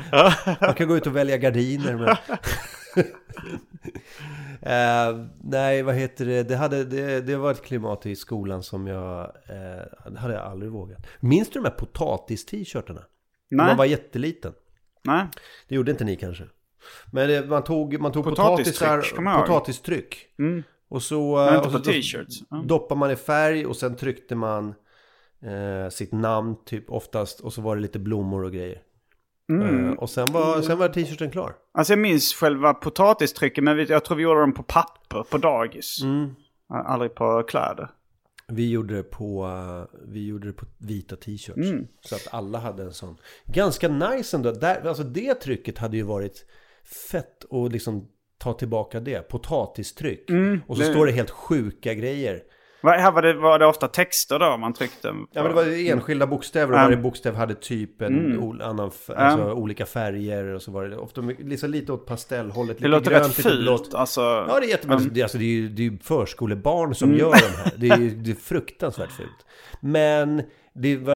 Man 0.61 0.73
kan 0.73 0.87
gå 0.87 0.97
ut 0.97 1.07
och 1.07 1.15
välja 1.15 1.37
gardiner. 1.37 1.95
Men... 1.95 2.15
Eh, 4.65 5.25
nej, 5.43 5.83
vad 5.83 5.95
heter 5.95 6.25
det? 6.25 6.43
Det, 6.43 6.55
hade, 6.55 6.83
det, 6.83 7.21
det 7.21 7.35
var 7.35 7.51
ett 7.51 7.63
klimat 7.63 8.05
i 8.05 8.15
skolan 8.15 8.63
som 8.63 8.87
jag... 8.87 9.21
Eh, 9.23 10.11
det 10.11 10.19
hade 10.19 10.33
jag 10.33 10.43
aldrig 10.43 10.71
vågat. 10.71 11.07
Minns 11.19 11.49
du 11.49 11.59
de 11.59 11.65
här 11.65 11.75
potatis-t-shirtarna? 11.75 13.01
Nej. 13.49 13.67
man 13.67 13.77
var 13.77 13.85
jätteliten. 13.85 14.53
Nej. 15.03 15.25
Det 15.67 15.75
gjorde 15.75 15.91
inte 15.91 16.03
ni 16.03 16.15
kanske. 16.15 16.43
Men 17.11 17.27
det, 17.27 17.49
man 17.49 17.63
tog, 17.63 17.99
man 17.99 18.11
tog 18.11 18.23
Potatistryck, 18.23 18.79
potatisar, 18.79 19.41
potatistryck. 19.41 20.27
Och 20.93 21.03
så, 21.03 21.35
och 21.35 21.85
så. 21.85 22.45
Ja. 22.49 22.63
doppade 22.65 22.99
man 22.99 23.11
i 23.11 23.15
färg 23.15 23.65
och 23.65 23.75
sen 23.75 23.95
tryckte 23.95 24.35
man 24.35 24.73
eh, 25.41 25.89
sitt 25.89 26.11
namn 26.11 26.55
typ 26.65 26.89
oftast. 26.89 27.39
Och 27.39 27.53
så 27.53 27.61
var 27.61 27.75
det 27.75 27.81
lite 27.81 27.99
blommor 27.99 28.43
och 28.43 28.51
grejer. 28.51 28.81
Mm. 29.49 29.89
Eh, 29.89 29.93
och 29.93 30.09
sen 30.09 30.25
var, 30.31 30.61
sen 30.61 30.77
var 30.77 30.87
t-shirten 30.87 31.31
klar. 31.31 31.55
Alltså 31.73 31.93
jag 31.93 31.99
minns 31.99 32.33
själva 32.33 32.73
potatistrycken 32.73 33.63
men 33.63 33.85
jag 33.89 34.05
tror 34.05 34.17
vi 34.17 34.23
gjorde 34.23 34.39
dem 34.39 34.53
på 34.53 34.63
papper 34.63 35.23
på 35.23 35.37
dagis. 35.37 36.01
Mm. 36.03 36.35
Aldrig 36.69 37.15
på 37.15 37.43
kläder. 37.47 37.89
Vi 38.47 38.69
gjorde 38.69 38.95
det 38.95 39.03
på, 39.03 39.45
eh, 39.45 39.99
vi 40.07 40.25
gjorde 40.27 40.47
det 40.47 40.53
på 40.53 40.65
vita 40.77 41.15
t-shirts. 41.15 41.69
Mm. 41.69 41.87
Så 42.01 42.15
att 42.15 42.27
alla 42.31 42.59
hade 42.59 42.83
en 42.83 42.93
sån. 42.93 43.17
Ganska 43.45 43.87
nice 43.87 44.37
ändå. 44.37 44.51
Där, 44.51 44.87
alltså 44.87 45.03
det 45.03 45.33
trycket 45.33 45.77
hade 45.77 45.97
ju 45.97 46.03
varit 46.03 46.45
fett 47.11 47.51
att 47.51 47.71
liksom 47.71 48.07
ta 48.43 48.53
tillbaka 48.53 48.99
det. 48.99 49.27
Potatistryck. 49.29 50.21
och 50.21 50.27
så 50.27 50.33
Mm. 50.33 50.61
det- 50.67 50.85
står 50.85 51.05
det 51.05 51.11
helt 51.11 51.29
sjuka 51.31 51.93
grejer. 51.93 52.39
Va, 52.83 52.91
här 52.91 53.11
var 53.11 53.21
det, 53.21 53.33
var 53.33 53.59
det 53.59 53.65
ofta 53.65 53.87
texter 53.87 54.39
då 54.39 54.57
man 54.57 54.73
tryckte? 54.73 55.07
Ja 55.07 55.13
men 55.33 55.43
det 55.43 55.53
var 55.53 55.63
ju 55.63 55.87
enskilda 55.89 56.27
bokstäver 56.27 56.73
och 56.73 56.79
Mm. 56.79 56.91
varje 56.91 56.97
bokstäv 57.03 57.35
hade 57.35 57.55
typ 57.55 58.01
en 58.01 58.39
ol, 58.39 58.61
annan, 58.61 58.87
f- 58.93 59.09
alltså 59.17 59.51
olika 59.53 59.85
färger 59.85 60.45
och 60.45 60.61
så 60.61 60.71
var 60.71 60.85
det 60.85 60.97
ofta 60.97 61.21
liksom 61.21 61.69
lite 61.71 61.91
åt 61.91 62.05
pastellhållet. 62.05 62.77
Det 62.77 62.83
lite 62.83 62.97
låter 62.97 63.11
grönt, 63.11 63.25
rätt 63.39 63.45
fult. 63.45 63.93
Alltså, 63.93 64.21
Ja 64.21 64.57
det 64.59 64.65
är 64.65 64.69
jättebra. 64.69 64.99
Det, 65.11 65.19
är- 65.19 65.23
alltså, 65.23 65.37
det 65.37 65.43
är 65.43 65.47
ju 65.47 65.69
det 65.69 65.85
är 65.85 65.97
förskolebarn 66.03 66.95
som 66.95 67.09
Mm. 67.09 67.19
gör 67.19 67.31
de 67.31 67.37
här. 67.57 67.71
Det 67.77 67.87
är, 67.89 67.97
det 68.23 68.31
är 68.31 68.35
fruktansvärt 68.35 69.11
fult. 69.11 69.45
Men 69.81 70.43
det 70.73 70.97
var 70.97 71.15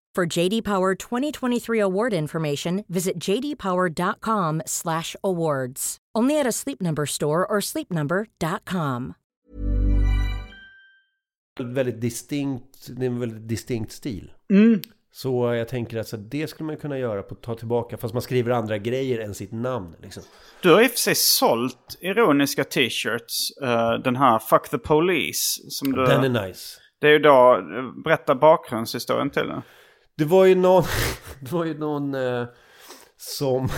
For 0.17 0.39
JD 0.39 0.61
Power 0.63 0.95
2023 0.95 1.79
award 1.79 2.13
information, 2.13 2.83
visit 2.87 3.13
jdpower.com/awards. 3.27 5.97
Only 6.17 6.39
at 6.39 6.47
a 6.47 6.51
Sleep 6.51 6.81
Number 6.81 7.05
store 7.05 7.45
or 7.45 7.61
sleepnumber.com. 7.61 9.13
väldigt 11.63 12.01
distinkt, 12.01 12.87
det 12.97 13.05
är 13.05 13.09
en 13.09 13.19
väldigt 13.19 13.47
distinkt 13.47 13.91
stil. 13.91 14.31
Mm. 14.49 14.81
Så 15.13 15.53
jag 15.53 15.67
tänker 15.67 15.97
att 15.97 16.07
så 16.07 16.17
det 16.17 16.49
skulle 16.49 16.67
man 16.67 16.77
kunna 16.77 16.97
göra 16.97 17.23
på 17.23 17.35
ta 17.35 17.55
tillbaka 17.55 17.97
fast 17.97 18.13
man 18.13 18.21
skriver 18.21 18.51
andra 18.51 18.77
grejer 18.77 19.19
än 19.19 19.33
sitt 19.33 19.51
namn. 19.51 19.95
Liksom. 20.01 20.23
Du 20.61 20.73
har 20.73 20.81
i 20.81 20.87
och 20.87 20.91
för 20.91 20.97
sig 20.97 21.15
sålt 21.15 21.97
ironiska 21.99 22.63
t-shirts. 22.63 23.51
eh, 23.61 23.93
den 23.93 24.15
här 24.15 24.39
Fuck 24.39 24.69
the 24.69 24.77
Police. 24.77 25.61
Som 25.69 25.91
du, 25.91 26.05
Den 26.05 26.35
är 26.35 26.47
nice. 26.47 26.79
Det 26.99 27.07
är 27.07 27.11
ju 27.11 27.19
då, 27.19 27.55
eh, 27.55 28.03
berätta 28.03 28.35
bakgrundshistorien 28.35 29.29
till 29.29 29.47
den. 29.47 29.61
Det 30.17 30.25
var 30.25 30.45
ju 30.45 30.55
någon, 30.55 30.83
det 31.39 31.51
var 31.51 31.65
ju 31.65 31.77
någon 31.77 32.15
eh, 32.15 32.45
som, 33.17 33.69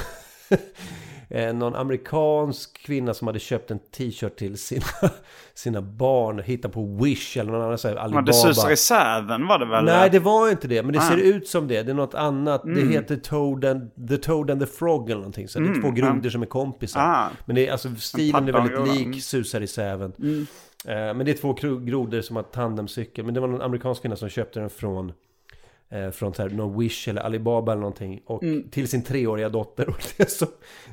eh, 1.30 1.54
någon 1.54 1.76
amerikansk 1.76 2.78
kvinna 2.86 3.14
som 3.14 3.28
hade 3.28 3.40
köpt 3.40 3.72
en 3.72 3.80
t-shirt 3.80 4.36
till 4.36 4.58
sina, 4.58 4.86
sina 5.54 5.82
barn, 5.82 6.40
hitta 6.40 6.70
på 6.70 6.86
Wish 7.04 7.38
eller 7.38 7.52
någon 7.52 7.62
annan 7.62 7.78
sån 7.78 7.92
här 7.92 7.98
Alibaba. 7.98 8.26
det 8.26 8.34
susar 8.34 8.72
i 8.72 8.78
säven 8.78 9.48
var 9.48 9.60
det 9.60 9.66
väl? 9.66 9.86
Nej, 9.86 10.10
det 10.10 10.20
var 10.20 10.50
inte 10.50 10.68
det. 10.68 10.84
Men 10.84 10.94
det 10.94 11.00
Ah. 11.00 11.10
ser 11.10 11.18
ut 11.18 11.48
som 11.48 11.68
det. 11.68 11.84
Det 11.84 11.92
är 11.92 11.96
något 11.96 12.14
annat. 12.16 12.64
Mm. 12.64 12.76
Det 12.88 12.94
heter 12.94 13.16
Toad 13.16 13.66
and, 13.66 14.08
The 14.10 14.18
Toad 14.18 14.52
and 14.52 14.60
the 14.62 14.68
Frog 14.68 15.06
eller 15.10 15.20
någonting. 15.20 15.48
Så 15.48 15.60
det 15.60 15.70
är 15.70 15.82
två 15.82 15.92
grodor 15.92 16.30
som 16.30 16.42
är 16.42 16.46
kompisar. 16.46 17.00
Ah. 17.02 17.30
Men 17.46 17.56
det 17.56 17.68
är, 17.68 17.72
alltså, 17.72 17.96
stilen 17.96 18.48
är 18.48 18.52
väldigt. 18.54 18.78
Mm. 18.78 19.12
lik 19.12 19.24
Susar 19.24 19.62
i 19.62 19.68
säven. 19.68 20.14
Eh, 20.88 20.96
men 20.96 21.26
det 21.26 21.32
är 21.32 21.38
två 21.38 21.54
grodor 21.78 22.22
som 22.22 22.36
har 22.36 22.44
tandemcykel. 22.44 23.26
Men 23.26 23.34
det 23.34 23.40
var 23.40 23.48
någon 23.48 23.62
amerikansk 23.62 24.02
kvinna 24.02 24.16
som 24.16 24.30
köpte 24.30 24.60
den 24.60 24.70
från 24.70 25.14
från 26.14 26.34
så 26.34 26.42
här, 26.42 26.50
någon 26.50 26.80
Wish 26.80 27.10
eller 27.10 27.22
Alibaba 27.22 27.72
eller 27.72 27.82
någonting. 27.82 28.22
Och 28.26 28.44
Mm. 28.44 28.70
till 28.70 28.88
sin 28.88 29.04
treåriga 29.04 29.50
dotter. 29.50 29.90
Och 29.90 30.04
det 30.18 30.32
som, 30.32 30.48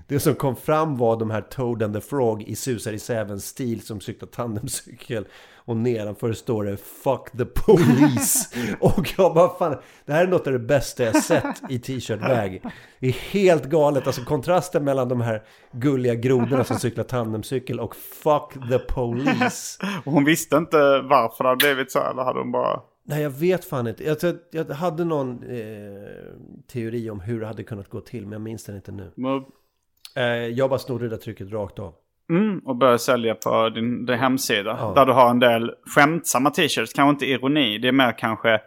det 0.09 0.21
som 0.21 0.35
kom 0.35 0.57
fram 0.57 0.97
var 0.97 1.17
de 1.17 1.31
här 1.31 1.41
Toad 1.41 1.83
and 1.83 1.95
the 1.95 2.01
Frog 2.01 2.43
i 2.43 2.57
Susar 2.57 2.93
i 2.93 2.99
sävens 2.99 3.47
stil 3.47 3.83
som 3.83 4.01
cyklar 4.01 4.29
tandemcykel. 4.29 5.25
Och 5.55 5.77
nedanför 5.77 6.33
står 6.33 6.65
det 6.65 6.77
Fuck 6.77 7.31
the 7.39 7.45
police. 7.45 8.49
och 8.81 9.15
jag 9.19 9.35
bara 9.35 9.49
fan, 9.59 9.77
det 10.07 10.13
här 10.13 10.25
är 10.25 10.29
något 10.29 10.47
av 10.47 10.53
det 10.53 10.59
bästa 10.59 11.05
jag 11.05 11.23
sett 11.23 11.63
i 11.69 11.79
t-shirtväg. 11.79 12.63
Det 13.01 13.07
är 13.07 13.13
helt 13.13 13.65
galet, 13.65 14.07
alltså 14.07 14.25
kontrasten 14.25 14.85
mellan 14.85 15.09
de 15.09 15.21
här 15.21 15.43
gulliga 15.73 16.15
grodorna 16.15 16.65
som 16.65 16.79
cyklar 16.79 17.05
tandemcykel 17.05 17.81
och 17.81 17.97
Fuck 17.97 18.69
the 18.71 18.79
police. 18.79 19.79
Och 20.05 20.13
hon 20.13 20.25
visste 20.25 20.57
inte 20.57 20.77
varför 21.01 21.45
det 21.45 21.51
hade 21.51 21.67
blivit 21.67 21.93
så 21.93 21.99
eller 22.11 22.23
hade 22.23 22.39
hon 22.39 22.53
bara... 22.53 22.81
Nej, 23.05 23.23
jag 23.23 23.31
vet 23.31 23.65
fan 23.65 23.87
inte. 23.87 24.05
Jag, 24.05 24.17
jag 24.51 24.65
hade 24.65 25.05
någon 25.05 25.43
eh, 25.43 25.61
teori 26.73 27.11
om 27.11 27.21
hur 27.21 27.41
det 27.41 27.47
hade 27.47 27.63
kunnat 27.63 27.89
gå 27.89 28.01
till, 28.01 28.23
men 28.23 28.33
jag 28.33 28.41
minns 28.41 28.65
den 28.65 28.77
inte 28.77 28.93
nu. 28.93 29.13
Eh, 30.17 30.25
jag 30.25 30.71
bara 30.71 30.79
snodde 30.79 31.05
det 31.05 31.09
där 31.09 31.17
trycket 31.17 31.53
rakt 31.53 31.79
av. 31.79 31.95
Mm, 32.31 32.59
och 32.59 32.77
började 32.77 32.99
sälja 32.99 33.35
på 33.35 33.69
din, 33.69 34.07
din 34.07 34.19
hemsida. 34.19 34.77
Ja. 34.81 34.93
Där 34.95 35.07
du 35.07 35.13
har 35.13 35.31
en 35.31 35.39
del 35.39 35.73
skämtsamma 35.95 36.51
t-shirts. 36.51 36.93
Kanske 36.93 37.11
inte 37.11 37.27
ironi. 37.27 37.79
Det 37.79 37.89
är 37.89 37.93
mer 37.93 38.19
kanske 38.19 38.61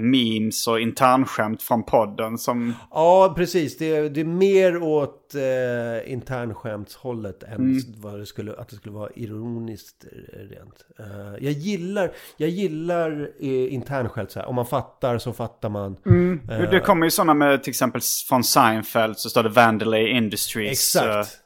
memes 0.00 0.66
och 0.68 0.80
internskämt 0.80 1.62
från 1.62 1.82
podden 1.82 2.38
som... 2.38 2.74
Ja, 2.90 3.32
precis. 3.36 3.76
Det 3.78 3.96
är, 3.96 4.08
det 4.10 4.20
är 4.20 4.24
mer 4.24 4.82
åt 4.82 5.34
eh, 5.34 6.12
internskämtshållet 6.12 7.42
än 7.42 7.54
Mm. 7.54 7.78
vad 7.96 8.18
det 8.18 8.26
skulle, 8.26 8.54
att 8.56 8.68
det 8.68 8.76
skulle 8.76 8.94
vara 8.94 9.10
ironiskt 9.14 10.04
eh, 10.04 10.38
rent. 10.38 10.84
Eh, 10.98 11.44
jag 11.44 11.52
gillar, 11.52 12.12
jag 12.36 12.48
gillar 12.48 13.30
eh, 13.40 13.74
internskämt 13.74 14.30
så 14.30 14.40
här. 14.40 14.46
Om 14.48 14.54
man 14.54 14.66
fattar 14.66 15.18
så 15.18 15.32
fattar 15.32 15.68
man. 15.68 15.96
Eh, 16.50 16.70
Det 16.70 16.80
kommer 16.80 17.06
ju 17.06 17.10
sådana 17.10 17.34
med 17.34 17.62
till 17.62 17.70
exempel 17.70 18.00
från 18.28 18.44
Seinfeld 18.44 19.18
så 19.18 19.30
står 19.30 19.42
det 19.42 19.48
Vandalay 19.48 20.08
Industries. 20.08 20.96
Exakt. 20.96 21.38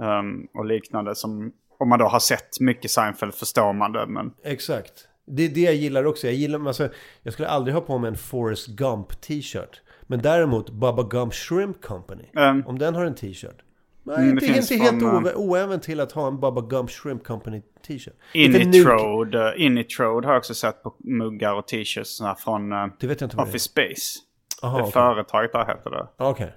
eh, 0.00 0.18
um, 0.18 0.46
och 0.54 0.64
liknande 0.66 1.14
som... 1.14 1.52
Om 1.78 1.88
man 1.88 1.98
då 1.98 2.04
har 2.04 2.18
sett 2.20 2.60
mycket 2.60 2.90
Seinfeld 2.90 3.34
förstår 3.34 3.72
man 3.72 3.92
det. 3.92 4.06
Men 4.06 4.30
Exakt. 4.44 4.92
Det 5.26 5.42
är 5.42 5.48
det 5.48 5.60
jag 5.60 5.74
gillar 5.74 6.04
också. 6.04 6.26
Jag 6.26 6.34
gillar, 6.34 6.66
alltså, 6.66 6.88
jag 7.22 7.32
skulle 7.32 7.48
aldrig 7.48 7.74
ha 7.74 7.80
på 7.80 7.98
mig 7.98 8.08
en 8.08 8.16
Forrest 8.16 8.66
Gump 8.66 9.20
t-shirt. 9.20 9.80
Men 10.02 10.22
däremot 10.22 10.70
Bubba 10.70 11.02
Gump 11.02 11.34
Shrimp 11.34 11.82
Company. 11.82 12.24
Ehm. 12.36 12.66
Om 12.66 12.78
den 12.78 12.94
har 12.94 13.04
en 13.04 13.14
t-shirt. 13.14 13.56
Nej, 14.04 14.16
Mm, 14.16 14.36
det 14.36 14.46
inte, 14.46 14.58
inte 14.74 14.84
helt 14.84 15.02
ove- 15.02 15.34
oäven 15.34 15.80
till 15.80 16.00
att 16.00 16.12
ha 16.12 16.28
en 16.28 16.40
Bubba 16.40 16.60
Gump 16.60 16.90
Shrimp 16.90 17.24
Company 17.24 17.62
t-shirt. 17.86 18.14
Initrode, 18.34 19.38
uh, 19.54 19.62
Initrode 19.62 20.26
har 20.26 20.34
jag 20.34 20.40
också 20.40 20.54
sett 20.54 20.82
på 20.82 20.94
muggar 20.98 21.54
och 21.54 21.68
t-shirts 21.68 22.20
från 22.44 22.70
Det 22.70 23.22
inte 23.22 23.36
vad 23.36 23.46
det. 23.46 23.50
Office 23.50 23.68
Space. 23.68 24.18
Aha, 24.62 24.76
det 24.76 24.82
okej. 24.82 24.92
företaget 24.92 25.52
där 25.52 25.66
heter 25.66 25.90
det. 25.90 26.06
Okej. 26.18 26.52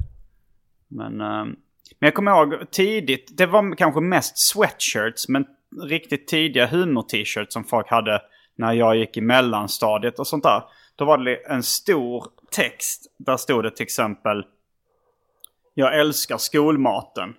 Men, 0.87 1.21
ehm, 1.21 1.47
men 1.99 2.07
jag 2.07 2.13
kommer 2.13 2.31
ihåg 2.31 2.71
tidigt, 2.71 3.37
det 3.37 3.45
var 3.45 3.75
kanske 3.75 4.01
mest 4.01 4.37
sweatshirts, 4.37 5.27
men 5.29 5.45
riktigt 5.83 6.27
tidiga 6.27 6.67
humor-t-shirts 6.67 7.53
som 7.53 7.63
folk 7.63 7.89
hade 7.89 8.21
när 8.55 8.73
jag 8.73 8.95
gick 8.95 9.17
i 9.17 9.21
mellanstadiet 9.21 10.19
och 10.19 10.27
sånt 10.27 10.43
där. 10.43 10.63
Då 10.95 11.05
var 11.05 11.17
det 11.17 11.35
en 11.35 11.63
stor 11.63 12.25
text. 12.51 13.13
Där 13.17 13.37
stod 13.37 13.63
det 13.63 13.71
till 13.71 13.83
exempel 13.83 14.45
Jag 15.73 15.99
älskar 15.99 16.37
skolmaten. 16.37 17.33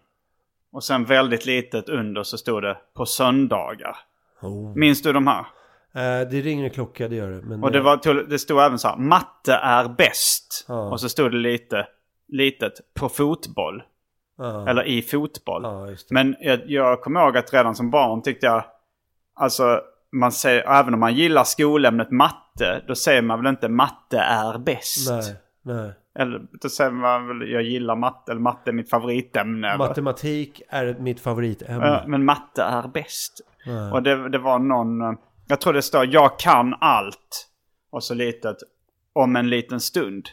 Och 0.73 0.85
sen 0.85 1.05
väldigt 1.05 1.47
litet 1.47 1.89
under 1.89 2.23
så 2.23 2.39
stod 2.39 2.63
det 2.63 2.77
på 2.95 3.07
söndagar. 3.07 3.97
Oh. 4.43 4.77
Minns 4.77 5.03
du 5.03 5.13
de 5.13 5.27
här? 5.27 5.47
Eh, 5.95 6.29
det 6.29 6.41
ringer 6.41 6.65
en 6.65 6.71
klocka, 6.71 7.09
det 7.09 7.17
gör 7.17 7.31
det. 7.31 7.43
Men 7.43 7.65
Och 7.65 7.73
det, 7.73 7.81
var, 7.81 8.25
det 8.29 8.39
stod 8.39 8.61
även 8.61 8.79
så 8.79 8.89
här, 8.89 8.97
matte 8.97 9.55
är 9.55 9.89
bäst. 9.89 10.65
Ja. 10.69 10.91
Och 10.91 11.01
så 11.01 11.09
stod 11.09 11.31
det 11.31 11.37
lite, 11.39 11.87
litet 12.29 12.73
på 12.95 13.09
fotboll. 13.09 13.83
ja, 14.39 14.69
Eller 14.69 14.85
i 14.85 15.03
fotboll. 15.03 15.63
det. 15.63 15.97
Men 16.11 16.37
jag, 16.41 16.61
jag 16.71 17.01
kommer 17.03 17.21
ihåg 17.25 17.37
att 17.37 17.53
redan 17.53 17.75
som 17.75 17.91
barn 17.91 18.23
tyckte 18.23 18.47
jag, 18.47 18.65
alltså 19.35 19.81
man 20.13 20.33
säger, 20.33 20.71
även 20.81 20.95
om 20.95 21.01
man 21.01 21.15
gillar 21.15 21.45
skolämnet 21.45 22.11
matte, 22.11 22.83
då 22.89 22.95
säger 22.95 23.23
man 23.23 23.43
väl 23.43 23.51
inte 23.51 23.69
matte 23.69 24.19
är 24.19 24.59
bäst. 24.59 25.11
Nej, 25.11 25.37
nej. 25.63 25.93
Eller 26.19 26.41
då 26.63 26.69
säger 26.69 26.91
man 26.91 27.27
väl, 27.29 27.51
jag 27.51 27.63
gillar 27.63 27.97
matte, 27.97 28.33
eller 28.33 28.41
matte 28.41 28.71
är 28.71 28.73
mitt 28.73 28.91
favoritämne. 28.91 29.69
eller- 29.69 29.79
Matematik 29.79 30.63
är 30.69 30.97
mitt 30.99 31.21
favoritämne. 31.21 31.87
Ja, 31.87 32.05
men 32.07 32.25
matte 32.25 32.63
är 32.63 32.89
bäst. 32.89 33.41
Och 33.93 34.03
det, 34.03 34.29
det 34.29 34.39
var 34.39 34.59
någon, 34.59 35.17
jag 35.49 35.61
tror 35.61 35.73
det 35.73 35.83
står 35.83 36.07
jag 36.15 36.39
kan 36.39 36.75
allt. 36.81 37.49
Och 37.91 38.05
så 38.05 38.15
litet, 38.15 38.57
om 39.13 39.37
en 39.37 39.51
liten 39.51 39.81
stund. 39.81 40.27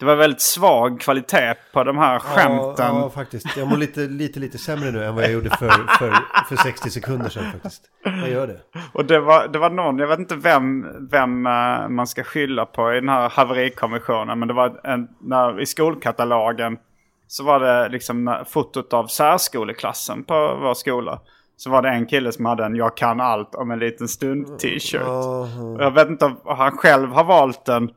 Det 0.00 0.06
var 0.06 0.16
väldigt 0.16 0.40
svag 0.40 1.00
kvalitet 1.00 1.54
på 1.72 1.84
de 1.84 1.98
här 1.98 2.18
skämten. 2.18 2.86
Ja, 2.86 3.00
ja, 3.00 3.10
faktiskt. 3.10 3.56
Jag 3.56 3.68
mår 3.68 3.76
lite, 3.76 4.00
lite, 4.00 4.40
lite 4.40 4.58
sämre 4.58 4.90
nu 4.90 5.04
än 5.04 5.14
vad 5.14 5.24
jag 5.24 5.32
gjorde 5.32 5.50
för, 5.50 5.70
för, 5.98 6.14
för 6.48 6.56
60 6.56 6.90
sekunder 6.90 7.28
sedan 7.28 7.52
faktiskt. 7.52 7.82
Jag 8.04 8.30
gör 8.30 8.46
det. 8.46 8.60
Och 8.92 9.04
det 9.04 9.20
var, 9.20 9.48
det 9.48 9.58
var 9.58 9.70
någon, 9.70 9.98
jag 9.98 10.08
vet 10.08 10.18
inte 10.18 10.36
vem, 10.36 10.86
vem 11.10 11.46
eh, 11.46 11.88
man 11.88 12.06
ska 12.06 12.24
skylla 12.24 12.66
på 12.66 12.92
i 12.92 12.94
den 12.94 13.08
här 13.08 13.28
haverikommissionen. 13.28 14.38
Men 14.38 14.48
det 14.48 14.54
var 14.54 14.80
en, 14.84 15.08
när, 15.20 15.60
i 15.60 15.66
skolkatalogen 15.66 16.78
så 17.26 17.44
var 17.44 17.60
det 17.60 17.88
liksom 17.88 18.44
fotot 18.48 18.92
av 18.92 19.06
särskoleklassen 19.06 20.24
på 20.24 20.58
vår 20.62 20.74
skola. 20.74 21.20
Så 21.56 21.70
var 21.70 21.82
det 21.82 21.88
en 21.88 22.06
kille 22.06 22.32
som 22.32 22.44
hade 22.44 22.64
en 22.64 22.76
Jag 22.76 22.96
kan 22.96 23.20
allt 23.20 23.54
om 23.54 23.70
en 23.70 23.78
liten 23.78 24.08
stund 24.08 24.58
t-shirt. 24.58 25.02
Jag 25.78 25.90
vet 25.90 26.08
inte 26.08 26.24
om 26.24 26.36
han 26.44 26.72
själv 26.72 27.10
har 27.10 27.24
valt 27.24 27.64
den. 27.64 27.90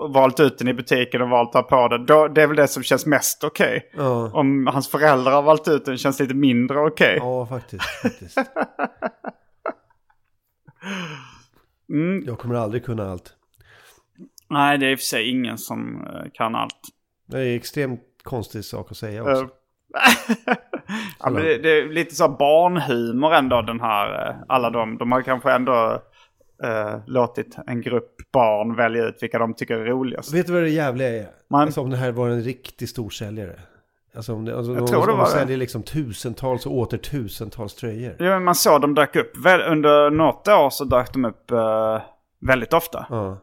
Valt 0.00 0.40
ut 0.40 0.58
den 0.58 0.68
i 0.68 0.74
butiken 0.74 1.22
och 1.22 1.28
valt 1.28 1.48
att 1.56 1.70
ha 1.70 1.88
på 1.88 1.88
den. 1.88 2.06
Då, 2.06 2.28
det 2.28 2.42
är 2.42 2.46
väl 2.46 2.56
det 2.56 2.68
som 2.68 2.82
känns 2.82 3.06
mest 3.06 3.44
okej. 3.44 3.90
Ja. 3.96 4.30
Om 4.34 4.66
hans 4.66 4.88
föräldrar 4.88 5.32
har 5.32 5.42
valt 5.42 5.68
ut 5.68 5.84
den 5.84 5.98
känns 5.98 6.20
lite 6.20 6.34
mindre 6.34 6.80
okej. 6.80 7.16
Ja, 7.20 7.46
faktiskt. 7.46 7.84
faktiskt. 8.02 8.38
Mm. 11.90 12.24
Jag 12.26 12.38
kommer 12.38 12.54
aldrig 12.54 12.84
kunna 12.84 13.10
allt. 13.10 13.32
Nej, 14.50 14.78
det 14.78 14.86
är 14.86 14.90
i 14.90 14.94
och 14.94 14.98
för 14.98 15.04
sig 15.04 15.30
ingen 15.30 15.58
som 15.58 16.06
eh, 16.06 16.30
kan 16.34 16.54
allt. 16.54 16.80
Det 17.26 17.38
är 17.38 17.56
extremt 17.56 18.00
konstig 18.22 18.64
sak 18.64 18.90
att 18.90 18.96
säga 18.96 19.22
också. 19.22 19.42
Eh, 19.42 19.48
ja, 21.20 21.30
det, 21.30 21.58
det 21.58 21.70
är 21.78 21.88
lite 21.88 22.14
så 22.14 22.28
barnhumor 22.28 23.34
ändå 23.34 23.62
den 23.62 23.80
här. 23.80 24.28
eh, 24.28 24.34
Alla 24.48 24.70
de, 24.70 24.98
de 24.98 25.12
har 25.12 25.22
kanske 25.22 25.52
ändå 25.52 26.02
eh, 26.64 26.96
låtit 27.06 27.56
en 27.66 27.80
grupp 27.80 28.14
barn 28.32 28.76
välja 28.76 29.04
ut 29.04 29.22
vilka 29.22 29.38
de 29.38 29.54
tycker 29.54 29.74
är 29.78 29.84
roligast. 29.84 30.34
Vet 30.34 30.46
du 30.46 30.52
vad 30.52 30.62
det 30.62 30.70
jävliga 30.70 31.08
är? 31.08 31.26
Man- 31.50 31.60
Alltså 31.62 31.80
om 31.80 31.90
det 31.90 31.96
här 31.96 32.12
var 32.12 32.28
en 32.28 32.42
riktig 32.42 32.88
storsäljare. 32.88 33.60
Alltså 34.16 34.34
om 34.34 34.44
det, 34.44 34.56
alltså 34.56 34.72
Jag 34.74 34.86
tror 34.86 35.00
det 35.06 35.12
var 35.12 35.18
de 35.18 35.24
det. 35.24 35.30
säljer 35.30 35.56
liksom 35.56 35.82
tusentals 35.82 36.66
och 36.66 36.72
åter 36.78 36.98
tusentals 36.98 37.74
tröjor. 37.74 38.16
Ja, 38.18 38.24
men 38.24 38.44
man 38.44 38.54
såg 38.54 38.80
de 38.80 38.94
dök 38.94 39.16
upp. 39.16 39.32
Väl, 39.44 39.60
under 39.72 40.10
något 40.10 40.48
år 40.48 40.70
så 40.70 40.84
dök 40.84 41.12
de 41.12 41.24
upp 41.24 41.50
eh, 41.50 42.00
väldigt 42.40 42.72
ofta. 42.72 43.06
Ja. 43.10 43.38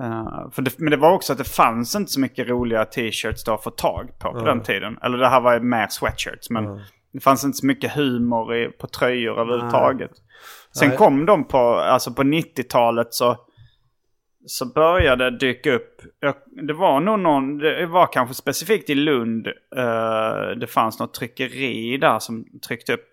Eh, 0.00 0.50
för 0.52 0.62
det, 0.62 0.78
men 0.78 0.90
det 0.90 0.96
var 0.96 1.12
också 1.12 1.32
att 1.32 1.38
det 1.38 1.44
fanns 1.48 1.96
inte 1.96 2.12
så 2.12 2.20
mycket 2.20 2.48
roliga 2.48 2.84
t-shirts 2.84 3.44
då 3.44 3.54
att 3.54 3.62
få 3.62 3.70
tag 3.70 4.10
på 4.18 4.32
på 4.32 4.44
den 4.44 4.62
tiden. 4.62 4.98
Eller 5.02 5.18
det 5.18 5.28
här 5.28 5.40
var 5.40 5.54
ju 5.54 5.60
mer 5.60 5.86
sweatshirts. 5.90 6.50
Men 6.50 6.80
det 7.12 7.20
fanns 7.20 7.44
inte 7.44 7.56
så 7.58 7.66
mycket 7.66 7.92
humor 7.92 8.54
i, 8.56 8.68
på 8.68 8.86
tröjor 8.86 9.40
överhuvudtaget. 9.40 10.10
Sen 10.78 10.88
Nej. 10.88 10.96
kom 10.96 11.26
de 11.26 11.48
på, 11.48 11.58
alltså 11.58 12.12
på 12.14 12.22
90-talet 12.22 13.14
så, 13.14 13.36
så 14.46 14.66
började 14.66 15.30
det 15.30 15.38
dyka 15.38 15.72
upp. 15.72 16.02
Det 16.66 16.72
var 16.72 17.00
nog 17.00 17.18
någon, 17.18 17.58
det 17.58 17.86
var 17.86 18.12
kanske 18.12 18.34
specifikt 18.34 18.90
i 18.90 18.94
Lund. 18.94 19.46
eh, 19.76 20.50
det 20.60 20.66
fanns 20.66 20.98
något 20.98 21.14
tryckeri 21.14 21.96
där 21.96 22.18
som 22.18 22.44
tryckte 22.68 22.92
upp. 22.92 23.08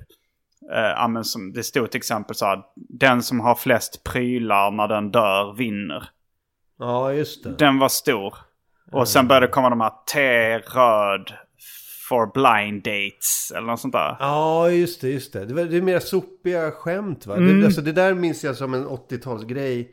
Uh, 0.72 1.08
men 1.10 1.24
som, 1.24 1.54
det 1.54 1.64
stod 1.64 1.92
till 1.92 1.98
exempel 1.98 2.36
så 2.36 2.46
här. 2.46 2.62
Den 2.76 3.24
som 3.24 3.40
har 3.40 3.56
flest 3.56 4.04
prylar 4.04 4.72
när 4.72 4.88
den 4.88 5.12
dör 5.12 5.54
vinner. 5.54 6.10
ja, 6.80 7.14
just 7.14 7.44
det. 7.44 7.56
Den 7.58 7.80
var 7.80 7.90
stor. 7.90 8.36
Och 8.92 9.08
sen 9.08 9.28
började 9.28 9.46
det 9.46 9.52
komma 9.52 9.70
de 9.70 9.82
här 9.82 9.92
T-röd 10.14 11.34
for 12.10 12.32
blind 12.34 12.84
dates 12.84 13.52
eller 13.56 13.68
något 13.68 13.80
sånt 13.80 13.94
där. 13.94 14.18
Ja, 14.20 14.70
just 14.70 15.02
det, 15.02 15.10
just 15.10 15.34
det. 15.34 15.46
Det, 15.46 15.54
var, 15.54 15.64
det 15.64 15.78
är 15.78 15.82
mer 15.82 16.00
sopiga 16.00 16.72
skämt 16.72 17.28
va? 17.28 17.36
Mm. 17.36 17.60
Det, 17.60 17.66
alltså, 17.66 17.82
det 17.82 17.92
där 17.92 18.14
minns 18.14 18.44
jag 18.44 18.56
som 18.56 18.74
en 18.74 18.88
80-talsgrej. 18.88 19.88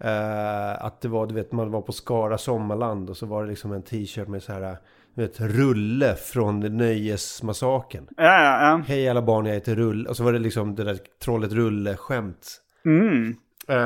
Eh, 0.00 0.84
att 0.84 1.00
det 1.00 1.08
var, 1.08 1.26
du 1.26 1.34
vet, 1.34 1.52
man 1.52 1.70
var 1.70 1.82
på 1.82 1.92
Skara 1.92 2.38
Sommarland 2.38 3.10
och 3.10 3.16
så 3.16 3.26
var 3.26 3.42
det 3.42 3.48
liksom 3.48 3.72
en 3.72 3.82
t-shirt 3.82 4.28
med 4.28 4.42
så 4.42 4.52
här, 4.52 4.76
du 5.14 5.22
vet, 5.22 5.40
Rulle 5.40 6.14
från 6.14 6.60
Nöjesmassaken. 6.60 8.08
Ja, 8.16 8.24
ja, 8.24 8.68
ja. 8.70 8.82
Hej 8.86 9.08
alla 9.08 9.22
barn, 9.22 9.46
jag 9.46 9.54
heter 9.54 9.74
Rulle. 9.74 10.08
Och 10.08 10.16
så 10.16 10.24
var 10.24 10.32
det 10.32 10.38
liksom 10.38 10.74
det 10.74 10.84
där 10.84 10.98
trollet 11.24 11.52
Rulle-skämt. 11.52 12.60
Mm. 12.84 13.34
Eh, 13.68 13.76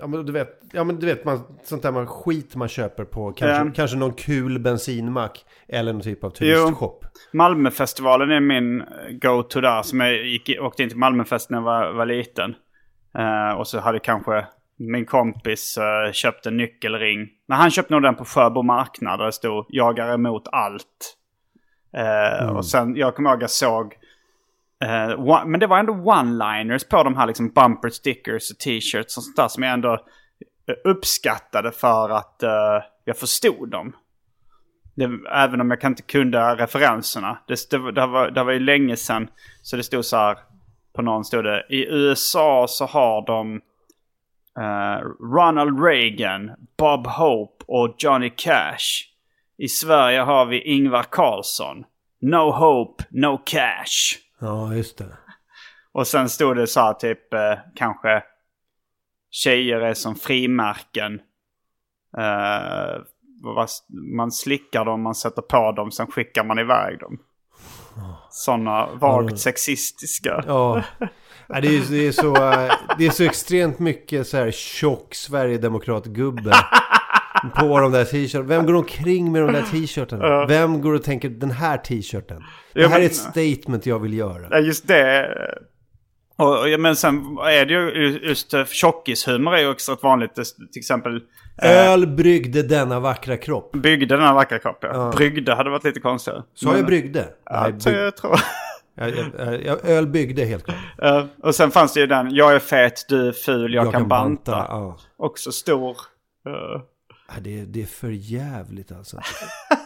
ja, 0.00 0.06
men 0.06 0.26
du 0.26 0.32
vet, 0.32 0.60
ja, 0.72 0.84
men 0.84 0.98
du 0.98 1.06
vet 1.06 1.24
man, 1.24 1.40
sånt 1.64 1.82
där 1.82 1.92
man, 1.92 2.06
skit 2.06 2.56
man 2.56 2.68
köper 2.68 3.04
på 3.04 3.32
kanske, 3.32 3.64
Ja. 3.66 3.72
kanske 3.74 3.96
någon 3.96 4.12
kul 4.12 4.58
bensinmack 4.58 5.44
eller 5.68 5.92
någon 5.92 6.02
typ 6.02 6.24
av 6.24 6.30
turistshop. 6.30 7.04
Malmöfestivalen 7.32 8.30
är 8.30 8.40
min 8.40 8.84
go-to 9.22 9.60
där. 9.60 9.82
Som 9.82 10.00
jag 10.00 10.26
gick, 10.26 10.50
åkte 10.60 10.82
in 10.82 10.88
till 10.88 10.98
Malmöfest 10.98 11.50
när 11.50 11.58
jag 11.58 11.64
var, 11.64 11.92
var 11.92 12.06
liten. 12.06 12.54
Eh, 13.18 13.58
och 13.58 13.66
så 13.68 13.80
hade 13.80 13.98
kanske 13.98 14.46
min 14.78 15.06
kompis 15.06 15.78
uh, 15.78 16.12
köpt 16.12 16.46
en 16.46 16.56
nyckelring. 16.56 17.28
Men 17.48 17.58
han 17.58 17.70
köpte 17.70 17.92
nog 17.94 18.02
den 18.02 18.14
på 18.14 18.24
Sjöbo 18.24 18.62
marknad 18.62 19.18
där 19.18 19.26
det 19.26 19.32
stod 19.32 19.66
jagar 19.68 20.14
emot 20.14 20.42
allt. 20.52 21.16
Eh, 21.96 22.48
Och 22.56 22.66
sen, 22.66 22.96
jag 22.96 23.14
kommer 23.16 23.30
ihåg 23.30 23.42
jag 23.42 23.50
såg 23.50 23.94
Uh, 24.84 25.28
one, 25.28 25.44
men 25.46 25.60
det 25.60 25.66
var 25.66 25.78
ändå 25.78 25.92
one-liners 25.92 26.88
på 26.88 27.02
de 27.02 27.16
här 27.16 27.26
liksom 27.26 27.48
bumper 27.48 27.88
stickers 27.88 28.50
och 28.50 28.58
t-shirts 28.58 29.16
och 29.16 29.22
sånt 29.22 29.36
där 29.36 29.48
som 29.48 29.62
jag 29.62 29.72
ändå 29.72 29.92
eh, 29.92 30.90
uppskattade 30.90 31.72
för 31.72 32.10
att 32.10 32.40
uh, 32.42 32.84
jag 33.04 33.16
förstod 33.16 33.70
dem. 33.70 33.96
Det, 34.94 35.10
även 35.32 35.60
om 35.60 35.70
jag 35.70 35.80
kan 35.80 35.92
inte 35.92 36.02
kunde 36.02 36.54
referenserna. 36.54 37.38
Det, 37.46 37.70
det, 37.70 37.92
det, 37.92 38.06
var, 38.06 38.30
det 38.30 38.44
var 38.44 38.52
ju 38.52 38.60
länge 38.60 38.96
sedan. 38.96 39.28
Så 39.62 39.76
det 39.76 39.82
stod 39.82 40.04
så 40.04 40.16
här. 40.16 40.38
På 40.94 41.02
någon 41.02 41.24
stod 41.24 41.44
det. 41.44 41.66
I 41.70 41.86
USA 41.88 42.66
så 42.68 42.86
har 42.86 43.26
de 43.26 43.54
uh, 44.58 44.98
Ronald 45.34 45.84
Reagan, 45.84 46.50
Bob 46.78 47.06
Hope 47.06 47.64
och 47.68 47.94
Johnny 47.98 48.30
Cash. 48.30 49.04
I 49.58 49.68
Sverige 49.68 50.20
har 50.20 50.46
vi 50.46 50.60
Ingvar 50.60 51.02
Carlsson. 51.02 51.84
No 52.20 52.50
hope, 52.50 53.04
no 53.10 53.42
cash. 53.44 54.25
Ja, 54.40 54.74
just 54.74 54.98
det. 54.98 55.16
Och 55.92 56.06
sen 56.06 56.28
stod 56.28 56.56
det 56.56 56.66
så 56.66 56.80
här 56.80 56.94
typ 56.94 57.34
eh, 57.34 57.58
kanske 57.74 58.22
tjejer 59.30 59.80
är 59.80 59.94
som 59.94 60.14
frimärken. 60.14 61.20
Eh, 62.18 63.02
man 64.16 64.32
slickar 64.32 64.84
dem, 64.84 65.02
man 65.02 65.14
sätter 65.14 65.42
på 65.42 65.72
dem, 65.72 65.90
sen 65.90 66.06
skickar 66.06 66.44
man 66.44 66.58
iväg 66.58 66.98
dem. 66.98 67.18
Sådana 68.30 68.86
vagt 68.86 69.38
sexistiska. 69.38 70.44
Ja. 70.46 70.82
Nej, 71.48 71.62
det, 71.62 71.68
är, 71.68 71.90
det, 71.90 72.06
är 72.06 72.12
så, 72.12 72.36
eh, 72.36 72.72
det 72.98 73.06
är 73.06 73.10
så 73.10 73.24
extremt 73.24 73.78
mycket 73.78 74.26
så 74.26 74.36
här 74.36 74.50
tjock 74.50 75.14
Sverigedemokrat-gubbe 75.14 76.52
på 77.50 77.80
de 77.80 77.92
där 77.92 78.04
t-shirtarna. 78.04 78.44
Vem 78.48 78.66
går 78.66 78.74
omkring 78.74 79.32
med 79.32 79.42
de 79.42 79.52
där 79.52 79.62
t-shirtarna? 79.62 80.46
Vem 80.46 80.80
går 80.80 80.94
och 80.94 81.02
tänker 81.02 81.28
den 81.28 81.50
här 81.50 81.76
t-shirten? 81.78 82.42
Det 82.72 82.80
här 82.88 82.96
är 82.96 83.00
men- 83.00 83.06
ett 83.06 83.16
statement 83.16 83.86
jag 83.86 83.98
vill 83.98 84.14
göra. 84.14 84.60
Just 84.60 84.88
det. 84.88 85.28
Och, 86.38 86.60
och, 86.60 86.80
men 86.80 86.96
sen 86.96 87.16
är 87.46 87.66
det 87.66 87.72
ju 87.72 88.18
just 88.22 88.54
eh, 88.54 88.64
tjockishumor 88.64 89.54
är 89.54 89.60
ju 89.60 89.68
också 89.70 89.92
ett 89.92 90.02
vanligt. 90.02 90.34
det- 90.34 90.44
Till 90.72 90.80
exempel 90.80 91.20
Öl 91.62 92.06
bryggde 92.06 92.62
denna 92.62 93.00
vackra 93.00 93.36
kropp. 93.36 93.72
byggde 93.72 94.16
den 94.16 94.24
här 94.26 94.34
vackra 94.34 94.58
kroppen. 94.58 94.90
Ja. 94.94 95.12
Bryggde 95.16 95.54
hade 95.54 95.70
varit 95.70 95.84
lite 95.84 96.00
konstigare. 96.00 96.42
Sa 96.54 96.76
jag 96.76 96.86
bryggde? 96.86 97.24
Ja, 97.44 97.62
Nej, 97.62 97.80
så 97.80 97.90
bygg, 97.90 97.98
jag 97.98 98.16
tror. 98.16 98.36
jag, 98.94 99.10
jag, 99.10 99.64
jag, 99.64 99.84
öl 99.88 100.06
byggde 100.06 100.44
helt 100.44 100.64
klart. 100.64 100.76
Ja, 100.98 101.26
och 101.42 101.54
sen 101.54 101.70
fanns 101.70 101.94
det 101.94 102.00
ju 102.00 102.06
den, 102.06 102.34
jag 102.34 102.54
är 102.54 102.58
fet, 102.58 103.04
du 103.08 103.28
är 103.28 103.32
ful, 103.32 103.74
jag, 103.74 103.92
kan, 103.92 104.08
banta. 104.08 104.66
Ja. 104.68 104.98
Också 105.18 105.52
stor. 105.52 105.96
Ja, 107.28 107.34
det, 107.40 107.60
är- 107.60 107.66
det 107.66 107.82
är 107.82 107.86
för 107.86 108.10
jävligt 108.10 108.92
alltså. 108.92 109.20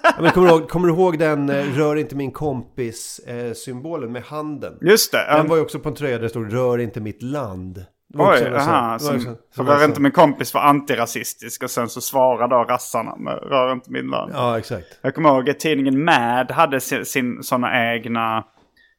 Ja, 0.02 0.12
men 0.20 0.30
kommer, 0.30 0.48
du 0.48 0.54
ihåg, 0.54 0.68
kommer 0.68 0.88
du 0.88 0.94
ihåg 0.94 1.18
den 1.18 1.50
eh, 1.50 1.64
rör 1.64 1.96
inte 1.96 2.16
min 2.16 2.30
kompis 2.32 3.18
eh, 3.18 3.52
symbolen 3.52 4.12
med 4.12 4.22
handen? 4.22 4.78
just 4.80 5.12
det. 5.12 5.26
Den 5.30 5.40
um, 5.40 5.46
var 5.48 5.56
ju 5.56 5.62
också 5.62 5.78
på 5.78 5.88
en 5.88 5.94
tröja 5.94 6.16
där 6.16 6.22
det 6.22 6.28
stod 6.28 6.52
rör 6.52 6.78
inte 6.78 7.00
mitt 7.00 7.22
land. 7.22 7.84
Oj, 8.14 8.54
aha. 8.56 8.98
Som, 8.98 9.20
som 9.54 9.66
var 9.66 9.72
rör 9.74 9.80
sån- 9.80 9.88
inte 9.90 10.00
min 10.00 10.12
kompis 10.12 10.54
var 10.54 10.60
antirasistisk 10.60 11.62
och 11.62 11.70
sen 11.70 11.88
så 11.88 12.00
svarar 12.00 12.48
då 12.48 12.56
rassarna 12.64 13.16
med 13.16 13.34
rör 13.42 13.72
inte 13.72 13.90
min 13.90 14.06
land. 14.06 14.32
Ja, 14.34 14.58
exakt. 14.58 14.86
Jag 15.02 15.14
kommer 15.14 15.28
ihåg 15.28 15.50
att 15.50 15.60
tidningen 15.60 16.04
Mad 16.04 16.50
hade 16.50 16.80
sin, 16.80 17.04
sin 17.04 17.42
sådana 17.42 17.92
egna 17.94 18.44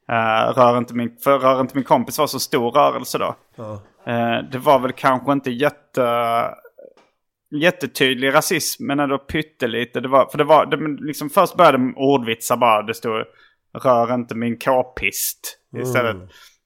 eh, 0.10 0.54
rör, 0.56 0.78
inte 0.78 0.94
min, 0.94 1.18
för 1.24 1.40
rör 1.40 1.62
inte 1.62 1.76
min 1.76 1.84
kompis 1.84 2.18
var 2.20 2.28
så 2.28 2.40
stor 2.40 2.72
rörelse 2.72 3.18
då. 3.18 3.36
Eh, 4.08 4.40
det 4.52 4.58
var 4.58 4.80
väl 4.80 4.92
kanske 4.92 5.32
inte 5.32 5.52
jätte, 5.52 6.04
jättetydlig 7.52 8.34
rasism 8.34 8.86
men 8.86 9.00
ändå 9.00 9.18
pyttelite. 9.18 10.00
Det 10.00 10.08
var, 10.08 10.30
för 10.30 10.38
det 10.38 10.44
var, 10.44 10.66
det, 10.66 11.06
liksom 11.06 11.30
först 11.30 11.58
började 11.58 11.78
de 11.78 11.98
ordvitsar 11.98 12.58
bara. 12.58 12.82
Det 12.82 12.94
stod 12.94 13.24
rör 13.84 14.14
inte 14.14 14.36
min 14.36 14.60
k-pist 14.60 15.58
istället. 15.78 16.18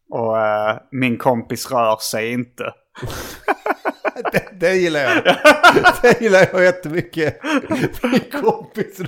Och 0.10 0.40
eh, 0.40 0.78
min 0.92 1.18
kompis 1.18 1.72
rör 1.72 1.98
sig 1.98 2.32
inte. 2.32 2.64
Den 4.60 4.76
gillar 4.80 5.00
jag. 5.00 5.24
Den 6.02 6.14
gillar 6.20 6.48
jag 6.54 6.64
jättemycket. 6.64 7.40
Min 8.04 8.42
kompis. 8.42 9.02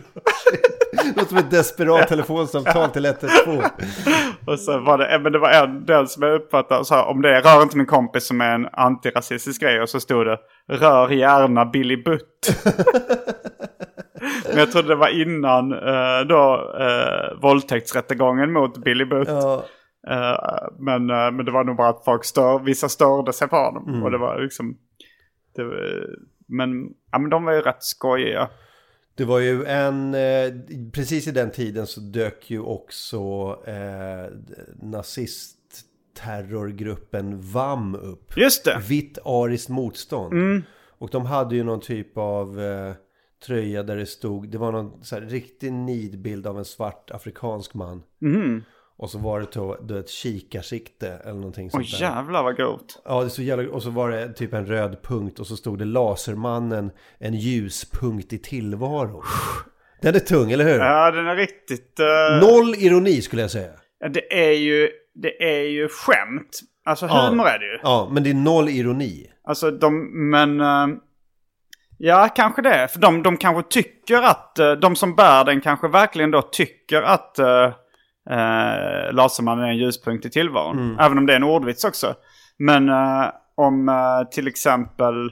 Låter 1.16 1.30
som 1.30 1.38
ett 1.38 1.52
desperat 1.52 2.08
telefonsamtal 2.08 2.89
till 2.89 3.06
112. 3.06 3.64
Och 4.48 4.60
så 4.60 4.80
var 4.80 4.98
det, 4.98 5.16
eh, 5.16 5.22
men 5.22 5.32
det 5.32 5.39
var 5.39 5.50
en, 5.50 5.86
den 5.86 6.08
som 6.08 6.24
jag 6.24 6.36
uppfattade 6.36 6.86
så 6.86 6.95
här, 6.95 7.06
om 7.06 7.22
det 7.22 7.41
rör 7.41 7.64
inte 7.64 7.78
min 7.78 7.86
kompis 7.86 8.28
som 8.28 8.41
är 8.41 8.56
en 8.56 8.68
antirasistisk 8.72 9.62
grej 9.62 9.82
och 9.82 9.89
så 9.89 10.00
stod 10.00 10.26
det 10.26 10.38
rör 10.68 11.10
gärna 11.10 11.66
Billy 11.66 12.04
Butt. 12.04 12.64
jag 14.56 14.72
trodde 14.72 14.88
det 14.88 14.95
var 14.95 15.22
innan 15.22 15.74
uh, 15.74 16.28
då 16.28 16.74
uh, 16.80 17.41
våldtäktsrättegången 17.41 18.54
mot 18.54 18.78
Billy 18.78 19.06
Butt. 19.06 19.28
Ja, 19.28 19.64
Eh, 20.10 20.68
men, 20.80 21.10
eh, 21.10 21.32
men 21.32 21.45
det 21.45 21.52
var 21.52 21.64
nog 21.64 21.78
bara 21.78 21.89
att 21.89 22.06
folk 22.06 22.26
stör, 22.26 22.60
vissa 22.60 22.89
störde 22.89 23.34
sig 23.34 23.48
på 23.48 23.56
honom. 23.56 23.88
Mm. 23.88 24.04
Och 24.04 24.12
det 24.12 24.18
var 24.18 24.41
liksom... 24.41 24.78
Det, 25.58 25.64
men, 26.47 26.93
ja, 27.12 27.20
men 27.20 27.30
de 27.30 27.45
var 27.45 27.53
ju 27.53 27.62
rätt 27.62 27.84
skojiga. 27.84 28.49
det 29.16 29.26
var 29.26 29.39
ju 29.39 29.66
en, 29.66 30.14
eh, 30.14 30.53
precis 30.93 31.28
i 31.28 31.32
den 31.32 31.51
tiden 31.51 31.88
så 31.88 31.99
dök 31.99 32.51
ju 32.51 32.60
också 32.60 33.18
eh, 33.68 34.26
nazistterrorgruppen 34.82 37.41
VAM 37.41 37.95
upp. 37.95 38.38
Just 38.38 38.66
det! 38.66 38.82
Vitt 38.89 39.18
ariskt 39.26 39.70
motstånd. 39.70 40.34
Mm. 40.34 40.64
Och 40.99 41.10
de 41.10 41.26
hade 41.26 41.55
ju 41.55 41.64
någon 41.64 41.82
typ 41.82 42.18
av 42.18 42.62
eh, 42.62 42.93
tröja 43.45 43.84
där 43.84 43.95
det 43.95 44.05
stod, 44.05 44.49
det 44.49 44.58
var 44.58 44.72
någon 44.72 45.03
så 45.03 45.16
här, 45.16 45.22
riktig 45.22 45.74
nidbild 45.74 46.47
av 46.47 46.58
en 46.58 46.66
svart 46.66 47.12
afrikansk 47.12 47.74
man. 47.74 48.03
Mhm. 48.20 48.64
Och 49.00 49.10
så 49.10 49.18
var 49.20 49.39
det 49.39 49.48
då, 49.54 49.78
då 49.82 49.95
ett 49.98 50.10
kikarsikte 50.10 51.08
eller 51.24 51.34
någonting 51.34 51.66
Åh 51.66 51.72
sånt 51.72 51.91
där. 51.91 52.00
jävlar 52.08 52.43
vad 52.43 52.58
grovt. 52.58 53.02
Ja, 53.06 53.24
det 53.24 53.30
så 53.30 53.41
jävla... 53.41 53.70
Och 53.72 53.84
så 53.84 53.89
var 53.89 54.10
det 54.10 54.34
typ 54.34 54.54
en 54.54 54.66
röd 54.66 54.98
punkt 55.04 55.39
och 55.39 55.48
så 55.48 55.56
stod 55.58 55.80
det 55.80 55.86
Lasermannen, 55.86 56.91
en 57.20 57.34
ljuspunkt 57.34 58.34
i 58.34 58.38
tillvaron. 58.39 59.24
Den 60.02 60.16
är 60.16 60.20
tung, 60.20 60.52
eller 60.52 60.64
hur? 60.66 60.80
Ja 60.80 61.12
den 61.12 61.28
är 61.28 61.36
riktigt... 61.36 62.00
eh, 62.00 62.48
Noll 62.48 62.76
ironi 62.76 63.22
skulle 63.22 63.41
jag 63.41 63.52
säga. 63.52 63.72
ja, 64.00 64.08
det 64.10 64.48
är 64.48 64.52
ju, 64.54 64.89
det 65.16 65.43
är 65.60 65.64
ju 65.70 65.88
skämt. 65.89 66.60
Alltså 66.86 67.06
Ja. 67.06 67.28
humor 67.30 67.45
är 67.48 67.60
det 67.60 67.66
ju. 67.66 67.80
Ja, 67.84 68.10
men 68.12 68.24
det 68.24 68.30
är 68.30 68.34
noll 68.34 68.70
ironi. 68.70 69.28
Alltså 69.43 69.72
de, 69.72 70.10
men... 70.30 70.62
eh, 70.62 70.98
ja, 71.98 72.30
kanske 72.36 72.62
det. 72.62 72.88
För 72.91 73.00
de, 73.00 73.24
de 73.24 73.38
kanske 73.38 73.72
tycker 73.82 74.22
att, 74.22 74.60
eh, 74.60 74.72
de 74.72 74.95
som 74.95 75.16
bär 75.16 75.43
den 75.45 75.62
kanske 75.62 75.88
verkligen 75.88 76.32
då 76.32 76.41
tycker 76.41 77.02
att 77.02 77.39
uh, 78.32 79.14
Lasermannen 79.14 79.66
är 79.66 79.70
en 79.70 79.78
ljuspunkt 79.78 80.26
i 80.26 80.30
tillvaron. 80.30 80.98
Även 81.00 81.18
om 81.18 81.26
det 81.26 81.34
är 81.34 81.38
en 81.38 81.44
ordvits 81.44 81.84
också. 81.84 82.16
Men 82.58 82.90
eh, 82.90 83.30
om 83.56 83.90
eh, 83.90 84.30
till 84.32 84.48
exempel 84.48 85.32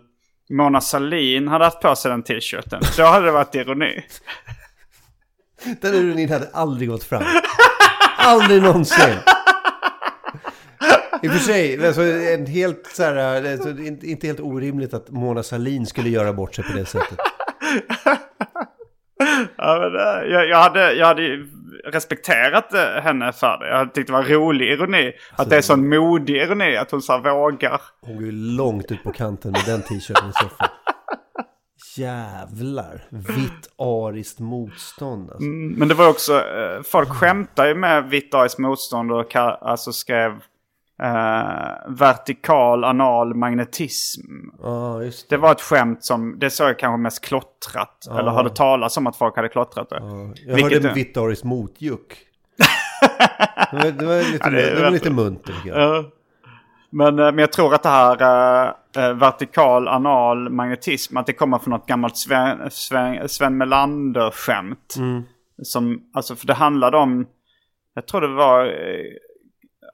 Mona 0.50 0.82
Sahlin 0.82 1.48
hade 1.48 1.66
haft 1.66 1.82
på 1.82 1.96
sig 1.96 2.12
den 2.12 2.24
t-shirten, 2.24 2.82
då 2.98 3.04
hade 3.04 3.26
det 3.26 3.32
varit 3.32 3.56
ironi. 3.56 4.04
Den 5.82 5.94
ironin 5.96 6.30
hade 6.30 6.50
aldrig 6.54 6.90
gått 6.90 7.04
fram. 7.04 7.24
Aldrig 8.18 8.62
någonsin. 8.62 9.16
I 11.24 11.28
och 11.28 11.32
för 11.32 11.40
sig, 11.40 11.88
alltså, 11.88 12.02
en 12.02 12.46
helt 12.46 12.88
så 12.94 13.04
här, 13.04 13.52
alltså, 13.52 13.70
inte 14.04 14.28
helt 14.28 14.40
orimligt 14.40 14.94
att 14.94 15.10
Mona 15.10 15.44
Sahlin 15.44 15.86
skulle 15.86 16.10
göra 16.10 16.34
bort 16.34 16.56
sig 16.56 16.64
på 16.64 16.74
det 16.74 16.86
sättet. 16.86 17.20
Ja, 19.58 19.80
men, 19.80 19.96
eh, 19.96 20.32
jag, 20.32 20.50
jag, 20.50 20.58
hade, 20.58 20.94
jag 20.94 21.06
hade 21.08 21.46
respekterat 21.86 22.74
eh, 22.74 23.04
henne 23.04 23.32
för 23.32 23.58
det. 23.58 23.70
Jag 23.70 23.78
hade 23.78 23.92
tyckt 23.92 24.08
det 24.08 24.14
var 24.14 24.24
rolig 24.24 24.72
ironi. 24.72 25.14
Att 25.36 25.50
det 25.50 25.58
är 25.58 25.62
sån 25.62 25.90
modig 25.90 26.36
ironi, 26.36 26.78
att 26.78 26.92
hon 26.92 27.02
så 27.02 27.14
här 27.14 27.20
vågar. 27.20 27.82
Hon 28.02 28.16
går 28.16 28.26
ju 28.26 28.32
långt 28.32 28.92
ut 28.92 29.04
på 29.04 29.12
kanten 29.12 29.52
med 29.52 29.62
den 29.66 29.82
t-shirten 29.82 30.30
i 30.30 30.34
fall. 30.34 30.70
Jävlar. 31.98 33.04
Vitt 33.10 33.70
ariskt 33.78 34.40
motstånd 34.40 35.30
alltså. 35.30 35.46
Men 35.50 35.88
det 35.88 35.94
var 35.94 36.10
också, 36.10 36.34
eh, 36.34 36.82
folk 36.84 37.10
skämtar 37.10 37.68
ju 37.68 37.76
med 37.76 38.10
vitt 38.10 38.34
ariskt 38.34 38.60
motstånd 38.60 39.12
och 39.12 39.36
alltså 39.36 39.92
skrev 39.92 40.32
eh, 41.04 41.92
vertikal 41.92 42.84
anal 42.84 43.34
magnetism. 43.34 44.22
Just 45.04 45.30
det. 45.30 45.36
Det 45.36 45.42
var 45.42 45.52
ett 45.52 45.62
skämt 45.62 46.04
som, 46.04 46.40
det 46.40 46.50
såg 46.50 46.70
jag 46.70 46.80
kanske 46.80 46.98
mest 46.98 47.26
klottrat. 47.26 48.08
Eller 48.20 48.32
hörde 48.32 48.50
talas 48.50 48.98
om 48.98 49.08
att 49.08 49.16
folk 49.16 49.36
hade 49.36 49.50
klottrat 49.50 49.90
det. 49.90 50.00
Jag 50.46 50.56
Vilket 50.56 50.84
hörde 50.84 50.94
vitt 50.94 51.18
ariskt 51.18 51.44
motjuck. 51.44 52.18
det 53.72 53.78
var, 53.78 53.92
det 53.92 54.06
var 54.06 54.32
lite, 54.32 54.40
Ja, 54.44 54.50
det 54.50 54.76
det 54.76 54.84
var 54.84 54.92
lite 54.92 55.10
munter 55.10 55.54
tycker 55.54 55.70
jag. 55.70 55.96
Ja. 55.96 56.04
Men, 56.90 57.20
eh, 57.20 57.26
men 57.26 57.38
jag 57.38 57.52
tror 57.52 57.74
att 57.74 57.84
det 57.84 57.90
här 57.90 58.74
eh, 58.98 59.14
vertikal 59.14 59.88
anal 59.88 60.50
magnetism, 60.50 61.18
att 61.18 61.26
det 61.26 61.34
kommer 61.34 61.58
från 61.58 61.72
något 61.72 61.86
gammalt 61.86 62.18
Sven, 62.18 62.72
Sven, 62.72 63.30
Sven 63.30 63.58
Melander-skämt. 63.58 64.96
Som, 65.64 66.02
alltså 66.14 66.36
för 66.36 66.48
det 66.48 66.54
handlade 66.54 66.98
om, 66.98 67.26
jag 67.94 68.08
tror 68.08 68.22
det 68.22 68.28
var 68.28 68.66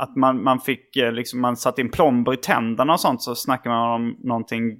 att 0.02 0.16
man, 0.16 0.44
man 0.44 0.60
fick, 0.60 0.98
eh, 0.98 1.12
liksom, 1.12 1.42
man 1.42 1.58
satte 1.58 1.82
in 1.82 1.92
plomber 1.92 2.34
i 2.34 2.38
tänderna 2.38 2.94
och 2.94 3.00
sånt 3.00 3.22
så 3.22 3.36
snackade 3.36 3.76
man 3.76 3.92
om 3.92 4.18
någonting 4.24 4.78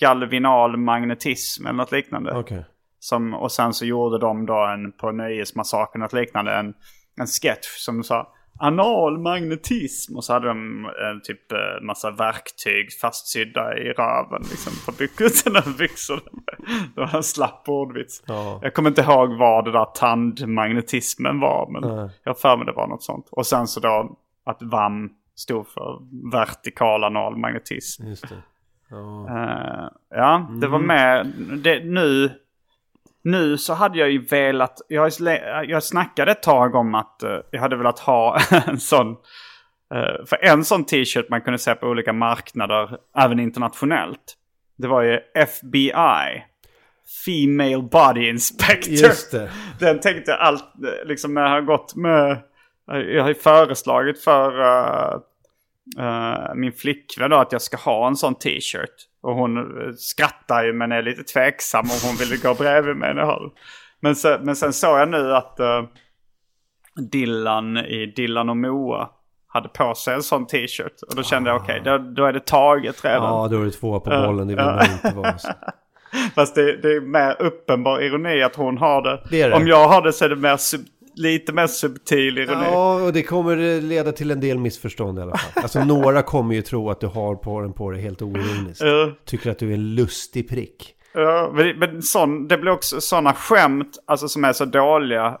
galvinal 0.00 0.76
magnetism 0.76 1.66
eller 1.66 1.76
något 1.76 1.92
liknande. 1.92 2.38
Okej. 2.38 2.64
Som, 2.98 3.34
och 3.34 3.52
sen 3.52 3.72
så 3.72 3.84
gjorde 3.84 4.18
de 4.18 4.46
då 4.46 4.66
en, 4.66 4.92
på 4.92 5.12
Nöjesmassakern 5.12 6.02
och 6.02 6.14
liknande 6.14 6.54
en, 6.54 6.74
en 7.20 7.26
sketch 7.26 7.66
som 7.66 8.02
sa 8.02 8.32
anal 8.58 9.18
magnetism. 9.18 10.16
Och 10.16 10.24
så 10.24 10.32
hade 10.32 10.48
de 10.48 10.84
en 10.84 11.20
typ 11.22 11.52
eh, 11.52 11.86
massa 11.86 12.10
verktyg 12.10 12.92
fastsydda 13.00 13.78
i 13.78 13.92
röven 13.92 14.42
liksom 14.50 14.72
på 14.86 14.92
byxorna. 14.98 15.62
Det 16.94 17.00
var 17.00 17.16
en 17.16 17.22
slapp 17.22 17.68
ordvits. 17.68 18.22
Ja. 18.26 18.60
Jag 18.62 18.74
kommer 18.74 18.90
inte 18.90 19.02
ihåg 19.02 19.38
vad 19.38 19.64
det 19.64 19.72
där 19.72 19.84
tandmagnetismen 19.84 21.40
var. 21.40 21.68
Men 21.70 21.96
Nej. 21.96 22.10
jag 22.24 22.30
har 22.30 22.38
för 22.40 22.56
mig 22.56 22.66
det 22.66 22.72
var 22.72 22.86
något 22.86 23.02
sånt. 23.02 23.28
Och 23.30 23.46
sen 23.46 23.66
så 23.66 23.80
då 23.80 24.18
att 24.46 24.62
VAM 24.62 25.10
stod 25.34 25.68
för 25.68 25.98
vertikal 26.32 27.04
anal 27.04 27.36
magnetism. 27.36 28.06
Just 28.06 28.28
det. 28.28 28.42
Ja. 28.90 29.92
Ja, 30.10 30.50
det 30.60 30.66
var 30.66 30.78
med. 30.78 31.26
Det, 31.64 31.84
nu, 31.84 32.30
nu 33.22 33.58
så 33.58 33.74
hade 33.74 33.98
jag 33.98 34.10
ju 34.10 34.26
velat, 34.26 34.80
jag, 34.88 35.12
jag 35.66 35.82
snackade 35.82 36.30
ett 36.30 36.42
tag 36.42 36.74
om 36.74 36.94
att 36.94 37.22
eh, 37.22 37.38
jag 37.50 37.60
hade 37.60 37.76
velat 37.76 37.98
ha 37.98 38.38
en 38.66 38.80
sån, 38.80 39.10
eh, 39.94 40.26
för 40.26 40.44
en 40.44 40.64
sån 40.64 40.84
t-shirt 40.84 41.28
man 41.30 41.40
kunde 41.40 41.58
se 41.58 41.74
på 41.74 41.86
olika 41.86 42.12
marknader, 42.12 42.98
även 43.16 43.40
internationellt. 43.40 44.36
Det 44.78 44.88
var 44.88 45.02
ju 45.02 45.20
FBI. 45.34 46.44
Female 47.26 47.82
Body 47.82 48.28
Inspector. 48.28 48.92
Just 48.92 49.30
det. 49.30 49.50
Den 49.80 50.00
tänkte 50.00 50.30
jag 50.30 50.40
allt, 50.40 50.64
liksom 51.04 51.34
när 51.34 51.42
jag 51.42 51.50
har 51.50 51.60
gått 51.60 51.96
med, 51.96 52.38
jag 52.86 53.22
har 53.22 53.28
ju 53.28 53.34
föreslagit 53.34 54.24
för 54.24 54.60
eh, 54.60 55.14
eh, 55.98 56.54
min 56.54 56.72
flickvän 56.72 57.30
då 57.30 57.36
att 57.36 57.52
jag 57.52 57.62
ska 57.62 57.76
ha 57.76 58.06
en 58.06 58.16
sån 58.16 58.34
t-shirt. 58.34 58.94
Och 59.22 59.34
hon 59.34 59.56
eh, 59.58 59.92
skrattar 59.96 60.64
ju 60.64 60.72
men 60.72 60.92
är 60.92 61.02
lite 61.02 61.22
tveksam 61.22 61.84
om 61.84 62.08
hon 62.08 62.16
vill 62.16 62.42
gå 62.42 62.54
bredvid 62.54 62.96
mig 62.96 63.14
när 63.14 63.20
jag 63.20 63.26
har 63.26 63.40
den. 63.40 63.50
Men, 64.00 64.16
så, 64.16 64.38
men 64.42 64.56
sen 64.56 64.72
såg 64.72 64.98
jag 64.98 65.08
nu 65.08 65.34
att 65.34 65.56
uh, 65.60 65.82
Dylan 67.10 67.76
i 67.76 68.12
Dylan 68.16 68.48
och 68.48 68.56
Moa 68.56 69.10
hade 69.46 69.68
på 69.68 69.94
sig 69.94 70.14
en 70.14 70.22
sån 70.22 70.46
t-shirt. 70.46 71.02
Och 71.08 71.16
då 71.16 71.22
kände 71.22 71.50
jag 71.50 71.62
okej, 71.62 71.82
då, 71.84 71.98
då 71.98 72.24
är 72.24 72.32
det 72.32 72.46
taget 72.46 73.04
redan. 73.04 73.22
Ja, 73.22 73.48
då 73.48 73.60
är 73.60 73.64
det 73.64 73.70
två 73.70 74.00
på 74.00 74.10
bollen. 74.10 74.48
Det 74.48 74.54
vill 74.54 74.64
man 74.64 74.90
inte 74.92 75.12
vara. 75.16 75.34
Fast 76.34 76.54
det, 76.54 76.76
det 76.82 76.88
är 76.88 77.00
mer 77.00 77.42
uppenbar 77.42 78.02
ironi 78.02 78.42
att 78.42 78.56
hon 78.56 78.78
har 78.78 79.02
det. 79.02 79.22
Det 79.30 79.48
det. 79.48 79.54
Om 79.54 79.66
jag 79.66 79.88
har 79.88 80.02
det 80.02 80.12
så 80.12 80.24
är 80.24 80.28
det 80.28 80.36
mer 80.36 80.56
sub, 80.56 80.80
lite 81.16 81.52
mer 81.52 81.66
subtil 81.66 82.38
ironi. 82.38 82.64
Ja, 82.64 83.02
och 83.02 83.12
det 83.12 83.22
kommer 83.22 83.80
leda 83.80 84.12
till 84.12 84.30
en 84.30 84.40
del 84.40 84.58
missförstånd 84.58 85.18
i 85.18 85.22
alla 85.22 85.36
fall. 85.36 85.62
Alltså 85.62 85.84
några 85.84 86.22
kommer 86.22 86.54
ju 86.54 86.62
tro 86.62 86.90
att 86.90 87.00
du 87.00 87.06
har 87.06 87.34
på 87.34 87.60
den 87.60 87.72
på 87.72 87.90
dig 87.90 88.02
helt 88.02 88.22
oironiskt. 88.22 88.82
Ja. 88.82 89.12
Tycker 89.24 89.50
att 89.50 89.58
du 89.58 89.70
är 89.70 89.74
en 89.74 89.94
lustig 89.94 90.48
prick. 90.48 90.92
Ja, 91.14 91.52
men, 91.54 91.78
men 91.78 92.02
sån, 92.02 92.48
det 92.48 92.58
blir 92.58 92.72
också 92.72 93.00
sådana 93.00 93.32
skämt 93.32 93.98
alltså, 94.06 94.28
som 94.28 94.44
är 94.44 94.52
så 94.52 94.64
dåliga. 94.64 95.38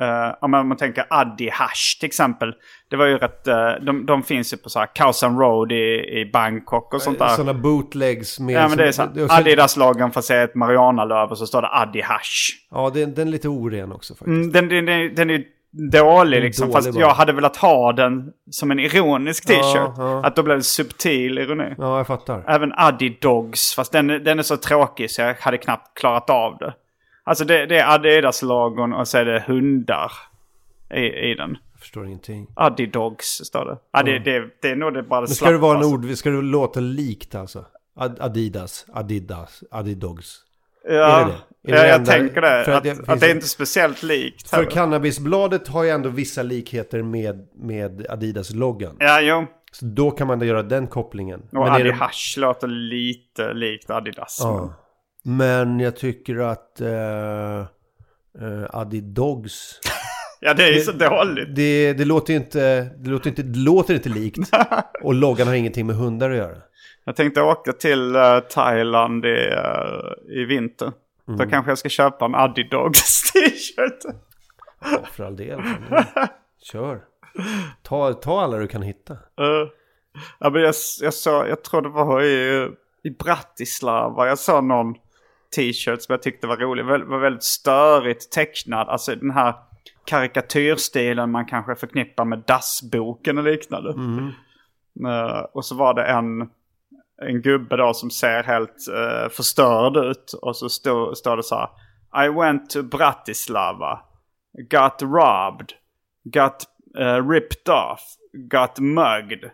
Uh, 0.00 0.34
om 0.40 0.50
man, 0.50 0.76
tänker 0.76 1.04
Addi 1.10 1.50
Hash 1.52 1.98
till 2.00 2.06
exempel. 2.06 2.54
Det 2.90 2.96
var 2.96 3.06
ju 3.06 3.18
rätt, 3.18 3.46
eh, 3.46 3.72
de, 3.82 4.06
de 4.06 4.22
finns 4.22 4.52
ju 4.52 4.56
på 4.56 4.68
så 4.68 4.78
här 4.78 4.86
Khao 4.94 5.12
Road 5.40 5.72
i, 5.72 6.20
i 6.20 6.30
Bangkok 6.32 6.94
och 6.94 7.02
sånt 7.02 7.18
där. 7.18 7.28
Sådana 7.28 7.54
bootlegs 7.54 8.40
med... 8.40 8.54
ja 8.54 8.68
men 8.68 8.78
det 8.78 8.88
är 8.88 8.92
så 8.92 9.02
här, 9.02 9.38
Adidas-loggan 9.38 10.10
får 10.10 10.20
se 10.20 10.36
ett 10.36 10.54
Mariana-löv 10.54 11.30
och 11.30 11.38
så 11.38 11.46
står 11.46 11.62
det 11.62 11.68
Addi 11.68 12.00
Hash. 12.00 12.50
Ja, 12.70 12.90
den, 12.94 13.14
den 13.14 13.28
är 13.28 13.32
lite 13.32 13.48
oren 13.48 13.92
också 13.92 14.14
faktiskt. 14.14 14.26
Mm, 14.28 14.52
den, 14.52 14.68
den, 14.68 14.86
den, 14.86 15.14
den 15.14 15.30
är 15.30 15.44
dålig 15.92 16.38
är 16.38 16.42
liksom. 16.42 16.66
dålig 16.66 16.84
fast 16.84 16.94
bara. 16.94 17.00
jag 17.00 17.14
hade 17.14 17.32
velat 17.32 17.56
ha 17.56 17.92
den 17.92 18.32
som 18.50 18.70
en 18.70 18.78
ironisk 18.78 19.46
t-shirt. 19.46 19.92
Ja. 19.96 20.26
Att 20.26 20.36
då 20.36 20.42
blev 20.42 20.56
det 20.56 20.62
subtil 20.62 21.38
ironi. 21.38 21.74
Ja, 21.78 21.96
jag 21.96 22.06
fattar. 22.06 22.44
Även 22.48 22.72
Addi 22.76 23.18
Dogs, 23.20 23.74
fast 23.74 23.92
den, 23.92 24.06
den 24.06 24.38
är 24.38 24.42
så 24.42 24.56
tråkig 24.56 25.10
så 25.10 25.22
jag 25.22 25.34
hade 25.34 25.58
knappt 25.58 25.98
klarat 25.98 26.30
av 26.30 26.58
det. 26.58 26.74
Alltså 27.24 27.44
det, 27.44 27.66
det 27.66 27.78
är 27.78 27.94
Adidas-logon 27.94 28.92
och 28.92 29.08
så 29.08 29.18
är 29.18 29.24
det 29.24 29.44
hundar 29.46 30.12
i, 30.94 31.00
i 31.30 31.34
den. 31.34 31.56
Jag 31.72 31.80
förstår 31.80 32.06
ingenting. 32.06 32.46
Addi 32.56 32.86
Dogs 32.86 33.26
står 33.26 33.64
det. 33.64 33.78
Ja, 33.92 34.02
det, 34.02 34.18
det, 34.18 34.44
det 34.62 34.68
är 34.70 34.76
nog 34.76 34.94
det 34.94 35.02
bara 35.02 35.20
det 35.20 35.26
Men 35.28 35.34
ska 35.34 35.50
det 35.50 35.58
vara 35.58 35.76
en 35.78 35.84
slappaste. 35.84 36.08
ord, 36.10 36.16
ska 36.16 36.30
det 36.30 36.42
låta 36.42 36.80
likt 36.80 37.34
alltså? 37.34 37.64
Ad- 37.96 38.16
Adidas, 38.20 38.86
Adidas, 38.92 39.64
Adidogs. 39.70 40.36
Ja, 40.88 41.20
Är 41.20 41.24
det 41.24 41.32
det? 41.62 41.72
Är 41.72 41.76
ja 41.76 41.82
det 41.82 41.88
jag 41.88 41.96
enda- 41.96 42.12
tänker 42.12 42.40
det. 42.40 42.64
för 42.64 42.72
Att, 42.72 42.76
att 42.76 42.82
det 43.06 43.12
att, 43.12 43.20
det 43.20 43.26
är 43.26 43.34
inte 43.34 43.48
speciellt 43.48 44.02
likt. 44.02 44.48
För 44.50 44.56
heller. 44.56 44.70
Cannabisbladet 44.70 45.68
har 45.68 45.84
ju 45.84 45.90
ändå 45.90 46.08
vissa 46.08 46.42
likheter 46.42 47.02
med, 47.02 47.48
med 47.54 48.06
Adidas-loggan. 48.10 48.96
Ja, 48.98 49.20
jo. 49.20 49.46
Så 49.72 49.84
då 49.84 50.10
kan 50.10 50.26
man 50.26 50.40
göra 50.40 50.62
den 50.62 50.86
kopplingen. 50.86 51.42
Och 51.52 51.66
är 51.66 51.70
Adi 51.70 51.82
det- 51.84 51.92
Hash 51.92 52.38
låter 52.38 52.68
lite 52.68 53.52
likt 53.52 53.90
Adidas. 53.90 54.38
Ja. 54.42 54.74
Men 55.22 55.80
jag 55.80 55.96
tycker 55.96 56.38
att 56.38 56.80
uh, 56.80 57.66
uh, 58.42 58.66
Adi 58.70 59.00
Dogs... 59.00 59.80
Ja, 60.42 60.54
det 60.54 60.64
är 60.64 60.72
ju 60.72 60.80
så 60.80 60.92
dåligt. 60.92 61.56
Det, 61.56 61.92
det, 61.92 62.04
låter 62.04 62.34
inte, 62.34 62.90
det, 62.98 63.10
låter 63.10 63.30
inte, 63.30 63.42
det 63.42 63.58
låter 63.58 63.94
inte 63.94 64.08
likt. 64.08 64.38
Och 65.02 65.14
loggan 65.14 65.46
har 65.46 65.54
ingenting 65.54 65.86
med 65.86 65.96
hundar 65.96 66.30
att 66.30 66.36
göra. 66.36 66.56
Jag 67.04 67.16
tänkte 67.16 67.42
åka 67.42 67.72
till 67.72 68.16
uh, 68.16 68.40
Thailand 68.40 69.24
i, 69.24 69.28
uh, 69.28 70.38
i 70.40 70.44
vinter. 70.44 70.92
Mm. 71.28 71.38
Då 71.38 71.46
kanske 71.46 71.70
jag 71.70 71.78
ska 71.78 71.88
köpa 71.88 72.24
en 72.24 72.34
Adidogs 72.34 73.22
t-shirt. 73.32 74.14
Ja, 74.80 74.98
för 75.12 75.24
all 75.24 75.36
del. 75.36 75.60
Kör. 76.62 77.00
Ta, 77.82 78.14
ta 78.14 78.40
alla 78.40 78.56
du 78.56 78.66
kan 78.66 78.82
hitta. 78.82 79.12
Uh, 79.12 79.68
ja, 80.38 80.50
men 80.50 80.62
jag, 80.62 80.74
jag, 81.00 81.14
så, 81.14 81.44
jag 81.48 81.64
tror 81.64 81.82
det 81.82 81.88
var 81.88 82.22
i, 82.22 82.68
i 83.02 83.10
Bratislava. 83.10 84.28
Jag 84.28 84.38
såg 84.38 84.64
någon 84.64 84.94
t-shirt 85.56 86.02
som 86.02 86.12
jag 86.12 86.22
tyckte 86.22 86.46
var 86.46 86.56
rolig. 86.56 86.84
Var 86.84 87.18
väldigt 87.18 87.44
störigt 87.44 88.32
tecknad. 88.32 88.88
Alltså 88.88 89.14
den 89.14 89.30
här 89.30 89.54
karikatyrstilen 90.04 91.30
man 91.30 91.46
kanske 91.46 91.74
förknippar 91.74 92.24
med 92.24 92.38
dassboken 92.46 93.38
och 93.38 93.44
liknande. 93.44 93.92
Mm. 93.92 94.32
Uh, 95.06 95.40
och 95.52 95.64
så 95.64 95.74
var 95.74 95.94
det 95.94 96.04
en, 96.04 96.40
en 97.22 97.42
gubbe 97.42 97.76
då 97.76 97.94
som 97.94 98.10
ser 98.10 98.42
helt 98.42 98.86
uh, 98.90 99.28
förstörd 99.28 99.96
ut. 99.96 100.32
Och 100.42 100.56
så 100.56 100.68
står 100.68 101.14
stå 101.14 101.36
det 101.36 101.42
så 101.42 101.54
här. 101.54 101.68
I 102.26 102.28
went 102.28 102.70
to 102.70 102.82
Bratislava. 102.82 104.00
Got 104.70 105.02
robbed. 105.02 105.72
Got 106.24 106.64
uh, 106.98 107.28
ripped 107.28 107.68
off. 107.68 108.00
Got 108.32 108.78
mugged. 108.78 109.50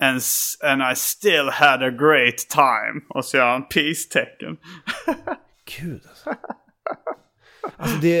And, 0.00 0.20
and 0.62 0.92
I 0.92 0.94
still 0.94 1.48
had 1.52 1.82
a 1.82 1.90
great 1.90 2.38
time. 2.48 3.00
Och 3.08 3.24
så 3.24 3.36
gör 3.36 3.50
han 3.50 3.68
peace-tecken. 3.68 4.56
Gud 5.80 6.00
alltså. 6.08 6.34
Alltså 7.76 7.96
det, 8.00 8.18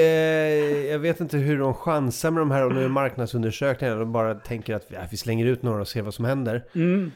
jag 0.90 0.98
vet 0.98 1.20
inte 1.20 1.36
hur 1.36 1.58
de 1.58 1.74
chansar 1.74 2.30
med 2.30 2.40
de 2.40 2.50
här 2.50 2.66
och 2.66 2.72
nu 2.72 2.84
är 2.84 2.88
marknadsundersökningar. 2.88 3.96
De 3.96 4.12
bara 4.12 4.34
tänker 4.34 4.74
att 4.74 4.86
ja, 4.88 5.00
vi 5.10 5.16
slänger 5.16 5.46
ut 5.46 5.62
några 5.62 5.80
och 5.80 5.88
ser 5.88 6.02
vad 6.02 6.14
som 6.14 6.24
händer. 6.24 6.64
Mm. 6.74 7.12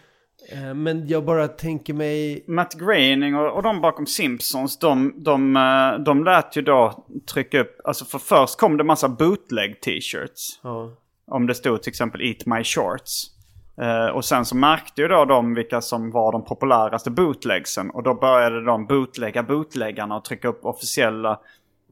Eh, 0.52 0.74
men 0.74 1.08
jag 1.08 1.24
bara 1.24 1.48
tänker 1.48 1.94
mig... 1.94 2.44
Matt 2.48 2.74
Groening 2.74 3.34
och, 3.34 3.56
och 3.56 3.62
de 3.62 3.80
bakom 3.80 4.06
Simpsons, 4.06 4.78
de, 4.78 5.14
de, 5.16 5.56
eh, 5.56 6.04
de 6.04 6.24
lät 6.24 6.56
ju 6.56 6.62
då 6.62 7.06
trycka 7.32 7.60
upp, 7.60 7.80
alltså 7.84 8.04
för 8.04 8.18
först 8.18 8.58
kom 8.58 8.76
det 8.76 8.84
massa 8.84 9.08
bootleg 9.08 9.80
t-shirts. 9.80 10.60
Ja. 10.62 10.96
Om 11.26 11.46
det 11.46 11.54
stod 11.54 11.82
till 11.82 11.90
exempel 11.90 12.20
Eat 12.20 12.46
My 12.46 12.64
Shorts. 12.64 13.31
Uh, 13.80 14.06
och 14.06 14.24
sen 14.24 14.44
så 14.44 14.56
märkte 14.56 15.02
ju 15.02 15.08
då 15.08 15.24
de 15.24 15.54
vilka 15.54 15.80
som 15.80 16.10
var 16.10 16.32
de 16.32 16.44
populäraste 16.44 17.10
bootlegsen. 17.10 17.90
Och 17.90 18.02
då 18.02 18.14
började 18.14 18.64
de 18.64 18.86
bootlegga 18.86 19.42
bootleggarna 19.42 20.16
och 20.16 20.24
trycka 20.24 20.48
upp 20.48 20.64
officiella 20.64 21.38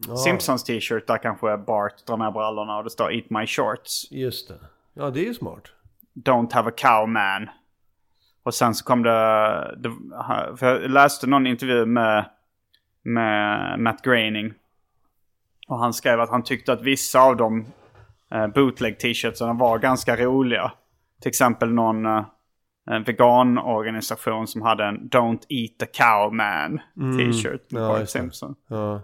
Ja. 0.09 0.17
Simpsons 0.17 0.65
t-shirt 0.65 1.07
där 1.07 1.19
kanske 1.19 1.57
Bart 1.57 2.07
drar 2.07 2.17
ner 2.17 2.31
brallorna 2.31 2.77
och 2.77 2.85
det 2.85 2.91
står 2.91 3.13
Eat 3.13 3.31
My 3.31 3.47
Shorts. 3.47 4.11
Just 4.11 4.49
det. 4.49 4.55
Ja, 4.95 5.11
det 5.11 5.21
är 5.21 5.25
ju 5.25 5.35
smart. 5.35 5.63
Don't 6.15 6.53
have 6.53 6.69
a 6.69 6.73
cow 6.77 7.09
man. 7.09 7.49
Och 8.43 8.55
sen 8.55 8.75
så 8.75 8.85
kom 8.85 9.03
det, 9.03 9.11
det 9.79 9.91
för 10.57 10.67
jag 10.67 10.91
läste 10.91 11.27
någon 11.27 11.47
intervju 11.47 11.87
med, 11.87 12.31
med 13.03 13.79
Matt 13.79 14.03
Groening. 14.03 14.53
Och 15.69 15.79
han 15.79 15.93
skrev 15.93 16.21
att 16.21 16.31
han 16.31 16.43
tyckte 16.43 16.73
att 16.73 16.83
vissa 16.83 17.21
av 17.21 17.37
de 17.37 17.67
eh, 18.31 18.47
bootleg 18.47 18.99
t-shirtsarna 18.99 19.53
var 19.53 19.79
ganska 19.79 20.17
roliga. 20.17 20.73
Till 21.21 21.29
exempel 21.29 21.73
någon 21.73 22.07
eh, 22.07 22.25
en 22.91 23.03
veganorganisation 23.03 24.47
som 24.47 24.63
hade 24.63 24.85
en 24.85 25.11
Don't 25.11 25.43
Eat 25.49 25.83
a 25.83 25.87
Cow 25.93 26.35
Man 26.35 26.81
mm. 26.97 27.33
t-shirt 27.33 27.73
mm. 27.73 27.85
ja, 27.85 28.07
Simpson. 28.07 28.55
Ja. 28.69 29.03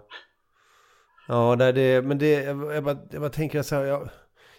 Ja, 1.27 1.55
det, 1.55 2.05
men 2.05 2.17
det, 2.17 2.43
jag, 2.43 2.83
bara, 2.83 2.97
jag 3.11 3.21
bara 3.21 3.29
tänker 3.29 3.61
så 3.61 3.75
här, 3.75 3.83
jag, 3.83 4.09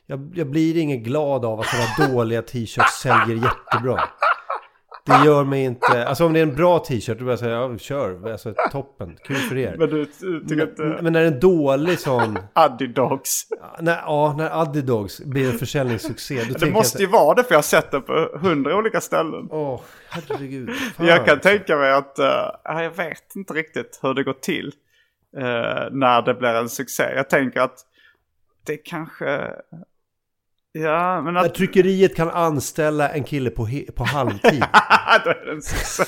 jag, 0.07 0.33
jag 0.35 0.51
blir 0.51 0.77
inget 0.77 1.01
glad 1.01 1.45
av 1.45 1.61
att 1.61 1.67
sådana 1.67 2.13
dåliga 2.13 2.43
t-shirts 2.43 3.01
säljer 3.03 3.37
jättebra. 3.37 4.01
Det 5.09 5.25
gör 5.25 5.45
mig 5.45 5.65
inte, 5.65 6.07
alltså 6.07 6.27
om 6.27 6.33
det 6.33 6.39
är 6.39 6.43
en 6.43 6.55
bra 6.55 6.79
t-shirt, 6.79 7.19
då 7.19 7.25
börjar 7.25 7.31
jag 7.31 7.39
säga, 7.39 7.53
ja 7.53 7.79
kör, 7.79 8.31
alltså 8.33 8.55
toppen, 8.73 9.17
kul 9.25 9.37
för 9.37 9.57
er. 9.57 9.77
Men 9.79 9.91
du 9.91 10.07
tycker 10.49 10.63
att... 10.63 10.79
Men, 10.79 11.05
men 11.05 11.13
när 11.13 11.21
det 11.21 11.27
är 11.27 11.33
en 11.33 11.41
dålig 11.41 11.99
sån... 11.99 12.39
Adidogs. 12.53 13.47
När, 13.81 13.97
ja, 13.97 14.35
när 14.39 14.63
Adidogs 14.63 15.21
blir 15.21 15.53
en 15.53 15.59
försäljningssuccé. 15.59 16.45
Då 16.45 16.55
det 16.55 16.71
måste 16.71 17.03
ju 17.03 17.09
vara 17.09 17.35
det, 17.35 17.45
för 17.45 17.53
jag 17.53 17.59
har 17.59 17.63
sett 17.63 17.91
det 17.91 18.01
på 18.01 18.39
hundra 18.43 18.77
olika 18.77 19.01
ställen. 19.01 19.49
Åh, 19.51 19.75
oh, 19.75 19.81
herregud. 20.09 20.71
Fan. 20.97 21.07
Jag 21.07 21.27
kan 21.27 21.41
tänka 21.41 21.77
mig 21.77 21.93
att, 21.93 22.19
uh, 22.19 22.83
jag 22.83 22.97
vet 22.97 23.37
inte 23.37 23.55
riktigt 23.55 23.99
hur 24.03 24.15
det 24.15 24.23
går 24.23 24.33
till 24.33 24.73
eh, 25.37 25.43
när 25.91 26.23
det 26.23 26.35
blir 26.35 26.55
en 26.55 26.69
succé. 26.69 27.13
Jag 27.17 27.31
tänker 27.31 27.61
att 27.61 27.79
det 28.67 28.77
kanske... 28.77 29.51
Ja, 30.73 31.23
men 31.23 31.37
att... 31.37 31.55
Tryckeriet 31.55 32.17
kan 32.17 32.31
anställa 32.31 33.09
en 33.09 33.25
kille 33.25 33.51
på, 33.51 33.69
på 33.97 34.05
halvtid. 34.05 34.61
Då 35.25 35.31
är 35.31 35.47
det 35.47 35.53
en 35.53 35.63
succé. 35.63 36.05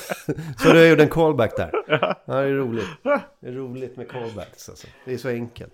så 0.57 0.73
du 0.73 0.79
har 0.79 0.85
gjort 0.85 0.99
en 0.99 1.09
callback 1.09 1.57
där. 1.57 1.71
Ja. 1.87 2.23
ja, 2.25 2.33
det 2.33 2.47
är 2.47 2.53
roligt. 2.53 2.87
Det 3.41 3.47
är 3.47 3.51
roligt 3.51 3.97
med 3.97 4.09
callbacks 4.09 4.69
alltså. 4.69 4.87
Det 5.05 5.13
är 5.13 5.17
så 5.17 5.29
enkelt. 5.29 5.73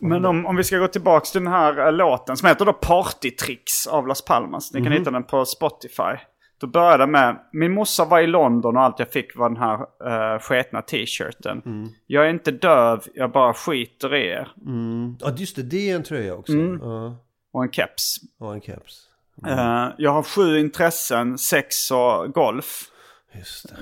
Men 0.00 0.24
om, 0.24 0.46
om 0.46 0.56
vi 0.56 0.64
ska 0.64 0.78
gå 0.78 0.88
tillbaka 0.88 1.24
till 1.24 1.40
den 1.44 1.52
här 1.52 1.86
uh, 1.86 1.92
låten 1.92 2.36
som 2.36 2.48
heter 2.48 2.64
då 2.64 2.72
Partytricks 2.72 3.86
av 3.86 4.06
Las 4.06 4.24
Palmas. 4.24 4.72
Ni 4.72 4.78
kan 4.78 4.86
mm 4.86 4.92
-hmm. 4.92 4.98
hitta 5.00 5.10
den 5.10 5.24
på 5.24 5.44
Spotify. 5.44 6.16
Då 6.60 6.66
började 6.66 7.06
med, 7.06 7.36
min 7.52 7.72
morsa 7.72 8.04
var 8.04 8.20
i 8.20 8.26
London 8.26 8.76
och 8.76 8.82
allt 8.82 8.98
jag 8.98 9.12
fick 9.12 9.36
var 9.36 9.48
den 9.48 9.58
här 9.58 9.78
uh, 10.34 10.38
sketna 10.40 10.82
t-shirten. 10.82 11.62
Mm. 11.66 11.88
Jag 12.06 12.26
är 12.26 12.30
inte 12.30 12.50
döv, 12.50 13.02
jag 13.14 13.32
bara 13.32 13.54
skiter 13.54 14.14
i 14.14 14.26
er. 14.26 14.48
Mm. 14.66 15.16
Ja 15.20 15.30
just 15.36 15.56
det, 15.56 15.62
det 15.62 15.90
är 15.90 15.96
en 15.96 16.02
tröja 16.02 16.34
också. 16.34 16.52
Mm. 16.52 16.82
Uh. 16.82 17.12
Och 17.52 17.62
en 17.64 17.72
keps. 17.72 18.16
Och 18.40 18.54
en 18.54 18.60
keps. 18.60 19.06
Uh, 19.46 19.88
jag 19.98 20.10
har 20.10 20.22
sju 20.22 20.58
intressen, 20.58 21.38
sex 21.38 21.90
och 21.90 22.32
golf. 22.32 22.86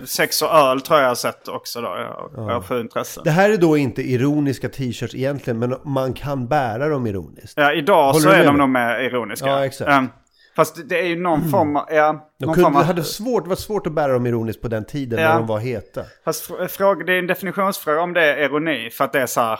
Sex 0.04 0.42
och 0.42 0.48
öl 0.48 0.80
tror 0.80 0.98
jag 0.98 1.04
jag 1.04 1.10
har 1.10 1.14
sett 1.14 1.48
också 1.48 1.80
då. 1.80 1.88
Jag, 1.88 2.30
ja. 2.36 2.52
har 2.52 2.62
sju 2.62 2.80
intressen. 2.80 3.24
Det 3.24 3.30
här 3.30 3.50
är 3.50 3.56
då 3.56 3.76
inte 3.76 4.02
ironiska 4.02 4.68
t-shirts 4.68 5.14
egentligen, 5.14 5.58
men 5.58 5.76
man 5.84 6.12
kan 6.12 6.48
bära 6.48 6.88
dem 6.88 7.06
ironiskt. 7.06 7.52
Ja, 7.56 7.72
idag 7.72 8.12
Håller 8.12 8.20
så 8.20 8.28
är 8.28 8.44
de 8.44 8.56
nog 8.56 8.68
mer 8.68 8.98
ironiska. 8.98 9.46
Ja, 9.46 9.64
exakt. 9.64 9.90
Um, 9.90 10.08
Fast 10.56 10.88
det 10.88 11.00
är 11.00 11.06
ju 11.06 11.16
någon 11.16 11.38
mm. 11.38 11.50
form 11.50 11.76
av... 11.76 11.86
Ja, 11.90 12.30
de 12.38 12.44
kunde, 12.44 12.60
form 12.62 12.76
av, 12.76 12.84
hade 12.84 13.04
svårt, 13.04 13.44
det 13.44 13.48
var 13.48 13.56
svårt 13.56 13.86
att 13.86 13.92
bära 13.92 14.12
dem 14.12 14.26
ironiskt 14.26 14.62
på 14.62 14.68
den 14.68 14.84
tiden 14.84 15.20
ja. 15.20 15.28
när 15.28 15.38
de 15.38 15.46
var 15.46 15.58
heta. 15.58 16.04
Fast 16.24 16.50
fråga, 16.68 17.04
det 17.04 17.12
är 17.12 17.18
en 17.18 17.26
definitionsfråga 17.26 18.00
om 18.00 18.12
det 18.12 18.24
är 18.24 18.44
ironi. 18.44 18.90
För 18.90 19.04
att 19.04 19.12
det 19.12 19.20
är 19.20 19.26
så 19.26 19.40
här... 19.40 19.58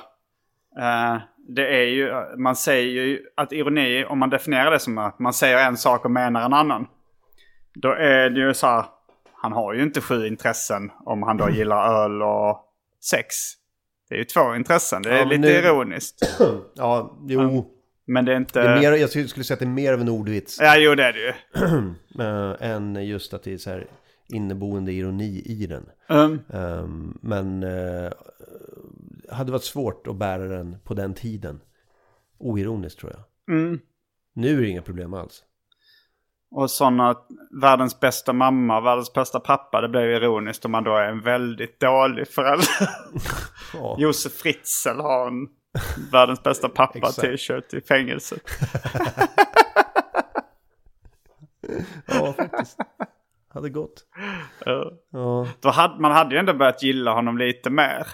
Uh, 0.78 1.20
det 1.48 1.66
är 1.66 1.84
ju, 1.84 2.12
man 2.36 2.56
säger 2.56 3.02
ju 3.04 3.22
att 3.34 3.52
ironi, 3.52 4.04
om 4.04 4.18
man 4.18 4.30
definierar 4.30 4.70
det 4.70 4.78
som 4.78 4.98
att 4.98 5.18
man 5.18 5.32
säger 5.32 5.66
en 5.66 5.76
sak 5.76 6.04
och 6.04 6.10
menar 6.10 6.44
en 6.44 6.52
annan. 6.52 6.86
Då 7.74 7.92
är 7.92 8.30
det 8.30 8.40
ju 8.40 8.54
så 8.54 8.66
här, 8.66 8.84
han 9.32 9.52
har 9.52 9.74
ju 9.74 9.82
inte 9.82 10.00
sju 10.00 10.26
intressen 10.26 10.90
om 11.04 11.22
han 11.22 11.36
då 11.36 11.44
mm. 11.44 11.56
gillar 11.56 12.04
öl 12.04 12.22
och 12.22 12.64
sex. 13.10 13.34
Det 14.08 14.14
är 14.14 14.18
ju 14.18 14.24
två 14.24 14.54
intressen, 14.54 15.02
det 15.02 15.10
är 15.10 15.18
ja, 15.18 15.24
lite 15.24 15.40
nu... 15.40 15.48
ironiskt. 15.48 16.40
ja, 16.74 17.18
jo. 17.28 17.40
Mm. 17.40 17.64
Men 18.06 18.24
det 18.24 18.32
är 18.32 18.36
inte... 18.36 18.62
Det 18.62 18.68
är 18.68 18.80
mer, 18.80 18.92
jag 18.92 19.10
skulle 19.10 19.44
säga 19.44 19.54
att 19.54 19.60
det 19.60 19.66
är 19.66 19.68
mer 19.68 19.92
av 19.92 20.00
en 20.00 20.08
ordvits. 20.08 20.58
Ja, 20.60 20.76
jo 20.76 20.94
det 20.94 21.04
är 21.04 21.12
det 21.12 21.18
ju. 21.18 21.32
äh, 22.24 22.70
än 22.72 23.06
just 23.06 23.34
att 23.34 23.42
det 23.42 23.52
är 23.52 23.58
så 23.58 23.70
här 23.70 23.86
inneboende 24.28 24.92
ironi 24.92 25.42
i 25.46 25.66
den. 25.66 25.86
Mm. 26.08 26.38
Um, 26.48 27.18
men 27.22 27.62
uh, 27.62 28.12
hade 29.30 29.52
varit 29.52 29.64
svårt 29.64 30.06
att 30.06 30.16
bära 30.16 30.48
den 30.48 30.76
på 30.84 30.94
den 30.94 31.14
tiden. 31.14 31.60
Oironiskt 32.38 33.00
tror 33.00 33.12
jag. 33.12 33.56
Mm. 33.56 33.80
Nu 34.34 34.56
är 34.56 34.60
det 34.60 34.68
inga 34.68 34.82
problem 34.82 35.14
alls. 35.14 35.44
Och 36.50 36.70
sådana, 36.70 37.16
världens 37.60 38.00
bästa 38.00 38.32
mamma, 38.32 38.80
världens 38.80 39.12
bästa 39.12 39.40
pappa, 39.40 39.80
det 39.80 39.88
blir 39.88 40.02
ju 40.02 40.16
ironiskt 40.16 40.64
om 40.64 40.72
man 40.72 40.84
då 40.84 40.96
är 40.96 41.08
en 41.08 41.20
väldigt 41.20 41.80
dålig 41.80 42.28
förälder. 42.28 42.88
ja. 43.74 43.96
Josef 43.98 44.32
Fritzl 44.32 45.00
har 45.00 45.26
en 45.26 45.48
Världens 46.12 46.42
bästa 46.42 46.68
pappa-t-shirt 46.68 47.74
i 47.74 47.80
fängelset. 47.80 48.42
ja, 52.06 52.32
faktiskt. 52.32 52.78
Hade 53.48 53.70
gått. 53.70 54.04
Ja. 54.64 54.92
ja. 55.10 55.48
Då 55.60 55.68
hade, 55.70 56.00
man 56.00 56.12
hade 56.12 56.34
ju 56.34 56.38
ändå 56.38 56.54
börjat 56.54 56.82
gilla 56.82 57.12
honom 57.12 57.38
lite 57.38 57.70
mer. 57.70 58.06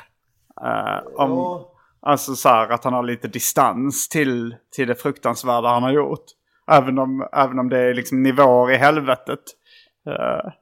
Uh, 0.62 1.20
om, 1.20 1.30
ja. 1.30 1.70
Alltså 2.06 2.34
så 2.34 2.48
här 2.48 2.68
att 2.68 2.84
han 2.84 2.92
har 2.92 3.02
lite 3.02 3.28
distans 3.28 4.08
till, 4.08 4.56
till 4.72 4.88
det 4.88 4.94
fruktansvärda 4.94 5.68
han 5.68 5.82
har 5.82 5.92
gjort. 5.92 6.24
Även 6.66 6.98
om, 6.98 7.28
även 7.32 7.58
om 7.58 7.68
det 7.68 7.78
är 7.78 7.94
liksom 7.94 8.22
nivåer 8.22 8.72
i 8.72 8.76
helvetet. 8.76 9.40
Uh, 10.08 10.52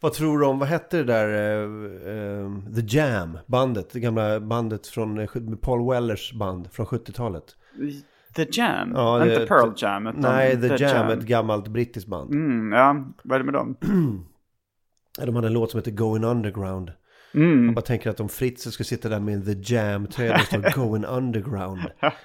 vad 0.00 0.12
tror 0.12 0.38
du 0.38 0.46
om, 0.46 0.58
vad 0.58 0.68
hette 0.68 0.96
det 0.96 1.04
där, 1.04 1.56
uh, 1.58 2.74
The 2.74 2.96
Jam, 2.96 3.38
bandet, 3.46 3.90
det 3.92 4.00
gamla 4.00 4.40
bandet 4.40 4.86
från 4.86 5.26
Paul 5.62 5.90
Wellers 5.90 6.32
band 6.32 6.72
från 6.72 6.86
70-talet? 6.86 7.44
The 8.34 8.46
Jam? 8.52 8.92
Ja, 8.94 9.24
Inte 9.24 9.46
Pearl 9.46 9.72
Jam? 9.76 10.06
Utan 10.06 10.20
nej, 10.20 10.60
The, 10.60 10.68
The 10.68 10.84
Jam, 10.84 10.96
Jam, 10.96 11.18
ett 11.18 11.24
gammalt 11.24 11.68
brittiskt 11.68 12.08
band. 12.08 12.34
Mm, 12.34 12.72
ja, 12.72 13.04
vad 13.24 13.34
är 13.34 13.38
det 13.38 13.44
med 13.44 13.54
dem? 13.54 13.76
de 15.18 15.36
hade 15.36 15.46
en 15.46 15.52
låt 15.52 15.70
som 15.70 15.78
heter 15.78 15.90
Going 15.90 16.24
Underground. 16.24 16.92
Man 17.34 17.74
bara 17.74 17.80
tänker 17.80 18.10
att 18.10 18.20
om 18.20 18.28
Fritzl 18.28 18.68
skulle 18.70 18.84
sitta 18.86 19.08
där 19.08 19.20
med 19.20 19.44
The 19.44 19.74
Jam-tröja 19.74 20.36
det 20.36 20.44
står 20.46 20.74
Going 20.74 21.04
Underground. 21.04 21.80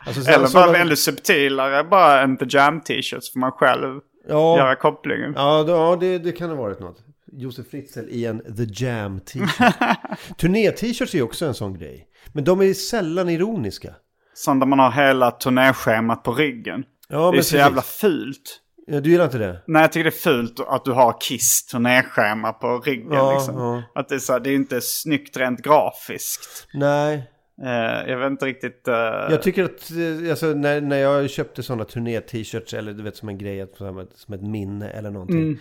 Alltså, 0.05 0.21
så- 0.21 0.29
Eller 0.29 0.39
bara 0.39 0.47
sådana- 0.47 0.71
väldigt 0.71 0.99
subtilare, 0.99 1.83
bara 1.83 2.21
en 2.21 2.37
The 2.37 2.45
Jam 2.49 2.81
t-shirt 2.81 3.23
så 3.23 3.31
får 3.33 3.39
man 3.39 3.51
själv 3.51 3.99
ja, 4.27 4.57
göra 4.57 4.75
kopplingen. 4.75 5.33
Ja, 5.35 5.63
då- 5.63 5.73
ja 5.73 5.97
det, 5.99 6.17
det 6.17 6.31
kan 6.31 6.49
ha 6.49 6.55
varit 6.57 6.79
något. 6.79 6.97
Josef 7.31 7.67
Fritzl 7.67 7.99
i 8.09 8.25
en 8.25 8.39
The 8.55 8.85
Jam 8.85 9.19
t-shirt. 9.19 9.75
Turné-t-shirts 10.37 11.15
är 11.15 11.21
också 11.21 11.45
en 11.45 11.53
sån 11.53 11.77
grej. 11.79 12.07
Men 12.33 12.43
de 12.43 12.61
är 12.61 12.73
sällan 12.73 13.29
ironiska. 13.29 13.93
Sånt 14.33 14.61
där 14.61 14.67
man 14.67 14.79
har 14.79 14.91
hela 14.91 15.31
turnéschemat 15.31 16.23
på 16.23 16.33
ryggen. 16.33 16.83
Ja, 17.09 17.17
det 17.19 17.27
är 17.27 17.31
men 17.31 17.43
så 17.43 17.55
jävla 17.55 17.81
precis. 17.81 17.99
fult. 17.99 18.59
Ja, 18.89 18.99
du 18.99 19.09
gillar 19.09 19.25
inte 19.25 19.37
det? 19.37 19.61
Nej, 19.67 19.81
jag 19.81 19.91
tycker 19.91 20.03
det 20.03 20.09
är 20.09 20.11
fult 20.11 20.59
att 20.67 20.85
du 20.85 20.91
har 20.91 21.17
Kiss 21.21 21.65
turnéschema 21.65 22.53
på 22.53 22.79
ryggen. 22.79 23.11
Ja, 23.11 23.33
liksom. 23.33 23.55
ja. 23.57 23.83
Att 23.95 24.09
det, 24.09 24.15
är 24.15 24.19
så 24.19 24.39
det 24.39 24.49
är 24.49 24.55
inte 24.55 24.81
snyggt 24.81 25.37
rent 25.37 25.61
grafiskt. 25.61 26.67
Nej. 26.73 27.31
Eh, 27.63 28.09
jag 28.11 28.17
vet 28.17 28.31
inte 28.31 28.45
riktigt... 28.45 28.87
eh, 28.87 28.93
Jag 29.29 29.41
tycker 29.41 29.63
att, 29.63 29.91
eh, 29.91 30.29
alltså, 30.29 30.45
när, 30.45 30.81
när 30.81 30.97
jag 30.97 31.29
köpte 31.29 31.63
sådana 31.63 31.83
turné-t-shirts 31.85 32.73
eller 32.73 32.93
du 32.93 33.03
vet 33.03 33.15
som 33.15 33.29
en 33.29 33.37
grej, 33.37 33.67
som 33.77 33.99
ett, 33.99 34.09
som 34.15 34.33
ett 34.33 34.41
minne 34.41 34.89
eller 34.89 35.11
någonting. 35.11 35.41
Mm. 35.41 35.59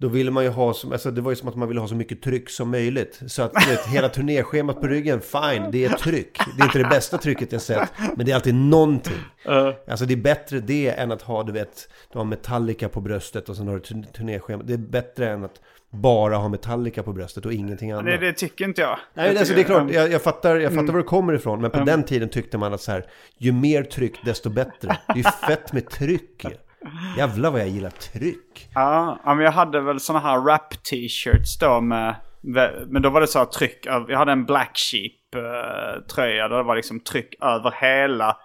Då 0.00 0.08
ville 0.08 0.30
man 0.30 0.44
ju 0.44 0.50
ha, 0.50 0.74
som, 0.74 0.92
alltså 0.92 1.10
det 1.10 1.20
var 1.20 1.30
ju 1.32 1.36
som 1.36 1.48
att 1.48 1.56
man 1.56 1.68
ville 1.68 1.80
ha 1.80 1.88
så 1.88 1.94
mycket 1.94 2.22
tryck 2.22 2.50
som 2.50 2.70
möjligt. 2.70 3.20
Så 3.26 3.42
att 3.42 3.52
du 3.54 3.70
vet, 3.70 3.86
hela 3.94 4.08
turnéschemat 4.08 4.80
på 4.80 4.86
ryggen, 4.86 5.20
fine, 5.20 5.70
det 5.72 5.84
är 5.84 5.88
tryck. 5.88 6.38
Det 6.56 6.62
är 6.62 6.66
inte 6.66 6.78
det 6.78 6.88
bästa 6.88 7.18
trycket 7.18 7.52
jag 7.52 7.60
sett, 7.62 7.88
men 8.16 8.26
det 8.26 8.32
är 8.32 8.34
alltid 8.36 8.54
någonting. 8.54 9.14
eh, 9.46 9.70
Alltså 9.88 10.04
det 10.06 10.14
är 10.14 10.16
bättre 10.16 10.60
det 10.60 10.88
än 10.90 11.12
att 11.12 11.22
ha, 11.22 11.42
du 11.42 11.52
vet, 11.52 11.88
du 12.12 12.18
har 12.18 12.24
Metallica 12.24 12.88
på 12.88 13.00
bröstet 13.00 13.48
och 13.48 13.56
sen 13.56 13.68
har 13.68 13.74
du 13.74 13.80
turn- 13.80 14.12
turnéschema. 14.12 14.62
Det 14.62 14.72
är 14.72 14.78
bättre 14.78 15.28
än 15.30 15.44
att 15.44 15.60
bara 15.90 16.36
ha 16.36 16.48
Metallica 16.48 17.02
på 17.02 17.12
bröstet 17.12 17.46
och 17.46 17.52
ingenting 17.52 17.90
annat. 17.90 18.04
det, 18.04 18.16
det 18.16 18.32
tycker 18.32 18.64
inte 18.64 18.80
jag. 18.80 18.98
Nej, 19.14 19.26
jag 19.28 19.36
alltså 19.36 19.54
det 19.54 19.60
är 19.60 19.64
klart, 19.64 19.90
jag, 19.92 20.12
jag 20.12 20.22
fattar, 20.22 20.56
jag 20.56 20.70
fattar 20.72 20.82
Mm. 20.82 20.92
var 20.92 20.98
det 21.00 21.04
kommer 21.08 21.32
ifrån. 21.34 21.60
Men 21.60 21.70
på 21.70 21.78
den 21.80 22.02
tiden 22.04 22.28
tyckte 22.28 22.58
man 22.58 22.74
att 22.74 22.80
så 22.80 22.92
här, 22.92 23.06
ju 23.38 23.52
mer 23.52 23.82
tryck 23.82 24.24
desto 24.24 24.50
bättre. 24.50 24.96
Det 25.06 25.12
är 25.12 25.16
ju 25.16 25.22
fett 25.22 25.72
med 25.72 25.90
tryck. 25.90 26.44
Jävlar 27.16 27.50
vad 27.50 27.60
jag 27.60 27.68
gillar 27.68 27.90
tryck. 27.90 28.68
Ja, 28.74 29.18
men 29.24 29.38
jag 29.38 29.52
hade 29.52 29.80
väl 29.80 30.00
såna 30.00 30.18
här 30.18 30.40
rap-t-shirts 30.40 31.58
då 31.58 31.80
med... 31.80 32.14
Men 32.86 33.02
då 33.02 33.10
var 33.10 33.20
det 33.20 33.26
så 33.26 33.38
här 33.38 33.46
tryck. 33.46 33.86
Jag 33.86 34.18
hade 34.18 34.32
en 34.32 34.44
Black 34.44 34.76
Sheep-tröja 34.76 36.48
där 36.48 36.56
det 36.56 36.62
var 36.62 36.76
liksom 36.76 37.00
tryck 37.00 37.34
över 37.40 37.74
hela... 37.80 38.36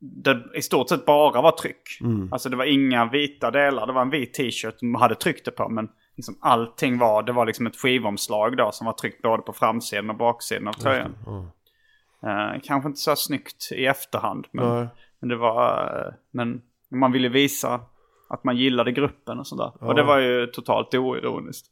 Det 0.00 0.42
i 0.54 0.62
stort 0.62 0.88
sett 0.88 1.06
bara 1.06 1.40
var 1.40 1.50
tryck. 1.52 1.82
Alltså 2.30 2.48
det 2.48 2.56
var 2.56 2.64
inga 2.64 3.04
vita 3.04 3.50
delar. 3.50 3.86
Det 3.86 3.92
var 3.92 4.02
en 4.02 4.10
vit 4.10 4.34
t-shirt 4.34 4.78
som 4.78 4.94
hade 4.94 5.14
tryckt 5.14 5.44
det 5.44 5.50
på. 5.50 5.68
Men 5.68 5.88
liksom 6.16 6.38
allting 6.40 6.98
var... 6.98 7.22
Det 7.22 7.32
var 7.32 7.46
liksom 7.46 7.66
ett 7.66 7.76
skivomslag 7.76 8.56
då 8.56 8.72
som 8.72 8.84
var 8.84 8.92
tryckt 8.92 9.22
både 9.22 9.42
på 9.42 9.52
framsidan 9.52 10.10
och 10.10 10.16
baksidan 10.16 10.68
av 10.68 10.72
tröjan. 10.72 11.14
Eh, 12.26 12.60
kanske 12.64 12.88
inte 12.88 13.00
så 13.00 13.16
snyggt 13.16 13.72
i 13.72 13.86
efterhand. 13.86 14.46
Men, 14.50 14.88
men 15.20 15.28
det 15.28 15.36
var... 15.36 15.82
eh, 16.06 16.12
men 16.30 16.62
man 16.90 17.12
ville 17.12 17.28
visa 17.28 17.80
att 18.28 18.44
man 18.44 18.56
gillade 18.56 18.92
gruppen 18.92 19.38
och 19.38 19.46
sådär. 19.46 19.72
Och 19.80 19.94
det 19.94 20.02
var 20.02 20.18
ju 20.18 20.46
totalt 20.46 20.94
oironiskt. 20.94 21.66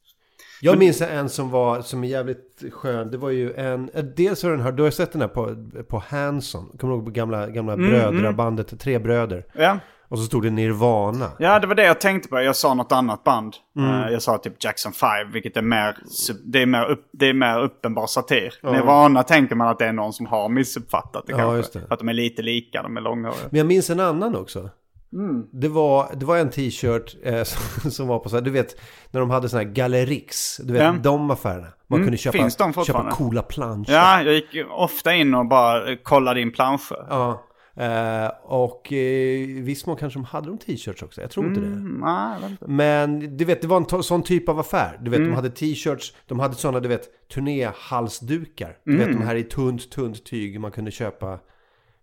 Jag 0.60 0.78
minns 0.78 1.00
en 1.00 1.28
som 1.28 1.50
var, 1.50 1.80
som 1.80 2.04
är 2.04 2.08
jävligt 2.08 2.62
skön. 2.72 3.10
Det 3.10 3.16
var 3.18 3.30
ju 3.30 3.52
en, 3.54 3.90
eh, 3.94 4.04
dels 4.04 4.42
har 4.42 4.50
den 4.50 4.60
här, 4.60 4.72
du 4.72 4.82
har 4.82 4.90
sett 4.90 5.12
den 5.12 5.20
här 5.20 5.28
på, 5.28 5.56
på 5.88 6.02
Hanson. 6.08 6.64
Kommer 6.78 6.92
du 6.94 6.96
ihåg 6.98 7.04
på 7.04 7.10
gamla, 7.10 7.46
gamla 7.46 7.72
Mm, 7.72 7.88
brödrabandet, 7.90 8.80
Tre 8.80 8.98
bröder. 8.98 9.44
Ja. 9.54 9.78
Och 10.08 10.18
så 10.18 10.24
stod 10.24 10.42
det 10.42 10.50
Nirvana. 10.50 11.30
ja, 11.38 11.58
det 11.58 11.66
var 11.66 11.74
det 11.74 11.84
jag 11.84 12.00
tänkte 12.00 12.28
på. 12.28 12.40
Jag 12.40 12.56
sa 12.56 12.74
något 12.74 12.92
annat 12.92 13.24
band. 13.24 13.54
Mm. 13.76 13.90
Eh, 14.04 14.10
jag 14.10 14.22
sa 14.22 14.38
typ 14.38 14.64
Jackson 14.64 14.92
5, 14.92 15.32
vilket 15.32 15.56
är 15.56 15.62
mer, 15.62 15.96
det 16.44 16.62
är 16.62 16.66
mer, 16.66 16.84
upp, 16.90 17.08
det 17.12 17.26
är 17.26 17.34
mer 17.34 17.58
uppenbar 17.62 18.06
satir. 18.06 18.54
Nirvana 18.62 19.22
tänker 19.22 19.54
man 19.54 19.68
att 19.68 19.78
det 19.78 19.86
är 19.86 19.92
någon 19.92 20.12
som 20.12 20.26
har 20.26 20.48
missuppfattat 20.48 21.26
det 21.26 21.32
Ja, 21.32 21.38
kanske. 21.38 21.78
det. 21.78 21.86
För 21.86 21.94
att 21.94 21.98
de 22.00 22.08
är 22.08 22.12
lite 22.12 22.42
lika, 22.42 22.82
de 22.82 22.96
är 22.96 23.00
långhåriga. 23.00 23.40
Men 23.50 23.58
jag 23.58 23.66
minns 23.66 23.90
en 23.90 24.00
annan 24.00 24.36
också. 24.36 24.70
Mm. 25.16 25.46
Det, 25.52 25.68
var, 25.68 26.14
det 26.16 26.26
var 26.26 26.36
en 26.38 26.50
t-shirt 26.50 27.16
eh, 27.22 27.42
som, 27.82 27.90
som 27.90 28.08
var 28.08 28.18
på 28.18 28.28
så 28.28 28.36
här, 28.36 28.42
du 28.42 28.50
vet, 28.50 28.76
när 29.10 29.20
de 29.20 29.30
hade 29.30 29.48
såna 29.48 29.62
här 29.62 29.70
Gallerix. 29.70 30.56
Du 30.56 30.72
vet, 30.72 30.82
Ja. 30.82 30.94
de 31.02 31.30
affärerna. 31.30 31.66
Man 31.88 31.96
Mm, 31.98 32.06
kunde 32.06 32.18
köpa, 32.18 32.84
köpa 32.84 33.10
coola 33.10 33.42
planscher. 33.42 33.92
Ja, 33.92 34.22
jag 34.22 34.34
gick 34.34 34.46
ofta 34.70 35.14
in 35.14 35.34
och 35.34 35.46
bara 35.48 35.90
eh, 35.90 35.96
kollade 36.02 36.40
in 36.40 36.52
planscher. 36.52 37.06
Ja. 37.08 37.42
Eh, 37.78 38.30
och 38.44 38.92
eh, 38.92 38.98
i 38.98 39.60
viss 39.60 39.86
mån 39.86 39.96
kanske 39.96 40.18
de 40.18 40.24
hade 40.24 40.46
de 40.48 40.58
t-shirts 40.58 41.02
också. 41.02 41.20
Jag 41.20 41.30
tror 41.30 41.46
inte 41.46 41.60
det. 41.60 41.66
Mm, 41.66 42.00
nej, 42.04 42.50
inte. 42.50 42.64
Men 42.68 43.36
du 43.36 43.44
vet, 43.44 43.62
det 43.62 43.66
var 43.68 43.94
en 43.96 44.02
sån 44.02 44.22
typ 44.22 44.48
av 44.48 44.58
affär. 44.58 44.98
Du 45.02 45.10
vet, 45.10 45.18
Mm. 45.18 45.30
de 45.30 45.36
hade 45.36 45.50
t-shirts, 45.50 46.12
de 46.26 46.40
hade 46.40 46.54
såna, 46.54 46.80
du 46.80 46.88
vet, 46.88 47.28
turnéhalsdukar. 47.34 48.76
Du 48.84 48.92
Mm. 48.94 49.06
vet, 49.08 49.18
de 49.18 49.24
här 49.26 49.34
i 49.34 49.42
tunt, 49.44 49.90
tunt 49.90 50.24
tyg 50.24 50.60
man 50.60 50.70
kunde 50.70 50.90
köpa. 50.90 51.38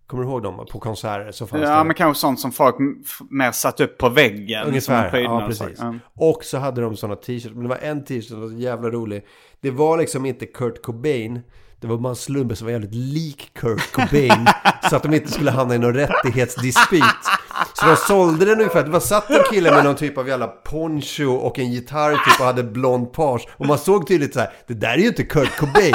Kommer 0.07 0.23
du 0.23 0.29
ihåg 0.29 0.43
dem? 0.43 0.65
På 0.71 0.79
konserter 0.79 1.31
så 1.31 1.47
fanns 1.47 1.63
Ja, 1.63 1.77
det. 1.77 1.83
men 1.83 1.95
kanske 1.95 2.21
sånt 2.21 2.39
som 2.39 2.51
folk 2.51 2.75
mer 3.29 3.51
satt 3.51 3.79
upp 3.79 3.97
på 3.97 4.09
väggen. 4.09 4.67
Ungefär, 4.67 5.17
ja 5.17 5.45
precis. 5.47 5.77
Ja. 5.79 5.93
Och 6.17 6.43
så 6.43 6.57
hade 6.57 6.81
de 6.81 6.97
såna 6.97 7.15
t-shirts. 7.15 7.53
Men 7.55 7.63
det 7.63 7.69
var 7.69 7.77
en 7.77 8.03
t-shirt 8.05 8.27
som 8.27 8.41
var 8.41 8.47
så 8.47 8.55
jävla 8.55 8.89
rolig. 8.89 9.25
Det 9.61 9.71
var 9.71 9.97
liksom 9.97 10.25
inte 10.25 10.45
Kurt 10.45 10.81
Cobain. 10.81 11.39
Det 11.79 11.87
var 11.87 11.97
bara 11.97 12.09
en 12.09 12.15
slumbe 12.15 12.55
som 12.55 12.65
var 12.65 12.71
jävligt 12.71 12.93
lik 12.95 13.51
Kurt 13.53 13.91
Cobain. 13.91 14.47
så 14.89 14.95
att 14.95 15.03
de 15.03 15.13
inte 15.13 15.31
skulle 15.31 15.51
hamna 15.51 15.75
i 15.75 15.79
någon 15.79 15.93
rättighetsdispyt. 15.93 17.03
Så 17.73 17.85
de 17.85 17.95
sålde 17.95 18.45
den 18.45 18.57
ungefär. 18.59 18.83
Det 18.83 18.89
var 18.89 18.99
satt 18.99 19.29
en 19.29 19.43
kille 19.51 19.71
med 19.71 19.83
någon 19.83 19.95
typ 19.95 20.17
av 20.17 20.27
jävla 20.27 20.47
poncho 20.47 21.31
och 21.33 21.59
en 21.59 21.71
gitarr 21.71 22.11
typ 22.11 22.39
och 22.39 22.45
hade 22.45 22.63
blond 22.63 23.13
page. 23.13 23.47
Och 23.57 23.65
man 23.65 23.77
såg 23.77 24.07
tydligt 24.07 24.33
så 24.33 24.39
här. 24.39 24.49
Det 24.67 24.73
där 24.73 24.93
är 24.93 24.97
ju 24.97 25.07
inte 25.07 25.23
Kurt 25.23 25.57
Cobain. 25.57 25.93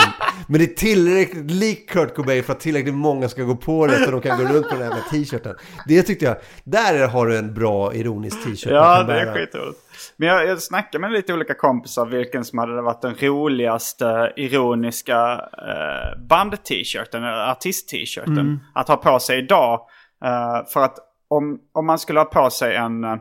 Men 0.48 0.59
det 0.59 0.64
är 0.64 0.74
tillräckligt 0.74 1.50
likt 1.50 1.90
Kurt 1.90 2.14
Cobain 2.14 2.44
för 2.44 2.52
att 2.52 2.61
tillräckligt 2.61 2.94
många 2.94 3.28
ska 3.28 3.42
gå 3.42 3.56
på 3.56 3.86
det. 3.86 4.04
Så 4.04 4.11
de 4.11 4.20
kan 4.20 4.38
gå 4.38 4.44
runt 4.44 4.68
på 4.68 4.76
den 4.76 4.92
här 4.92 5.02
t-shirten. 5.11 5.54
Det 5.86 6.02
tyckte 6.02 6.24
jag. 6.24 6.36
Där 6.64 7.09
har 7.09 7.26
du 7.26 7.38
en 7.38 7.54
bra 7.54 7.94
ironisk 7.94 8.44
t-shirt. 8.44 8.72
Ja, 8.72 9.02
det 9.02 9.20
är 9.20 9.34
skitroligt. 9.34 9.78
Men 10.16 10.28
jag, 10.28 10.46
jag 10.46 10.62
snackade 10.62 10.98
med 10.98 11.12
lite 11.12 11.34
olika 11.34 11.54
kompisar 11.54 12.06
vilken 12.06 12.44
som 12.44 12.59
hade 12.59 12.82
varit 12.82 13.02
den 13.02 13.14
roligaste 13.14 14.32
ironiska 14.36 15.32
eh, 15.52 16.26
band-t-shirten, 16.28 17.24
eller 17.24 17.50
artist-t-shirten 17.50 18.61
att 18.74 18.88
ha 18.88 18.96
på 18.96 19.18
sig 19.18 19.38
idag. 19.38 19.80
Eh, 20.24 20.66
för 20.72 20.80
att 20.80 20.96
om, 21.29 21.61
om 21.72 21.87
man 21.87 21.99
skulle 21.99 22.20
ha 22.20 22.24
på 22.24 22.51
sig 22.51 22.76
en, 22.76 23.05
eh, 23.05 23.16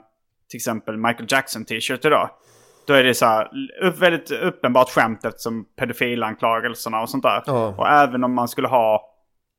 till 0.50 0.58
exempel 0.58 0.98
Michael 0.98 1.28
Jackson-t-shirt 1.30 2.06
idag. 2.06 2.30
Då 2.88 2.94
är 2.94 3.04
det 3.04 3.14
så 3.14 3.26
här, 3.26 3.50
upp, 3.82 4.00
väldigt 4.00 4.32
uppenbart 4.32 4.90
skämt 4.90 5.26
eftersom 5.26 5.66
pedofilanklagelserna 5.76 7.02
och 7.02 7.10
sånt 7.10 7.24
där. 7.24 7.44
Ja. 7.46 7.76
Och 7.78 7.88
även 7.88 8.24
om 8.24 8.34
man 8.34 8.48
skulle 8.48 8.68
ha, 8.68 9.02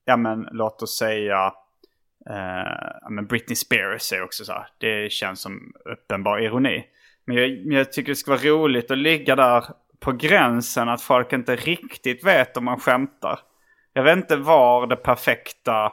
ja 0.04 0.16
men 0.16 0.48
låt 0.52 0.82
oss 0.82 0.98
säga, 0.98 1.52
Eh, 2.30 3.10
men 3.10 3.26
Britney 3.26 3.56
Spears 3.56 4.12
är 4.12 4.22
också 4.22 4.44
så 4.44 4.52
här. 4.52 4.66
Det 4.78 5.12
känns 5.12 5.40
som 5.40 5.72
uppenbar 5.84 6.38
ironi. 6.38 6.84
Men 7.26 7.36
jag, 7.36 7.66
men 7.66 7.76
jag 7.76 7.92
tycker 7.92 8.12
det 8.12 8.16
ska 8.16 8.30
vara 8.30 8.40
roligt 8.40 8.90
att 8.90 8.98
ligga 8.98 9.36
där 9.36 9.64
på 10.00 10.12
gränsen 10.12 10.88
att 10.88 11.02
folk 11.02 11.32
inte 11.32 11.56
riktigt 11.56 12.24
vet 12.24 12.56
om 12.56 12.64
man 12.64 12.80
skämtar. 12.80 13.38
Jag 13.92 14.02
vet 14.02 14.16
inte 14.16 14.36
var 14.36 14.86
det 14.86 14.96
perfekta 14.96 15.92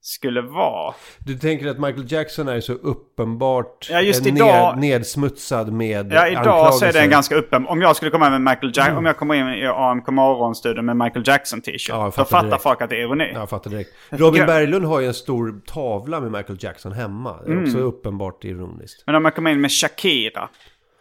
skulle 0.00 0.40
vara. 0.40 0.94
Du 1.18 1.34
tänker 1.38 1.66
att 1.68 1.78
Michael 1.78 2.12
Jackson 2.12 2.48
är 2.48 2.60
så 2.60 2.72
uppenbart 2.72 3.88
Ja, 3.90 4.00
just 4.00 4.26
eh, 4.26 4.34
idag- 4.34 4.78
nedsmutsad 4.78 5.72
med 5.72 6.12
Ja, 6.12 6.28
idag 6.28 6.74
så 6.74 6.84
är 6.84 6.92
det 6.92 7.00
en 7.00 7.10
ganska 7.10 7.34
öppen... 7.36 7.66
Om 7.66 7.82
jag 7.82 7.96
skulle 7.96 8.10
komma 8.10 8.30
med 8.30 8.40
Michael 8.40 8.72
Jackson, 8.76 8.96
om 8.96 9.06
jag 9.06 9.16
kommer 9.16 9.34
in 9.34 9.48
i 9.48 9.66
AMK 9.66 10.06
Morgonstudion 10.08 10.86
med 10.86 10.96
Michael 10.96 11.24
Jackson 11.28 11.60
t-shirt. 11.60 11.88
Ja, 11.88 11.96
jag 11.96 12.06
då 12.06 12.10
fattar 12.10 12.24
fattar 12.24 12.46
direkt. 12.48 12.62
folk 12.62 12.82
att 12.82 12.90
det 12.90 12.96
är 12.96 13.00
ironi. 13.00 13.30
Ja, 13.34 13.38
jag 13.40 13.48
fattar 13.50 13.70
direkt. 13.70 13.90
Robin 14.10 14.46
Berglund 14.46 14.84
har 14.84 15.00
ju 15.00 15.06
en 15.06 15.14
stor 15.14 15.60
tavla 15.66 16.20
med 16.20 16.32
Michael 16.32 16.58
Jackson 16.60 16.92
hemma. 16.92 17.36
Det 17.44 17.50
är 17.50 17.52
Mm. 17.52 17.64
också 17.64 17.78
uppenbart 17.78 18.44
ironiskt. 18.44 19.02
Men 19.06 19.14
om 19.14 19.24
jag 19.24 19.34
kommer 19.34 19.50
in 19.50 19.60
med 19.60 19.70
Shakira. 19.72 20.48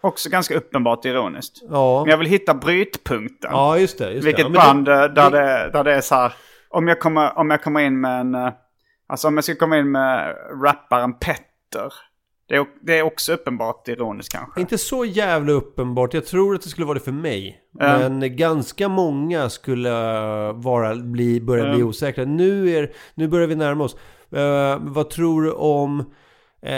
Också 0.01 0.29
ganska 0.29 0.55
uppenbart 0.55 1.05
ironiskt. 1.05 1.57
Ja, 1.69 2.01
Men 2.03 2.11
jag 2.11 2.17
vill 2.17 2.27
hitta 2.27 2.53
brytpunkten. 2.53 3.49
ja 3.53 3.77
just 3.77 3.97
det. 3.97 4.11
Just 4.11 4.27
Vilket 4.27 4.45
det. 4.45 4.59
Ja, 4.59 4.65
band 4.65 4.87
eh, 4.87 4.95
där, 4.95 5.07
det- 5.07 5.29
det, 5.31 5.69
där 5.73 5.83
det 5.83 5.93
är 5.93 6.01
så 6.01 6.15
här. 6.15 6.33
Om 6.69 6.87
jag 6.87 6.99
kommer, 6.99 7.37
om 7.37 7.49
jag 7.49 7.63
kommer 7.63 7.79
in 7.79 8.01
med 8.01 8.19
en... 8.21 8.35
Alltså 9.07 9.27
om 9.27 9.37
jag 9.37 9.43
ska 9.43 9.55
komma 9.55 9.77
in 9.77 9.91
med 9.91 10.35
rapparen 10.63 11.13
Petter. 11.13 11.93
Det 12.81 12.97
är, 12.97 13.01
också 13.01 13.33
uppenbart 13.33 13.87
ironiskt 13.87 14.31
kanske. 14.31 14.61
Inte 14.61 14.77
så 14.77 15.05
jävla 15.05 15.51
uppenbart. 15.51 16.13
Jag 16.13 16.25
tror 16.25 16.55
att 16.55 16.61
det 16.61 16.69
skulle 16.69 16.87
vara 16.87 16.97
det 16.97 17.05
för 17.05 17.11
mig. 17.11 17.61
Ja. 17.71 17.97
Men 17.97 18.35
ganska 18.35 18.89
många 18.89 19.49
skulle 19.49 19.89
eh, 19.89 20.53
vara, 20.53 20.95
bli, 20.95 21.41
börja 21.41 21.73
bli 21.73 21.83
osäkra. 21.83 22.25
Nu, 22.25 22.69
är, 22.69 22.91
nu 23.15 23.27
börjar 23.27 23.47
vi 23.47 23.55
närma 23.55 23.83
oss. 23.83 23.97
Eh, 24.31 24.77
vad 24.81 25.09
tror 25.09 25.41
du 25.41 25.51
om... 25.51 25.99
eh, 26.61 26.75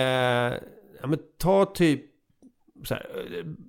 ja, 1.01 1.07
men 1.07 1.19
ta 1.37 1.65
typ... 1.65 2.05
Här, 2.89 3.05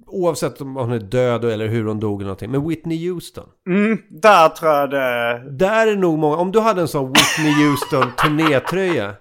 oavsett 0.06 0.60
om 0.60 0.76
hon 0.76 0.92
är 0.92 0.98
död 0.98 1.44
eller 1.44 1.66
hur 1.68 1.84
hon 1.84 2.00
dog 2.00 2.20
eller 2.20 2.26
någonting. 2.28 2.50
Men 2.50 2.68
Whitney 2.68 3.10
Houston. 3.10 3.46
Mm, 3.68 3.98
där 4.10 4.48
tror 4.48 4.72
jag 4.72 4.90
det... 4.90 5.42
Där 5.50 5.86
är 5.86 5.96
nog 5.96 6.18
många, 6.18 6.36
om 6.36 6.52
du 6.52 6.60
hade 6.60 6.80
en 6.80 6.88
sån 6.88 7.12
Whitney 7.12 7.52
Houston 7.66 8.12
turnétröja. 8.22 9.14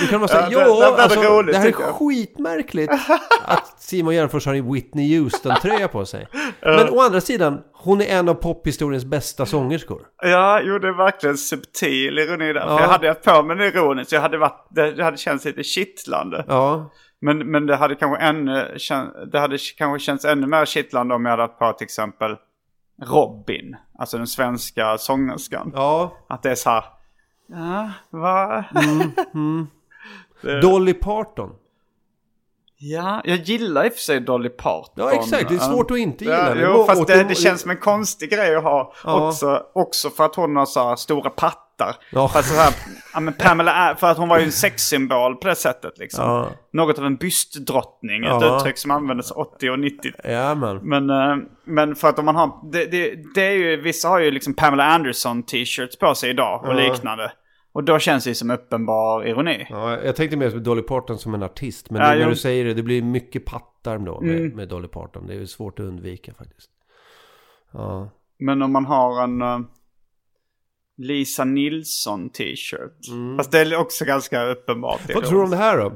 Då 0.00 0.06
kan 0.06 0.20
man 0.20 0.28
säga, 0.28 0.48
Ja, 0.50 0.58
det- 0.58 0.96
det 0.96 1.02
alltså, 1.02 1.20
roligt, 1.20 1.52
det 1.52 1.58
här 1.58 1.66
är 1.66 1.70
tycker 1.70 1.84
jag." 1.84 1.94
skitmärkligt 1.94 2.92
att 3.44 3.80
Simon 3.82 4.14
Gärdenfors 4.14 4.46
har 4.46 4.54
en 4.54 4.72
Whitney 4.72 5.18
Houston-tröja 5.18 5.88
på 5.88 6.04
sig. 6.06 6.28
Men 6.62 6.88
å 6.88 7.00
andra 7.00 7.20
sidan, 7.20 7.58
Hon 7.82 8.00
är 8.00 8.18
en 8.18 8.28
av 8.28 8.34
pophistoriens 8.34 9.04
bästa 9.04 9.46
sångerskor. 9.46 10.02
Ja, 10.22 10.60
jo 10.64 10.78
det 10.78 10.88
är 10.88 10.92
verkligen 10.96 11.36
subtil 11.36 12.18
ironi 12.18 12.52
där. 12.52 12.60
Ja. 12.60 12.76
För 12.76 12.84
jag 12.84 12.88
hade 12.90 13.08
haft 13.08 13.22
på 13.22 13.42
mig 13.42 13.56
det 13.56 13.66
ironiskt, 13.66 14.12
jag 14.12 14.20
hade 14.20 14.38
varit, 14.38 14.66
det, 14.70 14.92
det 14.92 15.04
hade 15.04 15.16
känts 15.16 15.44
lite 15.44 15.62
kittlande. 15.62 16.44
Ja, 16.48 16.90
Men, 17.20 17.38
men 17.50 17.66
det 17.66 17.76
hade 17.76 17.94
kanske 17.94 18.22
ännu, 18.24 18.74
kän- 18.76 19.24
det 19.26 19.40
hade 19.40 19.58
kanske 19.76 20.04
känts 20.04 20.24
ännu 20.24 20.46
mer 20.46 20.64
kittlande 20.64 21.14
om 21.14 21.24
jag 21.24 21.30
hade 21.30 21.42
haft 21.42 21.58
på 21.58 21.72
till 21.72 21.84
exempel 21.84 22.36
Robin. 23.02 23.76
Alltså 23.98 24.16
den 24.16 24.26
svenska 24.26 24.98
sångerskan. 24.98 25.72
ja. 25.74 26.12
Att 26.28 26.42
det 26.42 26.50
är 26.50 26.54
så 26.54 26.70
här, 26.70 26.84
ja, 27.46 27.90
va? 28.10 28.64
Dolly 30.62 30.94
Parton. 30.94 31.50
Ja, 32.82 33.20
jag 33.24 33.36
gillar 33.38 33.84
i 33.84 33.88
och 33.88 33.92
för 33.92 34.00
sig 34.00 34.20
Dolly 34.20 34.48
Parton. 34.48 34.94
Ja, 34.96 35.12
exakt. 35.12 35.48
Det 35.48 35.54
är 35.54 35.58
svårt 35.58 35.90
att 35.90 35.98
inte 35.98 36.24
gilla 36.24 36.36
Ja, 36.36 36.42
henne. 36.44 36.60
jo, 36.76 36.84
fast 36.84 37.06
det, 37.06 37.16
de- 37.18 37.24
det 37.28 37.34
känns 37.34 37.60
som 37.60 37.70
en 37.70 37.76
konstig 37.76 38.30
grej 38.30 38.54
att 38.56 38.62
ha. 38.62 38.92
Ja. 39.04 39.28
Också, 39.28 39.62
också 39.72 40.10
för 40.10 40.24
att 40.24 40.34
hon 40.34 40.56
har 40.56 40.66
så 40.66 40.88
här 40.88 40.96
stora 40.96 41.30
pattar. 41.30 41.60
Ja. 42.12 42.28
För, 42.28 42.38
att 42.38 42.44
så 42.44 42.54
här, 42.54 42.74
ja, 43.14 43.20
men 43.20 43.34
Pamela, 43.34 43.96
för 44.00 44.06
att 44.10 44.18
hon 44.18 44.28
var 44.28 44.38
ju 44.38 44.44
en 44.44 44.52
sexsymbol 44.52 45.36
på 45.36 45.48
det 45.48 45.54
sättet. 45.54 45.98
Liksom. 45.98 46.24
Ja. 46.24 46.48
Något 46.72 46.98
av 46.98 47.04
en 47.06 47.16
bystdrottning. 47.16 48.24
Ett 48.24 48.30
Ja. 48.40 48.56
uttryck 48.56 48.78
som 48.78 48.90
användes 48.90 49.30
80 49.30 49.70
och 49.70 49.78
90. 49.78 50.12
Ja, 50.24 50.54
men. 50.54 50.76
Men, 50.76 51.10
eh, 51.10 51.36
men 51.64 51.94
för 51.96 52.08
att 52.08 52.18
om 52.18 52.24
man 52.24 52.36
har, 52.36 52.70
det, 52.72 52.84
det, 52.84 53.14
det 53.34 53.42
är 53.46 53.52
ju, 53.52 53.80
vissa 53.80 54.08
har 54.08 54.20
ju 54.20 54.30
liksom 54.30 54.54
Pamela 54.54 54.84
Anderson 54.84 55.42
t-shirts 55.42 55.98
på 55.98 56.14
sig 56.14 56.30
idag 56.30 56.64
och 56.64 56.74
liknande. 56.74 57.32
Och 57.72 57.84
då 57.84 57.98
känns 57.98 58.24
det 58.24 58.30
ju 58.30 58.34
som 58.34 58.50
uppenbar 58.50 59.26
ironi. 59.26 59.66
Ja, 59.70 59.98
jag 60.04 60.16
tänkte 60.16 60.36
mer 60.36 60.50
på 60.50 60.58
Dolly 60.58 60.82
Parton 60.82 61.18
som 61.18 61.34
en 61.34 61.42
artist. 61.42 61.90
Men 61.90 62.02
Ja, 62.02 62.08
nu 62.12 62.14
när 62.18 62.24
jo. 62.24 62.30
du 62.30 62.36
säger 62.36 62.64
det, 62.64 62.74
det 62.74 62.82
blir 62.82 63.02
mycket 63.02 63.44
pattarm 63.44 64.04
då 64.04 64.20
med, 64.20 64.36
Mm. 64.36 64.56
med 64.56 64.68
Dolly 64.68 64.88
Parton. 64.88 65.26
Det 65.26 65.32
är 65.34 65.38
ju 65.38 65.46
svårt 65.46 65.78
att 65.80 65.84
undvika 65.86 66.32
faktiskt. 66.34 66.70
Ja. 67.72 68.10
Men 68.38 68.62
om 68.62 68.72
man 68.72 68.84
har 68.86 69.24
en 69.24 69.42
eh, 69.42 69.58
Lisa 71.00 71.44
Nilsson 71.44 72.30
t-shirt. 72.30 73.36
Fast 73.36 73.50
det 73.52 73.60
är 73.60 73.76
också 73.76 74.04
ganska 74.04 74.42
uppenbart. 74.44 75.00
Mm. 75.04 75.14
Vad 75.14 75.24
tror 75.24 75.38
du 75.38 75.44
om 75.44 75.50
det 75.50 75.56
här 75.56 75.78
då? 75.78 75.92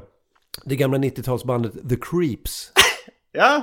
Det 0.65 0.75
gamla 0.75 0.97
90-talsbandet 0.97 1.89
The 1.89 1.95
Creeps. 1.95 2.71
Ja. 3.37 3.61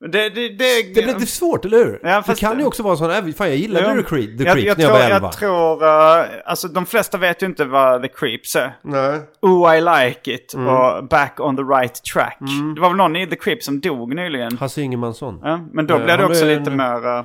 Det, 0.00 0.08
det, 0.08 0.28
det, 0.48 0.82
Det 0.82 0.92
blir 0.92 1.06
lite 1.06 1.26
svårt, 1.26 1.64
eller 1.64 1.76
hur? 1.78 2.00
Ja, 2.02 2.22
det 2.26 2.34
kan 2.40 2.58
ju 2.58 2.64
också 2.64 2.82
vara 2.82 2.96
sån, 2.96 3.10
äh, 3.10 3.24
fan 3.34 3.48
jag 3.48 3.56
gillade 3.56 3.86
Ja. 3.86 3.94
The, 4.02 4.08
Creep, 4.08 4.38
The 4.38 4.44
jag, 4.44 4.56
Creeps 4.56 4.66
jag, 4.68 4.78
när 4.78 4.84
jag 4.84 4.90
var 4.92 5.00
11. 5.00 5.18
jag 5.26 5.32
tror, 5.32 5.84
eh, 5.84 6.24
alltså 6.44 6.68
de 6.68 6.86
flesta 6.86 7.18
vet 7.18 7.42
ju 7.42 7.46
inte 7.46 7.64
vad 7.64 8.02
The 8.02 8.08
Creeps 8.08 8.56
är. 8.56 8.72
Nej. 8.82 9.20
Oh 9.42 9.76
I 9.76 9.80
like 9.80 10.34
it 10.34 10.54
Mm. 10.54 10.68
och 10.68 11.04
Back 11.08 11.40
on 11.40 11.56
the 11.56 11.62
right 11.62 12.02
track. 12.14 12.38
Det 12.74 12.80
var 12.80 12.88
väl 12.88 12.96
någon 12.96 13.16
i 13.16 13.26
The 13.26 13.36
Creeps 13.36 13.64
som 13.64 13.80
dog 13.80 14.14
nyligen. 14.14 14.56
Hasse 14.58 14.82
Ingemansson. 14.82 15.40
Ja, 15.42 15.60
men 15.72 15.86
då 15.86 15.94
Eh, 15.94 16.04
blev 16.04 16.18
det 16.18 16.24
också 16.24 16.44
är 16.46 16.58
lite 16.58 16.70
mer... 16.70 17.06
eh, 17.18 17.24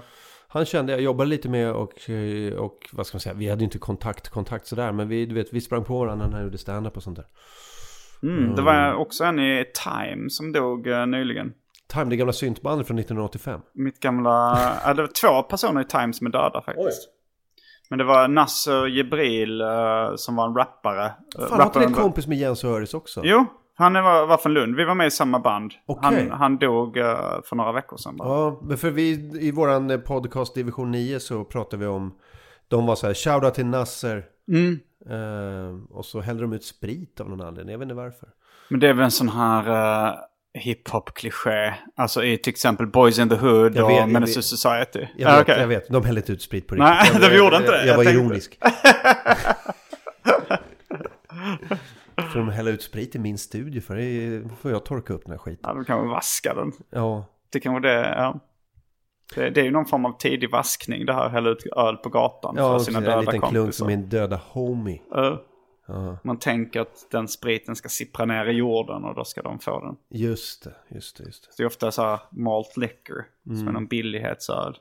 Han 0.55 0.65
kände, 0.65 0.91
jag 0.91 1.01
jobbade 1.01 1.29
lite 1.29 1.49
med 1.49 1.71
och, 1.71 1.93
och 2.57 2.89
vad 2.91 3.07
ska 3.07 3.15
man 3.15 3.19
säga, 3.19 3.35
vi 3.35 3.49
hade 3.49 3.59
ju 3.61 3.65
inte 3.65 3.77
kontakt, 3.79 4.29
kontakt 4.29 4.67
sådär. 4.67 4.91
Men 4.91 5.07
vi, 5.07 5.25
du 5.25 5.35
vet, 5.35 5.53
vi 5.53 5.61
sprang 5.61 5.83
på 5.83 5.99
varandra 5.99 6.27
när 6.27 6.33
han 6.33 6.43
gjorde 6.43 6.57
stand-up 6.57 6.97
och 6.97 7.03
sånt 7.03 7.17
där. 7.17 7.25
mm, 8.23 8.55
Det 8.55 8.61
var 8.61 8.93
också 8.93 9.23
en 9.23 9.39
i 9.39 9.65
Time 9.83 10.29
som 10.29 10.51
dog 10.51 10.87
eh, 10.87 11.05
nyligen. 11.07 11.53
Time, 11.87 12.05
det 12.05 12.15
gamla 12.15 12.33
syntbandet 12.33 12.87
från 12.87 12.99
1985. 12.99 13.61
Mitt 13.73 13.99
gamla... 13.99 14.57
ja, 14.85 14.93
det 14.93 15.01
var 15.01 15.07
två 15.07 15.43
personer 15.43 15.81
i 15.81 15.85
Time 15.85 16.13
som 16.13 16.27
är 16.27 16.31
döda 16.31 16.61
faktiskt. 16.61 17.09
Men 17.89 17.99
det 17.99 18.05
var 18.05 18.27
Nasser 18.27 18.87
Jibril 18.87 19.61
eh, 19.61 19.67
som 20.15 20.35
var 20.35 20.47
en 20.47 20.55
rappare. 20.55 21.05
Eh, 21.39 21.47
Fan, 21.47 21.57
var 21.57 21.65
inte 21.65 21.79
det 21.79 21.93
kompis 21.93 22.27
med 22.27 22.37
Jens 22.37 22.63
Öris 22.63 22.93
också? 22.93 23.21
Jo, 23.23 23.45
han 23.77 23.93
var, 23.93 24.25
var 24.25 24.37
från 24.37 24.53
Lund. 24.53 24.75
Vi 24.75 24.85
var 24.85 24.95
med 24.95 25.07
i 25.07 25.11
samma 25.11 25.39
band. 25.39 25.71
Okej. 25.85 26.27
Han, 26.29 26.39
han 26.39 26.57
dog 26.57 26.97
eh, 26.97 27.17
för 27.45 27.55
några 27.55 27.71
veckor 27.71 27.97
sedan 27.97 28.17
bara. 28.17 28.29
Ja, 28.29 28.59
men 28.63 28.77
för 28.77 28.89
vi 28.91 29.09
i 29.41 29.51
våran 29.51 29.89
eh, 29.91 29.97
podcast 29.97 30.55
Division 30.55 30.91
9 30.91 31.19
så 31.19 31.43
pratade 31.43 31.77
vi 31.81 31.87
om 31.87 32.15
De 32.67 32.85
var 32.85 32.95
så 32.95 33.07
här, 33.07 33.13
shoutout 33.13 33.53
till 33.53 33.65
Nasser 33.65 34.23
Mm. 34.47 34.79
eh, 35.09 35.95
Och 35.97 36.05
så 36.05 36.21
hällde 36.21 36.41
de 36.43 36.53
ut 36.53 36.63
sprit 36.65 37.19
av 37.19 37.29
någon 37.29 37.41
anledning, 37.41 37.71
jag 37.71 37.79
vet 37.79 37.85
inte 37.85 37.95
varför 37.95 38.29
Men 38.69 38.79
det 38.79 38.87
är 38.89 38.93
väl 38.93 39.03
en 39.05 39.11
sån 39.11 39.29
här 39.29 39.69
uh, 40.09 40.13
hiphop-kliché. 40.53 41.73
Alltså 41.95 42.23
i 42.23 42.37
till 42.37 42.51
exempel 42.51 42.87
Boys 42.87 43.19
in 43.19 43.29
the 43.29 43.35
Hood 43.35 43.75
Jag 43.75 43.83
och 43.83 43.89
vet, 43.89 43.97
jag 43.99 44.09
Menace. 44.09 44.41
Society. 44.41 44.99
Jag 45.17 45.31
Ja, 45.31 45.35
vet, 45.35 45.41
okej. 45.41 45.57
jag 45.59 45.67
vet, 45.67 45.87
de 45.89 46.05
hällde 46.05 46.21
inte 46.21 46.31
ut 46.31 46.41
sprit 46.41 46.67
på 46.67 46.75
Nej, 46.75 47.09
Jag- 47.13 47.21
de 47.21 47.25
jag- 47.27 47.37
gjorde 47.37 47.57
inte 47.57 47.71
det. 47.71 47.77
Jag, 47.77 47.87
Jag 47.87 47.97
var 47.97 48.03
tänkte- 48.03 48.21
ironisk 48.21 48.59
För 52.35 52.45
de 52.45 52.49
häller 52.49 52.71
ut 52.71 52.81
sprit 52.81 53.15
i 53.15 53.19
min 53.19 53.37
studio 53.37 53.81
för 53.81 53.95
det 53.95 54.43
får 54.59 54.71
jag 54.71 54.85
torka 54.85 55.13
upp 55.13 55.23
den 55.23 55.31
här 55.31 55.37
skiten 55.37 55.59
Ja, 55.63 55.73
de 55.73 55.85
kan 55.85 55.99
väl 55.99 56.09
vaska 56.09 56.53
den. 56.53 56.71
Ja, 56.89 57.25
Det 57.49 57.59
kanske 57.59 57.87
det. 57.87 57.99
Ja. 58.17 58.39
Det, 59.35 59.49
det 59.49 59.61
är 59.61 59.65
ju 59.65 59.71
någon 59.71 59.85
form 59.85 60.05
av 60.05 60.17
tidig 60.17 60.51
vaskning 60.51 61.05
det 61.05 61.13
här. 61.13 61.29
Hälla 61.29 61.49
ut 61.49 61.65
öl 61.65 61.97
på 61.97 62.09
gatan 62.09 62.55
ja 62.57 62.77
för 62.79 62.85
sina 62.85 62.97
en 62.97 63.03
döda 63.03 63.19
liten 63.19 63.39
klunk 63.41 63.53
kompisar. 63.53 63.85
för 63.85 63.91
min 63.97 64.09
döda 64.09 64.41
homie 64.49 65.01
Ja. 65.11 65.41
Ja, 65.87 66.17
Man 66.23 66.39
tänker 66.39 66.81
att 66.81 67.07
den 67.11 67.27
spriten 67.27 67.75
ska 67.75 67.89
sippra 67.89 68.25
ner 68.25 68.45
i 68.45 68.51
jorden 68.51 69.03
och 69.03 69.15
då 69.15 69.23
ska 69.23 69.41
de 69.41 69.59
få 69.59 69.79
den. 69.79 69.95
just 70.21 70.63
det, 70.63 70.73
just 70.95 71.17
det, 71.17 71.23
just 71.23 71.43
det 71.43 71.51
Så 71.51 71.57
det 71.57 71.63
är 71.63 71.67
ofta 71.67 71.91
så 71.91 72.01
här 72.01 72.19
malt 72.29 72.77
liquor. 72.77 73.25
Mm. 73.45 73.57
Som 73.57 73.67
är 73.67 73.71
någon 73.71 73.87
billighetsöl. 73.87 74.77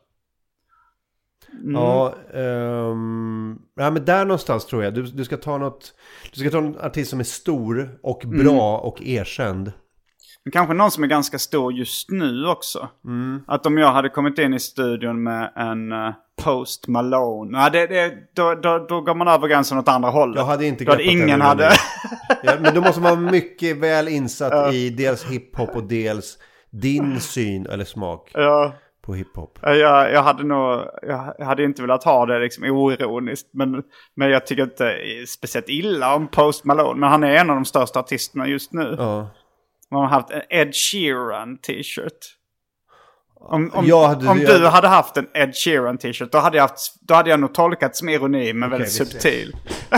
Mm. 1.53 1.74
Ja, 1.74 2.14
ehm, 2.34 3.59
ja, 3.76 3.90
men 3.90 4.05
där 4.05 4.24
någonstans 4.24 4.66
tror 4.66 4.84
jag. 4.84 4.95
Du, 4.95 5.03
du 5.03 5.24
ska 5.24 5.36
ta 5.36 5.59
något, 5.59 5.95
du 6.34 6.40
ska 6.40 6.51
ta 6.51 6.59
en 6.59 6.78
artist 6.80 7.11
som 7.11 7.20
är 7.20 7.24
stor 7.24 7.99
och 8.03 8.24
Mm. 8.24 8.38
bra 8.45 8.78
och 8.78 9.03
erkänd. 9.03 9.72
Men 10.45 10.53
kanske 10.53 10.74
någon 10.74 10.90
som 10.90 11.05
är 11.05 11.09
ganska 11.09 11.38
stor 11.38 11.72
just 11.72 12.11
nu 12.11 12.47
också. 12.47 12.88
Mm. 13.05 13.40
Att 13.47 13.66
om 13.66 13.78
jag 13.78 13.92
hade 13.92 14.09
kommit 14.09 14.38
in 14.38 14.55
i 14.55 14.61
studion 14.61 15.22
med 15.22 15.53
en 15.57 15.92
eh, 15.92 16.11
Post 16.42 16.88
Malone. 16.88 17.59
Nej, 17.59 17.70
det, 17.70 17.86
det, 17.86 18.14
då, 18.36 18.55
då, 18.55 18.86
då 18.88 19.01
går 19.01 19.14
man 19.14 19.28
över 19.28 19.49
gränsen 19.49 19.78
åt 19.78 19.88
andra 19.88 20.11
hållet. 20.11 20.36
Jag 20.36 20.45
hade 20.47 20.66
inte 20.66 20.84
Då 20.84 20.90
greppat 20.92 21.07
ingen 21.07 21.28
ironin. 21.28 21.40
hade... 21.40 21.70
Ja, 22.42 22.53
men 22.61 22.74
du 22.74 22.80
måste 22.80 23.01
vara 23.01 23.16
mycket 23.16 23.76
väl 23.76 24.09
insatt 24.09 24.74
i 24.74 24.90
dels 24.90 25.24
hiphop 25.24 25.76
och 25.76 25.84
dels 25.84 26.38
din 26.70 27.20
syn 27.20 27.66
eller 27.66 27.84
smak 27.84 28.30
ja, 28.34 28.72
på 29.05 29.14
hiphop. 29.14 29.59
jag, 29.62 30.12
jag 30.12 30.22
hade 30.22 30.44
nog... 30.44 30.84
Jag 31.38 31.44
hade 31.46 31.64
inte 31.64 31.82
velat 31.82 32.05
ha 32.05 32.26
det 32.26 32.38
liksom 32.38 32.64
oironiskt. 32.64 33.48
Men, 33.52 33.82
men 34.16 34.30
jag 34.30 34.46
tycker 34.46 34.62
inte 34.62 34.94
speciellt 35.28 35.68
illa 35.68 36.14
om 36.14 36.28
Post 36.28 36.64
Malone. 36.64 37.00
Men 37.00 37.09
han 37.11 37.24
är 37.24 37.34
en 37.34 37.50
av 37.50 37.57
de 37.57 37.64
största 37.64 38.00
artisterna 38.00 38.46
just 38.48 38.72
nu. 38.72 38.94
Ja. 38.98 39.30
Man 39.90 40.00
har 40.00 40.09
haft 40.09 40.30
en 40.30 40.42
Ed 40.50 40.74
Sheeran 40.74 41.59
t-shirt. 41.59 42.18
Om, 43.40 43.70
om, 43.74 43.86
Jag 43.86 44.09
hade- 44.09 44.28
om 44.28 44.38
jag- 44.40 44.61
du 44.61 44.66
hade 44.66 44.88
haft 44.88 45.16
en 45.16 45.26
Ed 45.34 45.55
Sheeran 45.57 45.98
t-shirt 45.98 46.32
då 46.32 46.38
hade 46.38 46.57
jag, 46.57 46.62
haft, 46.62 46.94
då 47.00 47.14
hade 47.14 47.30
jag 47.30 47.40
nog 47.40 47.55
tolkat 47.55 47.96
som 47.96 48.09
ironi 48.09 48.52
men 48.52 48.70
väldigt 48.70 48.88
vi 48.88 48.90
ses. 49.02 49.11
subtil. 49.12 49.57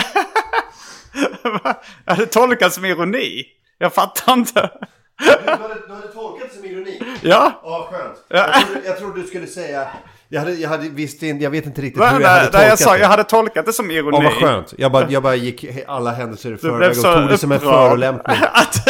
jag 2.04 2.12
hade 2.14 2.26
tolkat 2.26 2.72
som 2.72 2.84
ironi. 2.84 3.44
Jag 3.78 3.94
fattar 3.94 4.32
inte. 4.32 4.70
Du 5.18 5.50
hade, 5.50 5.74
du 5.86 5.94
hade 5.94 6.08
tolkat 6.08 6.48
det 6.50 6.56
som 6.56 6.64
ironi? 6.64 7.02
Ja. 7.22 7.60
Ja, 7.62 7.88
skönt. 7.92 8.24
Jag 8.28 8.66
trodde, 8.66 8.86
jag 8.86 8.98
trodde 8.98 9.20
du 9.20 9.26
skulle 9.26 9.46
säga... 9.46 9.88
Jag, 10.28 10.40
hade, 10.40 10.52
jag, 10.54 10.68
hade 10.68 10.88
visst, 10.88 11.22
jag 11.22 11.50
vet 11.50 11.66
inte 11.66 11.82
riktigt 11.82 12.00
Nej, 12.00 12.14
hur 12.14 12.20
jag 12.20 12.28
hade 12.28 12.44
tolkat 12.44 12.68
jag 12.68 12.78
sa 12.78 12.92
det. 12.92 12.98
jag 12.98 13.08
hade 13.08 13.24
tolkat 13.24 13.66
det 13.66 13.72
som 13.72 13.90
ironi. 13.90 14.16
Ja, 14.16 14.22
vad 14.22 14.32
skönt. 14.32 14.74
Jag 14.78 14.92
bara, 14.92 15.10
jag 15.10 15.22
bara 15.22 15.34
gick 15.34 15.66
alla 15.86 16.10
händelser 16.10 16.54
i 16.54 16.56
förväg 16.56 16.90
och 16.90 16.96
tog 16.96 17.28
det 17.28 17.38
som 17.38 17.52
en 17.52 17.60
förolämpning. 17.60 18.36
Att, 18.52 18.88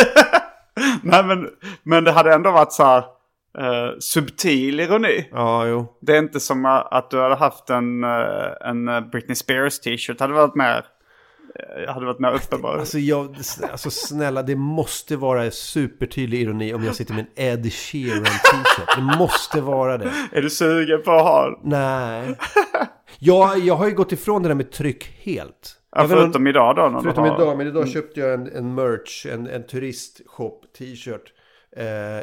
nej 1.03 1.24
men, 1.24 1.49
men 1.83 2.05
det 2.05 2.12
hade 2.12 2.35
ändå 2.35 2.51
varit 2.51 2.72
så 2.72 2.85
här 2.85 2.99
eh, 3.59 3.99
subtil 3.99 4.81
ironi. 4.81 5.29
Ja, 5.33 5.66
jo. 5.66 5.87
Det 6.01 6.12
är 6.12 6.18
inte 6.18 6.41
som 6.41 6.64
att 6.64 7.11
du 7.11 7.20
hade 7.20 7.35
haft 7.37 7.70
en, 7.70 8.05
eh, 8.05 8.68
en 8.68 9.11
Britney 9.11 9.35
Spears 9.35 9.81
t-shirt. 9.81 10.18
Det 10.18 10.24
hade 10.24 10.35
varit 10.35 10.55
mer, 10.55 10.85
hade 11.89 12.07
varit 12.07 12.19
mer 12.21 12.33
uppenbar. 12.35 12.79
Alltså, 12.79 12.99
jag, 12.99 13.37
alltså 13.71 13.91
snälla, 13.91 14.43
det 14.43 14.57
måste 14.57 15.17
vara 15.17 15.51
supertydlig 15.51 16.41
ironi 16.43 16.75
om 16.75 16.85
jag 16.85 16.95
sitter 16.95 17.15
med 17.15 17.27
en 17.35 17.45
Ed 17.47 17.73
Sheeran 17.73 18.25
t-shirt. 18.25 18.97
Det 18.97 19.19
måste 19.19 19.61
vara 19.61 19.99
det. 19.99 20.11
Är 20.33 20.43
du 20.43 20.51
sugen 20.51 21.03
på 21.03 21.13
att 21.13 21.23
ha 21.23 21.61
Nej. 21.65 22.35
Jag, 23.19 23.59
jag 23.59 23.77
har 23.77 23.89
ju 23.89 23.95
gått 23.95 24.13
ifrån 24.13 24.43
det 24.43 24.49
där 24.49 24.55
med 24.55 24.71
tryck 24.73 25.05
helt. 25.23 25.77
Ja, 25.93 26.01
Jag 26.01 26.11
förutom 26.11 26.47
idag 26.47 26.77
då? 26.77 27.01
Förutom 27.03 27.25
har... 27.25 27.43
idag, 27.43 27.59
men 27.59 27.67
idag 27.67 27.89
köpte 27.89 28.21
jag 28.21 28.35
en, 28.35 28.47
en 28.57 28.75
merch, 28.75 29.27
en, 29.27 29.47
en 29.47 29.67
turistshop 29.67 30.65
t-shirt. 30.79 31.33
Eh, 31.77 32.17
eh, 32.19 32.23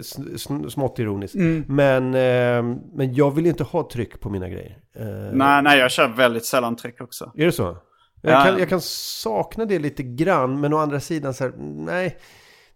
sn- 0.00 0.68
smått 0.68 0.98
ironiskt. 0.98 1.34
Mm. 1.34 1.64
Men, 1.68 2.04
eh, 2.14 2.76
men 2.94 3.14
jag 3.14 3.34
vill 3.34 3.46
inte 3.46 3.64
ha 3.64 3.88
tryck 3.92 4.20
på 4.20 4.30
mina 4.30 4.48
grejer. 4.48 4.76
Eh, 4.96 5.06
Nej, 5.32 5.62
nej, 5.62 5.78
jag 5.78 5.90
kör 5.90 6.08
väldigt 6.08 6.44
sällan 6.44 6.76
tryck 6.76 7.00
också. 7.00 7.32
Är 7.36 7.46
det 7.46 7.52
så? 7.52 7.76
Jag, 8.22 8.32
Ja. 8.32 8.44
kan, 8.44 8.58
jag 8.58 8.68
kan 8.68 8.80
sakna 8.80 9.64
det 9.64 9.78
lite 9.78 10.02
grann, 10.02 10.60
men 10.60 10.72
å 10.72 10.76
andra 10.78 11.00
sidan 11.00 11.34
så 11.34 11.44
här, 11.44 11.52
nej, 11.58 12.16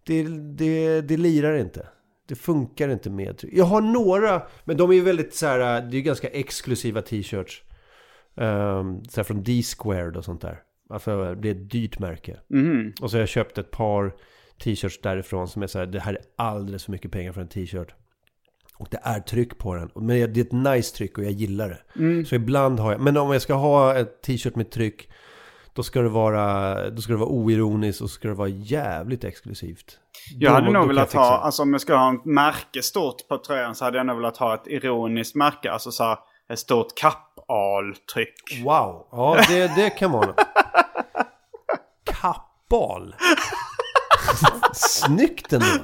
det, 0.04 0.22
det, 0.56 1.00
det 1.00 1.16
lirar 1.16 1.56
inte. 1.56 1.86
Det 2.28 2.34
funkar 2.34 2.88
inte 2.88 3.10
med. 3.10 3.40
Jag 3.52 3.64
har 3.64 3.80
några, 3.80 4.42
men 4.64 4.76
de 4.76 4.90
är 4.90 4.94
ju 4.94 5.00
väldigt 5.00 5.34
så 5.34 5.46
här, 5.46 5.58
det 5.58 5.88
är 5.96 5.98
ju 5.98 6.00
ganska 6.02 6.28
exklusiva 6.28 7.02
t-shirts. 7.02 7.62
Um, 8.36 9.04
så 9.04 9.16
här 9.16 9.22
från 9.22 9.42
D-squared 9.42 10.16
och 10.16 10.24
sånt 10.24 10.40
där. 10.40 10.58
Alltså 10.90 11.34
det 11.34 11.48
är 11.48 11.52
ett 11.54 11.70
dyrt 11.70 11.98
märke. 11.98 12.40
Mhm. 12.48 12.92
Och 13.02 13.10
så 13.10 13.16
har 13.16 13.20
jag 13.20 13.28
köpt 13.28 13.58
ett 13.58 13.70
par 13.70 14.14
t-shirts 14.64 15.00
därifrån 15.02 15.48
som 15.48 15.62
är 15.62 15.66
så 15.66 15.78
här, 15.78 15.86
det 15.86 16.00
här 16.00 16.12
är 16.14 16.20
alldeles 16.36 16.84
för 16.84 16.92
mycket 16.92 17.10
pengar 17.12 17.32
för 17.32 17.40
en 17.40 17.48
t-shirt. 17.48 17.94
Och 18.76 18.88
det 18.90 18.98
är 19.02 19.20
tryck 19.20 19.58
på 19.58 19.74
den. 19.74 19.90
Men 19.94 20.06
det 20.06 20.40
är 20.40 20.44
ett 20.44 20.52
nice 20.52 20.96
tryck 20.96 21.18
och 21.18 21.24
jag 21.24 21.32
gillar 21.32 21.68
det. 21.68 22.24
Så 22.24 22.34
ibland 22.34 22.80
har 22.80 22.92
jag, 22.92 23.00
men 23.00 23.16
om 23.16 23.32
jag 23.32 23.42
ska 23.42 23.54
ha 23.54 23.96
ett 23.96 24.22
t-shirt 24.22 24.56
med 24.56 24.70
tryck, 24.70 25.08
då 25.74 25.82
ska 25.82 26.00
det 26.00 26.08
vara, 26.08 26.74
då 26.90 27.02
ska 27.02 27.12
det 27.12 27.18
vara 27.18 27.28
oironiskt 27.28 28.00
och 28.00 28.10
ska 28.10 28.28
det 28.28 28.34
vara 28.34 28.48
jävligt 28.48 29.24
exklusivt. 29.24 29.98
Jag 30.38 30.50
hade 30.50 30.66
då 30.66 30.72
nog 30.72 30.88
velat 30.88 31.12
ha, 31.12 31.38
alltså 31.38 31.62
om 31.62 31.72
jag 31.72 31.80
ska 31.80 31.96
ha 31.96 32.14
ett 32.14 32.24
märke 32.24 32.82
stort 32.82 33.28
på 33.28 33.38
tröjan 33.38 33.74
så 33.74 33.84
hade 33.84 33.96
jag 33.96 34.06
nog 34.06 34.16
velat 34.16 34.36
ha 34.36 34.54
ett 34.54 34.66
ironiskt 34.66 35.34
märke. 35.34 35.72
Alltså 35.72 35.90
så 35.90 36.04
här, 36.04 36.18
ett 36.52 36.58
stort 36.58 36.86
kappaltryck. 36.96 38.62
Wow, 38.64 39.08
ja 39.12 39.38
det, 39.48 39.76
det 39.76 39.90
kan 39.90 40.12
vara 40.12 40.26
något. 40.26 40.36
Kappal. 42.04 43.14
Snyggt 44.72 45.52
ändå. 45.52 45.66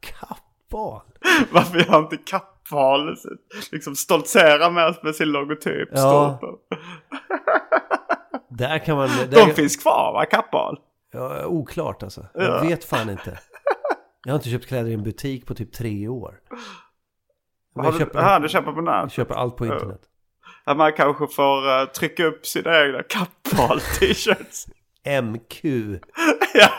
Kappal. 0.00 1.02
Varför 1.52 1.78
gör 1.78 1.98
inte 1.98 2.16
kappal 2.16 2.57
liksom 3.72 3.96
stoltsera 3.96 4.70
med, 4.70 4.96
med 5.02 5.14
sin 5.14 5.28
logotyp? 5.28 5.88
Ja. 5.92 6.40
Där 8.50 8.78
kan 8.78 8.96
man... 8.96 9.08
Där, 9.08 9.46
De 9.46 9.54
finns 9.54 9.76
kvar 9.76 10.12
va, 10.12 10.24
kappal? 10.24 10.78
Ja, 11.12 11.46
oklart 11.46 12.02
alltså. 12.02 12.26
Jag 12.34 12.60
vet 12.60 12.84
fan 12.84 13.10
inte. 13.10 13.38
Jag 14.24 14.32
har 14.32 14.38
inte 14.38 14.48
köpt 14.48 14.66
kläder 14.66 14.90
i 14.90 14.94
en 14.94 15.02
butik 15.02 15.46
på 15.46 15.54
typ 15.54 15.72
tre 15.72 16.08
år. 16.08 16.34
Men 17.74 17.84
Har 17.84 17.92
du, 17.92 17.98
köper, 17.98 18.18
aha, 18.18 18.38
du 18.38 18.48
köper 18.48 18.72
på 18.72 18.78
jag 18.78 18.84
nät? 18.84 19.12
köper 19.12 19.34
allt 19.34 19.56
på 19.56 19.66
internet. 19.66 20.00
Att 20.64 20.76
man 20.76 20.92
kanske 20.92 21.26
får 21.26 21.80
eh, 21.80 21.84
trycka 21.84 22.24
upp 22.24 22.46
sina 22.46 22.84
egna 22.84 23.02
kappal-t-shirts. 23.02 24.66
MQ. 25.22 25.64
ja. 26.54 26.70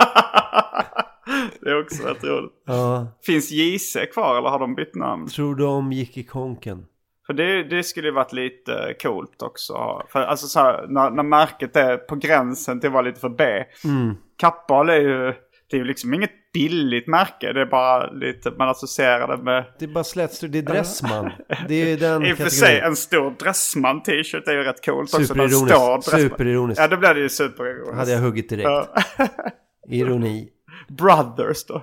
Det 1.62 1.70
är 1.70 1.82
också 1.82 2.04
rätt 2.04 2.24
roligt. 2.24 2.52
Ja, 2.66 3.08
Finns 3.26 3.52
JC 3.52 3.98
kvar 4.14 4.38
eller 4.38 4.50
har 4.50 4.60
de 4.60 4.76
bytt 4.76 4.96
namn? 4.96 5.28
tror 5.28 5.56
de 5.56 5.92
gick 5.92 6.18
i 6.18 6.24
konken. 6.24 6.86
För 7.28 7.34
det, 7.34 7.64
det 7.64 7.84
skulle 7.84 8.08
ju 8.08 8.14
varit 8.14 8.34
lite 8.34 8.96
coolt 9.02 9.42
också. 9.42 10.04
För 10.10 10.20
alltså 10.20 10.48
så 10.48 10.60
här, 10.60 10.88
när, 10.88 11.10
när 11.10 11.24
märket 11.24 11.76
är 11.76 11.98
på 11.98 12.16
gränsen 12.16 12.80
till 12.80 12.88
att 12.88 12.94
vara 12.94 13.04
lite 13.04 13.20
för 13.20 13.30
B. 13.30 13.44
Mm. 13.84 14.16
Kappal 14.38 14.90
är 14.90 15.02
ju, 15.02 15.34
det 15.70 15.76
är 15.76 15.78
ju 15.78 15.84
liksom 15.84 16.14
inget 16.14 16.32
billigt 16.54 17.08
märke. 17.08 17.54
Det 17.54 17.62
är 17.62 17.66
bara 17.66 18.12
lite, 18.12 18.52
man 18.52 18.70
associerar 18.70 19.38
det 19.38 19.44
med... 19.44 19.66
Det 19.80 19.86
är 19.86 19.90
bara 19.90 20.04
slätstrup, 20.04 20.52
det 20.52 20.58
är 20.58 20.62
Dressman. 20.62 21.32
Det 21.68 21.76
är 21.76 21.98
den 22.10 22.26
I 22.26 22.34
och 22.34 22.38
för 22.38 22.50
sig 22.50 22.80
en 22.80 22.96
stor 22.96 23.32
Dressman 23.40 24.04
t-shirt 24.04 24.48
är 24.48 24.54
ju 24.54 24.64
rätt 24.64 24.86
coolt 24.86 25.14
också. 25.14 25.26
Superironiskt. 25.26 26.12
Superironiskt. 26.12 26.82
Ja, 26.82 26.88
då 26.88 26.98
blir 26.98 27.14
det 27.14 27.20
ju 27.20 27.30
superironiskt. 27.30 27.98
Hade 27.98 28.12
jag 28.12 28.20
huggit 28.20 28.50
direkt. 28.50 28.70
Ironi. 29.90 30.50
Brothers 30.90 31.66
då. 31.66 31.82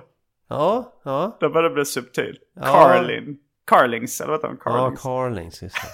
Ja, 0.49 0.93
ja. 1.03 1.37
Då 1.39 1.49
börjar 1.49 1.69
det 1.69 1.75
bli 1.75 1.85
subtil. 1.85 2.37
Ja. 2.55 2.61
Carlin. 2.63 3.37
Carlings, 3.65 4.21
eller 4.21 4.31
vad 4.31 4.37
heter 4.39 4.47
de? 4.47 4.57
Ja, 4.65 4.71
Carlings. 4.71 5.01
Carlings, 5.01 5.61
just 5.61 5.75
det. 5.75 5.87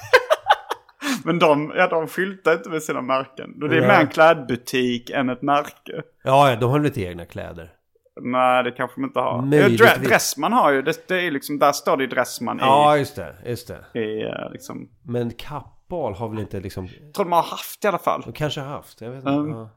Men 1.26 1.40
de, 1.40 1.74
ja, 1.76 1.88
de 1.88 2.08
skyltar 2.08 2.54
inte 2.54 2.70
med 2.70 2.84
sina 2.84 3.02
märken. 3.02 3.60
Det 3.60 3.66
är 3.78 3.82
mer 3.82 3.90
en 3.90 4.08
klädbutik 4.08 5.10
än 5.10 5.30
ett 5.30 5.42
märke. 5.42 6.02
Ja, 6.24 6.50
ja, 6.50 6.56
de 6.56 6.72
har 6.72 6.80
lite 6.80 7.02
egna 7.02 7.26
kläder. 7.26 7.74
Nej, 8.22 8.64
det 8.64 8.72
kanske 8.72 8.96
de 9.02 9.04
inte 9.04 9.20
har. 9.20 9.36
Ja. 9.36 9.68
Dre- 9.68 10.04
Dressman 10.08 10.54
har 10.54 10.72
ju, 10.72 10.82
det, 10.82 11.08
det 11.08 11.22
är 11.28 11.32
liksom, 11.32 11.60
där 11.60 11.72
står 11.72 11.98
det 11.98 12.04
ju 12.04 12.10
Dressman 12.10 12.58
Ja, 12.62 12.98
just 12.98 13.16
det. 13.16 13.36
Just 13.46 13.68
det. 13.68 14.00
i, 14.00 14.04
i 14.04 14.24
eh, 14.24 14.52
liksom, 14.52 14.90
Men 15.02 15.32
Kappal 15.32 16.14
har 16.14 16.30
väl 16.30 16.40
inte 16.40 16.60
liksom... 16.60 16.88
jag 17.04 17.14
tror 17.14 17.26
de 17.26 17.32
har 17.32 17.44
haft 17.44 17.86
i 17.86 17.88
alla 17.88 17.98
fall. 17.98 18.22
De 18.22 18.34
kanske 18.34 18.62
har 18.62 18.68
haft, 18.70 19.02
jag 19.02 19.10
vet 19.10 19.18
inte. 19.20 19.30
Mm. 19.30 19.52
Ja. 19.52 19.70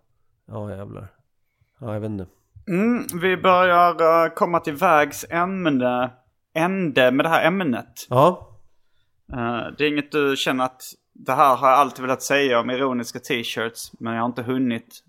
ja, 0.47 0.71
jävlar. 0.71 1.07
Ja, 1.81 1.93
jag 1.93 2.01
vet 2.01 2.11
inte. 2.11 2.27
Mm, 2.69 3.07
vi 3.21 3.37
börjar 3.37 4.25
eh, 4.25 4.31
komma 4.35 4.61
till 4.61 4.75
vägs 4.75 5.25
ämne, 5.31 6.11
ände 6.55 7.11
med 7.11 7.25
det 7.25 7.29
här 7.31 7.47
ämnet. 7.47 8.07
Ja, 8.09 8.53
Eh, 9.33 9.73
det 9.79 9.85
är 9.85 9.89
inget 9.89 10.13
du 10.13 10.35
känner 10.37 10.65
att 10.65 10.83
det 11.15 11.33
här 11.33 11.57
har 11.57 11.69
jag 11.71 11.79
alltid 11.79 12.03
velat 12.03 12.23
säga 12.23 12.61
om 12.61 12.71
ironiska 12.71 13.19
t-shirts, 13.19 13.93
men 14.01 14.15
jag 14.15 14.21
har 14.23 14.27
inte 14.27 14.43
hunnit. 14.43 15.03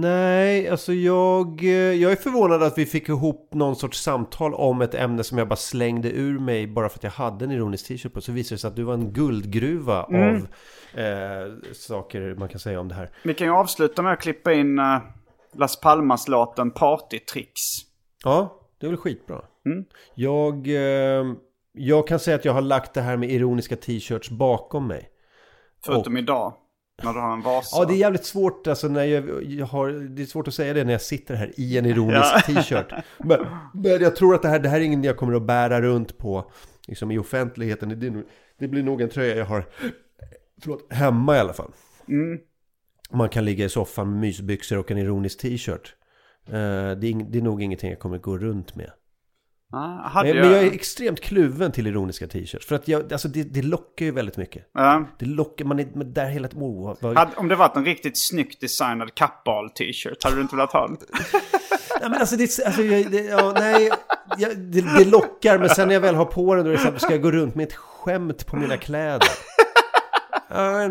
Nej, 0.00 0.68
alltså 0.68 0.92
jag, 0.92 1.64
eh, 1.64 1.70
jag 1.70 2.12
är 2.12 2.16
förvånad 2.16 2.62
att 2.62 2.78
vi 2.78 2.86
fick 2.86 3.08
ihop 3.08 3.50
någon 3.54 3.76
sorts 3.76 4.02
samtal 4.02 4.54
om 4.54 4.82
ett 4.82 4.94
ämne 4.94 5.24
som 5.24 5.38
jag 5.38 5.48
bara 5.48 5.56
slängde 5.56 6.10
ur 6.10 6.38
mig 6.38 6.66
bara 6.66 6.88
för 6.88 6.98
att 6.98 7.04
jag 7.04 7.10
hade 7.10 7.44
en 7.44 7.50
ironisk 7.50 7.86
t-shirt 7.88 8.12
på. 8.14 8.20
Så 8.20 8.32
visade 8.32 8.54
det 8.54 8.58
sig 8.60 8.68
att 8.68 8.76
du 8.76 8.82
var 8.82 8.94
en 8.94 9.12
guldgruva 9.12 10.04
Mm. 10.04 10.22
av 10.28 10.36
eh, 11.00 11.52
saker 11.72 12.34
man 12.38 12.48
kan 12.48 12.60
säga 12.60 12.80
om 12.80 12.88
det 12.88 12.94
här. 12.94 13.10
Vi 13.24 13.34
kan 13.34 13.46
ju 13.46 13.52
avsluta 13.52 14.02
med 14.02 14.12
att 14.12 14.20
klippa 14.20 14.52
in 14.52 14.78
eh, 14.78 14.98
Las 15.54 15.80
Palmas-låten 15.80 16.70
Partytricks. 16.70 17.62
Ja, 18.24 18.60
det 18.78 18.86
är 18.86 18.90
väl 18.90 18.98
skitbra. 18.98 19.44
Mm. 19.66 19.84
Jag, 20.14 20.68
eh, 20.68 21.24
jag 21.72 22.08
kan 22.08 22.18
säga 22.18 22.36
att 22.36 22.44
jag 22.44 22.52
har 22.52 22.60
lagt 22.60 22.94
det 22.94 23.00
här 23.00 23.16
med 23.16 23.30
ironiska 23.30 23.76
t-shirts 23.76 24.30
bakom 24.30 24.86
mig. 24.86 25.08
Förutom 25.84 26.16
idag. 26.16 26.54
När 27.02 27.12
du 27.12 27.20
har 27.20 27.32
en 27.32 27.42
Vasa. 27.42 27.76
Ja, 27.76 27.84
det 27.84 27.94
är 27.94 27.96
jävligt 27.96 28.24
svårt 28.24 28.66
alltså 28.66 28.88
när 28.88 29.04
jag, 29.04 29.44
jag 29.44 29.66
har, 29.66 29.88
det 30.16 30.22
är 30.22 30.26
svårt 30.26 30.48
att 30.48 30.54
säga 30.54 30.72
det 30.72 30.84
när 30.84 30.92
jag 30.92 31.02
sitter 31.02 31.34
här 31.34 31.52
i 31.56 31.78
en 31.78 31.86
ironisk 31.86 32.24
Ja. 32.34 32.40
t-shirt. 32.40 32.92
Men, 33.18 33.46
men 33.74 34.00
jag 34.00 34.16
tror 34.16 34.34
att 34.34 34.42
det 34.42 34.48
här, 34.48 34.58
det 34.58 34.68
här 34.68 34.80
är 34.80 34.84
ingen 34.84 35.04
jag 35.04 35.16
kommer 35.16 35.34
att 35.34 35.42
bära 35.42 35.82
runt 35.82 36.18
på 36.18 36.50
liksom 36.86 37.10
i 37.10 37.18
offentligheten. 37.18 38.00
Det, 38.00 38.22
det 38.58 38.68
blir 38.68 38.82
nog 38.82 39.00
en 39.00 39.08
tröja 39.08 39.36
jag 39.36 39.44
har 39.46 39.64
förlåt, 40.62 40.92
hemma 40.92 41.36
i 41.36 41.38
alla 41.38 41.52
fall. 41.52 41.72
Mm. 42.08 42.38
Man 43.12 43.28
kan 43.28 43.44
ligga 43.44 43.64
i 43.64 43.68
soffan 43.68 44.10
med 44.10 44.20
mysbyxor 44.20 44.78
och 44.78 44.90
en 44.90 44.98
ironisk 44.98 45.38
t-shirt. 45.40 45.94
Eh, 46.46 46.52
det, 46.52 47.06
är, 47.06 47.30
det 47.30 47.38
är 47.38 47.42
nog 47.42 47.62
ingenting 47.62 47.90
jag 47.90 47.98
kommer 47.98 48.18
gå 48.18 48.38
runt 48.38 48.74
med. 48.74 48.90
Hade 49.72 50.28
Men, 50.28 50.36
jag... 50.36 50.46
men 50.46 50.56
jag 50.56 50.66
är 50.66 50.72
extremt 50.72 51.20
kluven 51.20 51.72
till 51.72 51.86
ironiska 51.86 52.26
t-shirts. 52.26 52.66
För 52.66 52.74
att 52.74 52.88
jag, 52.88 53.12
alltså 53.12 53.28
det, 53.28 53.42
det 53.42 53.62
lockar 53.62 54.04
ju 54.04 54.10
väldigt 54.10 54.36
mycket. 54.36 54.70
Ja. 54.74 55.04
Det 55.18 55.26
lockar, 55.26 55.64
man 55.64 55.78
är 55.78 56.04
där 56.04 56.30
hela 56.30 56.48
tiden. 56.48 56.64
Oh, 56.64 56.96
vad, 57.00 57.28
om 57.36 57.48
det 57.48 57.56
varit 57.56 57.76
en 57.76 57.84
riktigt 57.84 58.18
snyggt 58.18 58.60
designad 58.60 59.14
kappal-t-shirt, 59.14 60.24
hade 60.24 60.36
du 60.36 60.42
inte 60.42 60.56
velat 60.56 60.72
ha 60.72 60.86
den? 60.86 60.96
Nej 62.00 62.10
men 62.10 62.20
alltså, 62.20 62.36
det, 62.36 62.66
alltså 62.66 62.82
jag, 62.82 63.10
det, 63.10 63.24
ja, 63.24 63.52
nej, 63.56 63.90
jag, 64.38 64.58
det, 64.58 64.80
det 64.80 65.04
lockar 65.04 65.58
men 65.58 65.68
sen 65.68 65.88
när 65.88 65.94
jag 65.94 66.00
väl 66.00 66.14
har 66.14 66.24
på 66.24 66.54
den 66.54 66.64
då 66.64 66.70
är 66.70 66.74
det 66.74 66.80
så 66.80 66.90
här, 66.90 66.98
ska 66.98 67.10
jag 67.10 67.22
gå 67.22 67.30
runt 67.30 67.54
med 67.54 67.66
ett 67.66 67.74
skämt 67.74 68.46
på 68.46 68.56
mina 68.56 68.76
kläder? 68.76 69.28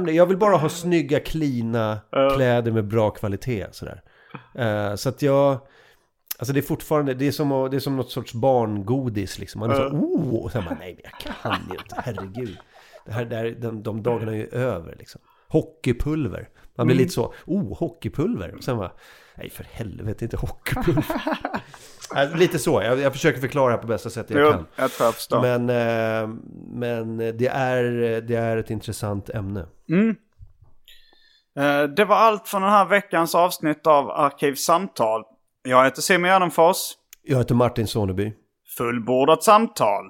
Jag 0.08 0.26
vill 0.26 0.38
bara 0.38 0.58
ha 0.58 0.70
snygga, 0.70 1.20
klina 1.20 2.00
kläder 2.36 2.72
med 2.72 2.88
bra 2.88 3.10
kvalitet 3.10 3.68
sådär. 3.72 4.02
Eh, 4.56 4.96
så 4.96 5.10
att 5.10 5.22
jag, 5.22 5.60
alltså 6.40 6.54
det 6.54 6.60
är 6.60 6.62
fortfarande, 6.62 7.14
det 7.14 7.28
är 7.28 7.32
som, 7.32 7.68
det 7.72 7.78
är 7.78 7.80
som 7.80 7.98
något 7.98 8.12
sorts 8.12 8.34
barngodis 8.34 9.40
liksom. 9.40 9.60
Man 9.60 9.72
är 9.72 9.76
så, 9.76 9.84
oh, 9.84 10.36
och 10.44 10.52
sen 10.52 10.66
bara, 10.66 10.78
nej 10.80 10.94
men 10.96 11.12
jag 11.12 11.36
kan 11.44 11.68
ju 11.70 11.78
inte, 11.78 11.96
herregud. 11.98 12.58
Det 13.06 13.12
här, 13.12 13.26
där, 13.26 13.52
de, 13.52 13.84
de 13.84 14.04
dagarna 14.04 14.32
är 14.32 14.36
ju 14.36 14.48
över 14.48 14.96
liksom. 15.00 15.22
Hockeypulver. 15.48 16.50
Man 16.76 16.88
blir 16.88 16.98
lite 16.98 17.14
så, 17.14 17.34
oh, 17.46 17.78
hockeypulver. 17.78 18.56
Och 18.56 18.64
sen 18.64 18.78
bara, 18.78 18.92
nej 19.40 19.50
för 19.50 19.64
helvete, 19.72 20.26
inte 20.26 20.38
hockeypulver. 20.38 21.06
Alltså, 22.16 22.38
lite 22.38 22.60
så, 22.60 22.82
jag, 22.82 23.00
jag 23.00 23.14
försöker 23.14 23.40
förklara 23.42 23.66
det 23.68 23.72
här 23.76 23.82
på 23.82 23.88
bästa 23.88 24.10
sätt 24.10 24.30
jag 24.30 24.42
Jo, 24.42 24.52
kan. 24.52 24.66
jag 24.76 24.92
tror 24.92 25.08
jag 25.08 25.16
förstår. 25.16 25.42
Men, 25.42 25.70
eh, 25.70 26.28
men 26.74 27.18
det, 27.18 27.48
är, 27.48 27.84
det 28.22 28.36
är 28.36 28.58
ett 28.58 28.70
intressant 28.70 29.30
ämne. 29.30 29.66
Eh, 31.60 31.84
Det 31.84 32.06
var 32.06 32.16
allt 32.16 32.48
från 32.48 32.62
den 32.62 32.72
här 32.72 32.86
veckans 32.86 33.36
avsnitt 33.36 33.88
av 33.88 34.10
Arkivsamtal. 34.12 35.24
Jag 35.64 35.84
heter 35.84 36.02
Simon 36.02 36.30
Gärdenfors. 36.30 36.78
Jag 37.24 37.38
heter 37.38 37.56
Martin 37.56 37.88
Soneby. 37.88 38.34
Fullbordat 38.78 39.44
samtal. 39.44 40.06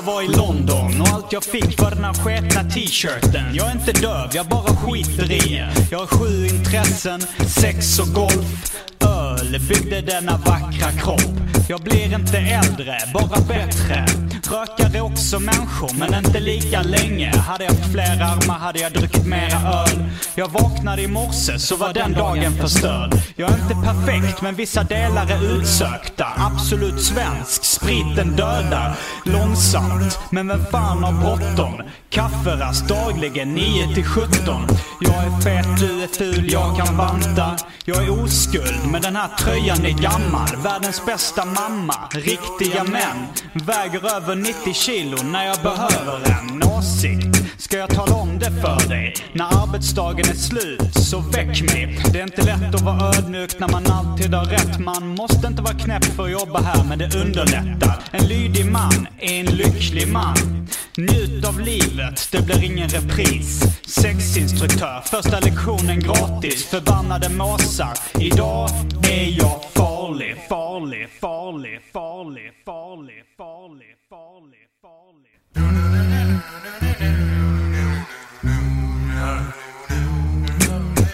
Jag 0.00 0.06
var 0.06 0.22
i 0.22 0.28
London 0.28 1.00
och 1.00 1.08
allt 1.08 1.32
jag 1.32 1.44
fick 1.44 1.80
var 1.80 1.90
den 1.90 2.04
här 2.04 2.14
sketna 2.14 2.70
t-shirten. 2.70 3.54
Jag 3.54 3.66
är 3.66 3.72
inte 3.72 3.92
döv, 3.92 4.30
jag 4.32 4.46
bara 4.46 4.76
skiter 4.76 5.32
i. 5.32 5.64
Jag 5.90 5.98
har 5.98 6.06
sju 6.06 6.46
intressen, 6.46 7.20
sex 7.46 7.98
och 7.98 8.14
golf. 8.14 8.72
Öl 9.00 9.60
byggde 9.68 10.00
denna 10.00 10.36
vackra 10.36 10.92
kropp. 10.92 11.39
Jag 11.70 11.80
blir 11.80 12.14
inte 12.14 12.38
äldre, 12.38 12.98
bara 13.14 13.40
bättre. 13.48 14.06
Rökare 14.50 14.98
är 14.98 15.00
också 15.00 15.40
människor, 15.40 15.90
men 15.98 16.24
inte 16.24 16.40
lika 16.40 16.82
länge. 16.82 17.36
Hade 17.36 17.64
jag 17.64 17.72
haft 17.72 17.92
fler 17.92 18.20
armar 18.22 18.58
hade 18.58 18.78
jag 18.78 18.92
druckit 18.92 19.26
mera 19.26 19.84
öl. 19.84 20.04
Jag 20.34 20.48
vaknade 20.48 21.02
i 21.02 21.08
morse 21.08 21.58
så 21.58 21.76
var 21.76 21.92
den 21.92 22.12
dagen 22.12 22.52
förstörd. 22.52 23.14
Jag 23.36 23.50
är 23.50 23.54
inte 23.54 23.74
perfekt, 23.74 24.42
men 24.42 24.54
vissa 24.54 24.82
delar 24.82 25.26
är 25.30 25.56
utsökta. 25.56 26.26
Absolut 26.36 27.02
svensk, 27.02 27.64
spriten 27.64 28.36
dödar. 28.36 28.94
Långsamt, 29.24 30.18
men 30.30 30.48
vem 30.48 30.66
fan 30.66 31.04
har 31.04 31.12
bråttom? 31.12 31.82
Kafferast 32.10 32.88
dagligen 32.88 33.54
9 33.54 33.94
till 33.94 34.04
17. 34.04 34.66
Jag 35.00 35.24
är 35.24 35.40
fet, 35.40 35.80
du 35.80 36.02
är 36.02 36.08
ful, 36.08 36.52
jag 36.52 36.76
kan 36.76 36.96
banta. 36.96 37.56
Jag 37.84 38.04
är 38.04 38.22
oskuld, 38.22 38.80
men 38.92 39.02
den 39.02 39.16
här 39.16 39.28
tröjan 39.38 39.86
är 39.86 40.02
gammal. 40.02 40.48
Världens 40.62 41.06
bästa 41.06 41.44
man 41.44 41.59
mamma, 41.60 42.08
riktiga 42.10 42.84
män. 42.84 43.26
Väger 43.52 44.16
över 44.16 44.34
90 44.34 44.74
kilo 44.74 45.16
när 45.22 45.44
jag 45.44 45.58
behöver 45.62 46.20
en 46.30 46.62
åsikt. 46.62 47.36
Ska 47.58 47.76
jag 47.76 47.90
tala 47.90 48.14
om 48.14 48.38
det 48.38 48.50
för 48.50 48.88
dig? 48.88 49.14
När 49.32 49.44
arbetsdagen 49.44 50.28
är 50.30 50.34
slut, 50.34 50.94
så 50.94 51.18
väck 51.18 51.62
mig. 51.62 51.98
Det 52.12 52.20
är 52.20 52.22
inte 52.22 52.42
lätt 52.42 52.74
att 52.74 52.80
vara 52.80 53.16
ödmjuk 53.16 53.58
när 53.58 53.68
man 53.68 53.86
alltid 53.86 54.34
har 54.34 54.44
rätt. 54.44 54.78
Man 54.78 55.08
måste 55.08 55.46
inte 55.46 55.62
vara 55.62 55.74
knäpp 55.74 56.04
för 56.04 56.24
att 56.24 56.30
jobba 56.30 56.60
här, 56.60 56.84
men 56.84 56.98
det 56.98 57.14
underlättar. 57.14 57.98
En 58.10 58.24
lydig 58.28 58.66
man 58.72 59.08
är 59.18 59.40
en 59.40 59.46
lycklig 59.46 60.12
man. 60.12 60.68
Njut 60.96 61.44
av 61.44 61.60
livet, 61.60 62.28
det 62.32 62.42
blir 62.42 62.64
ingen 62.64 62.88
repris. 62.88 63.62
Sexinstruktör, 63.86 65.00
första 65.00 65.40
lektionen 65.40 66.00
gratis. 66.00 66.64
Förbannade 66.64 67.28
måsar, 67.28 67.92
idag 68.18 68.70
är 69.02 69.38
jag 69.38 69.60
farlig, 69.74 70.36
farlig, 70.48 71.06
farlig, 71.20 71.49
farlig, 71.50 71.80
farlig, 71.94 72.52
farlig, 72.64 73.96
farlig, 74.08 74.66
farlig. 74.80 75.36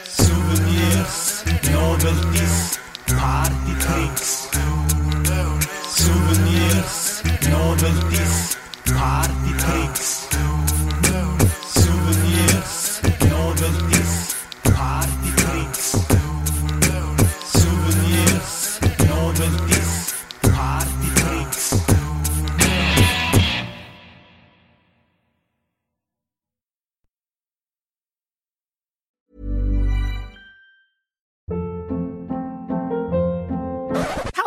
Souvenirs, 0.04 1.44
novelties, 1.72 2.78
partytricks. 3.06 4.48
Souvenirs, 5.88 7.22
novelties, 7.48 8.56
partytricks. 8.84 10.04
Souvenirs, 10.04 10.25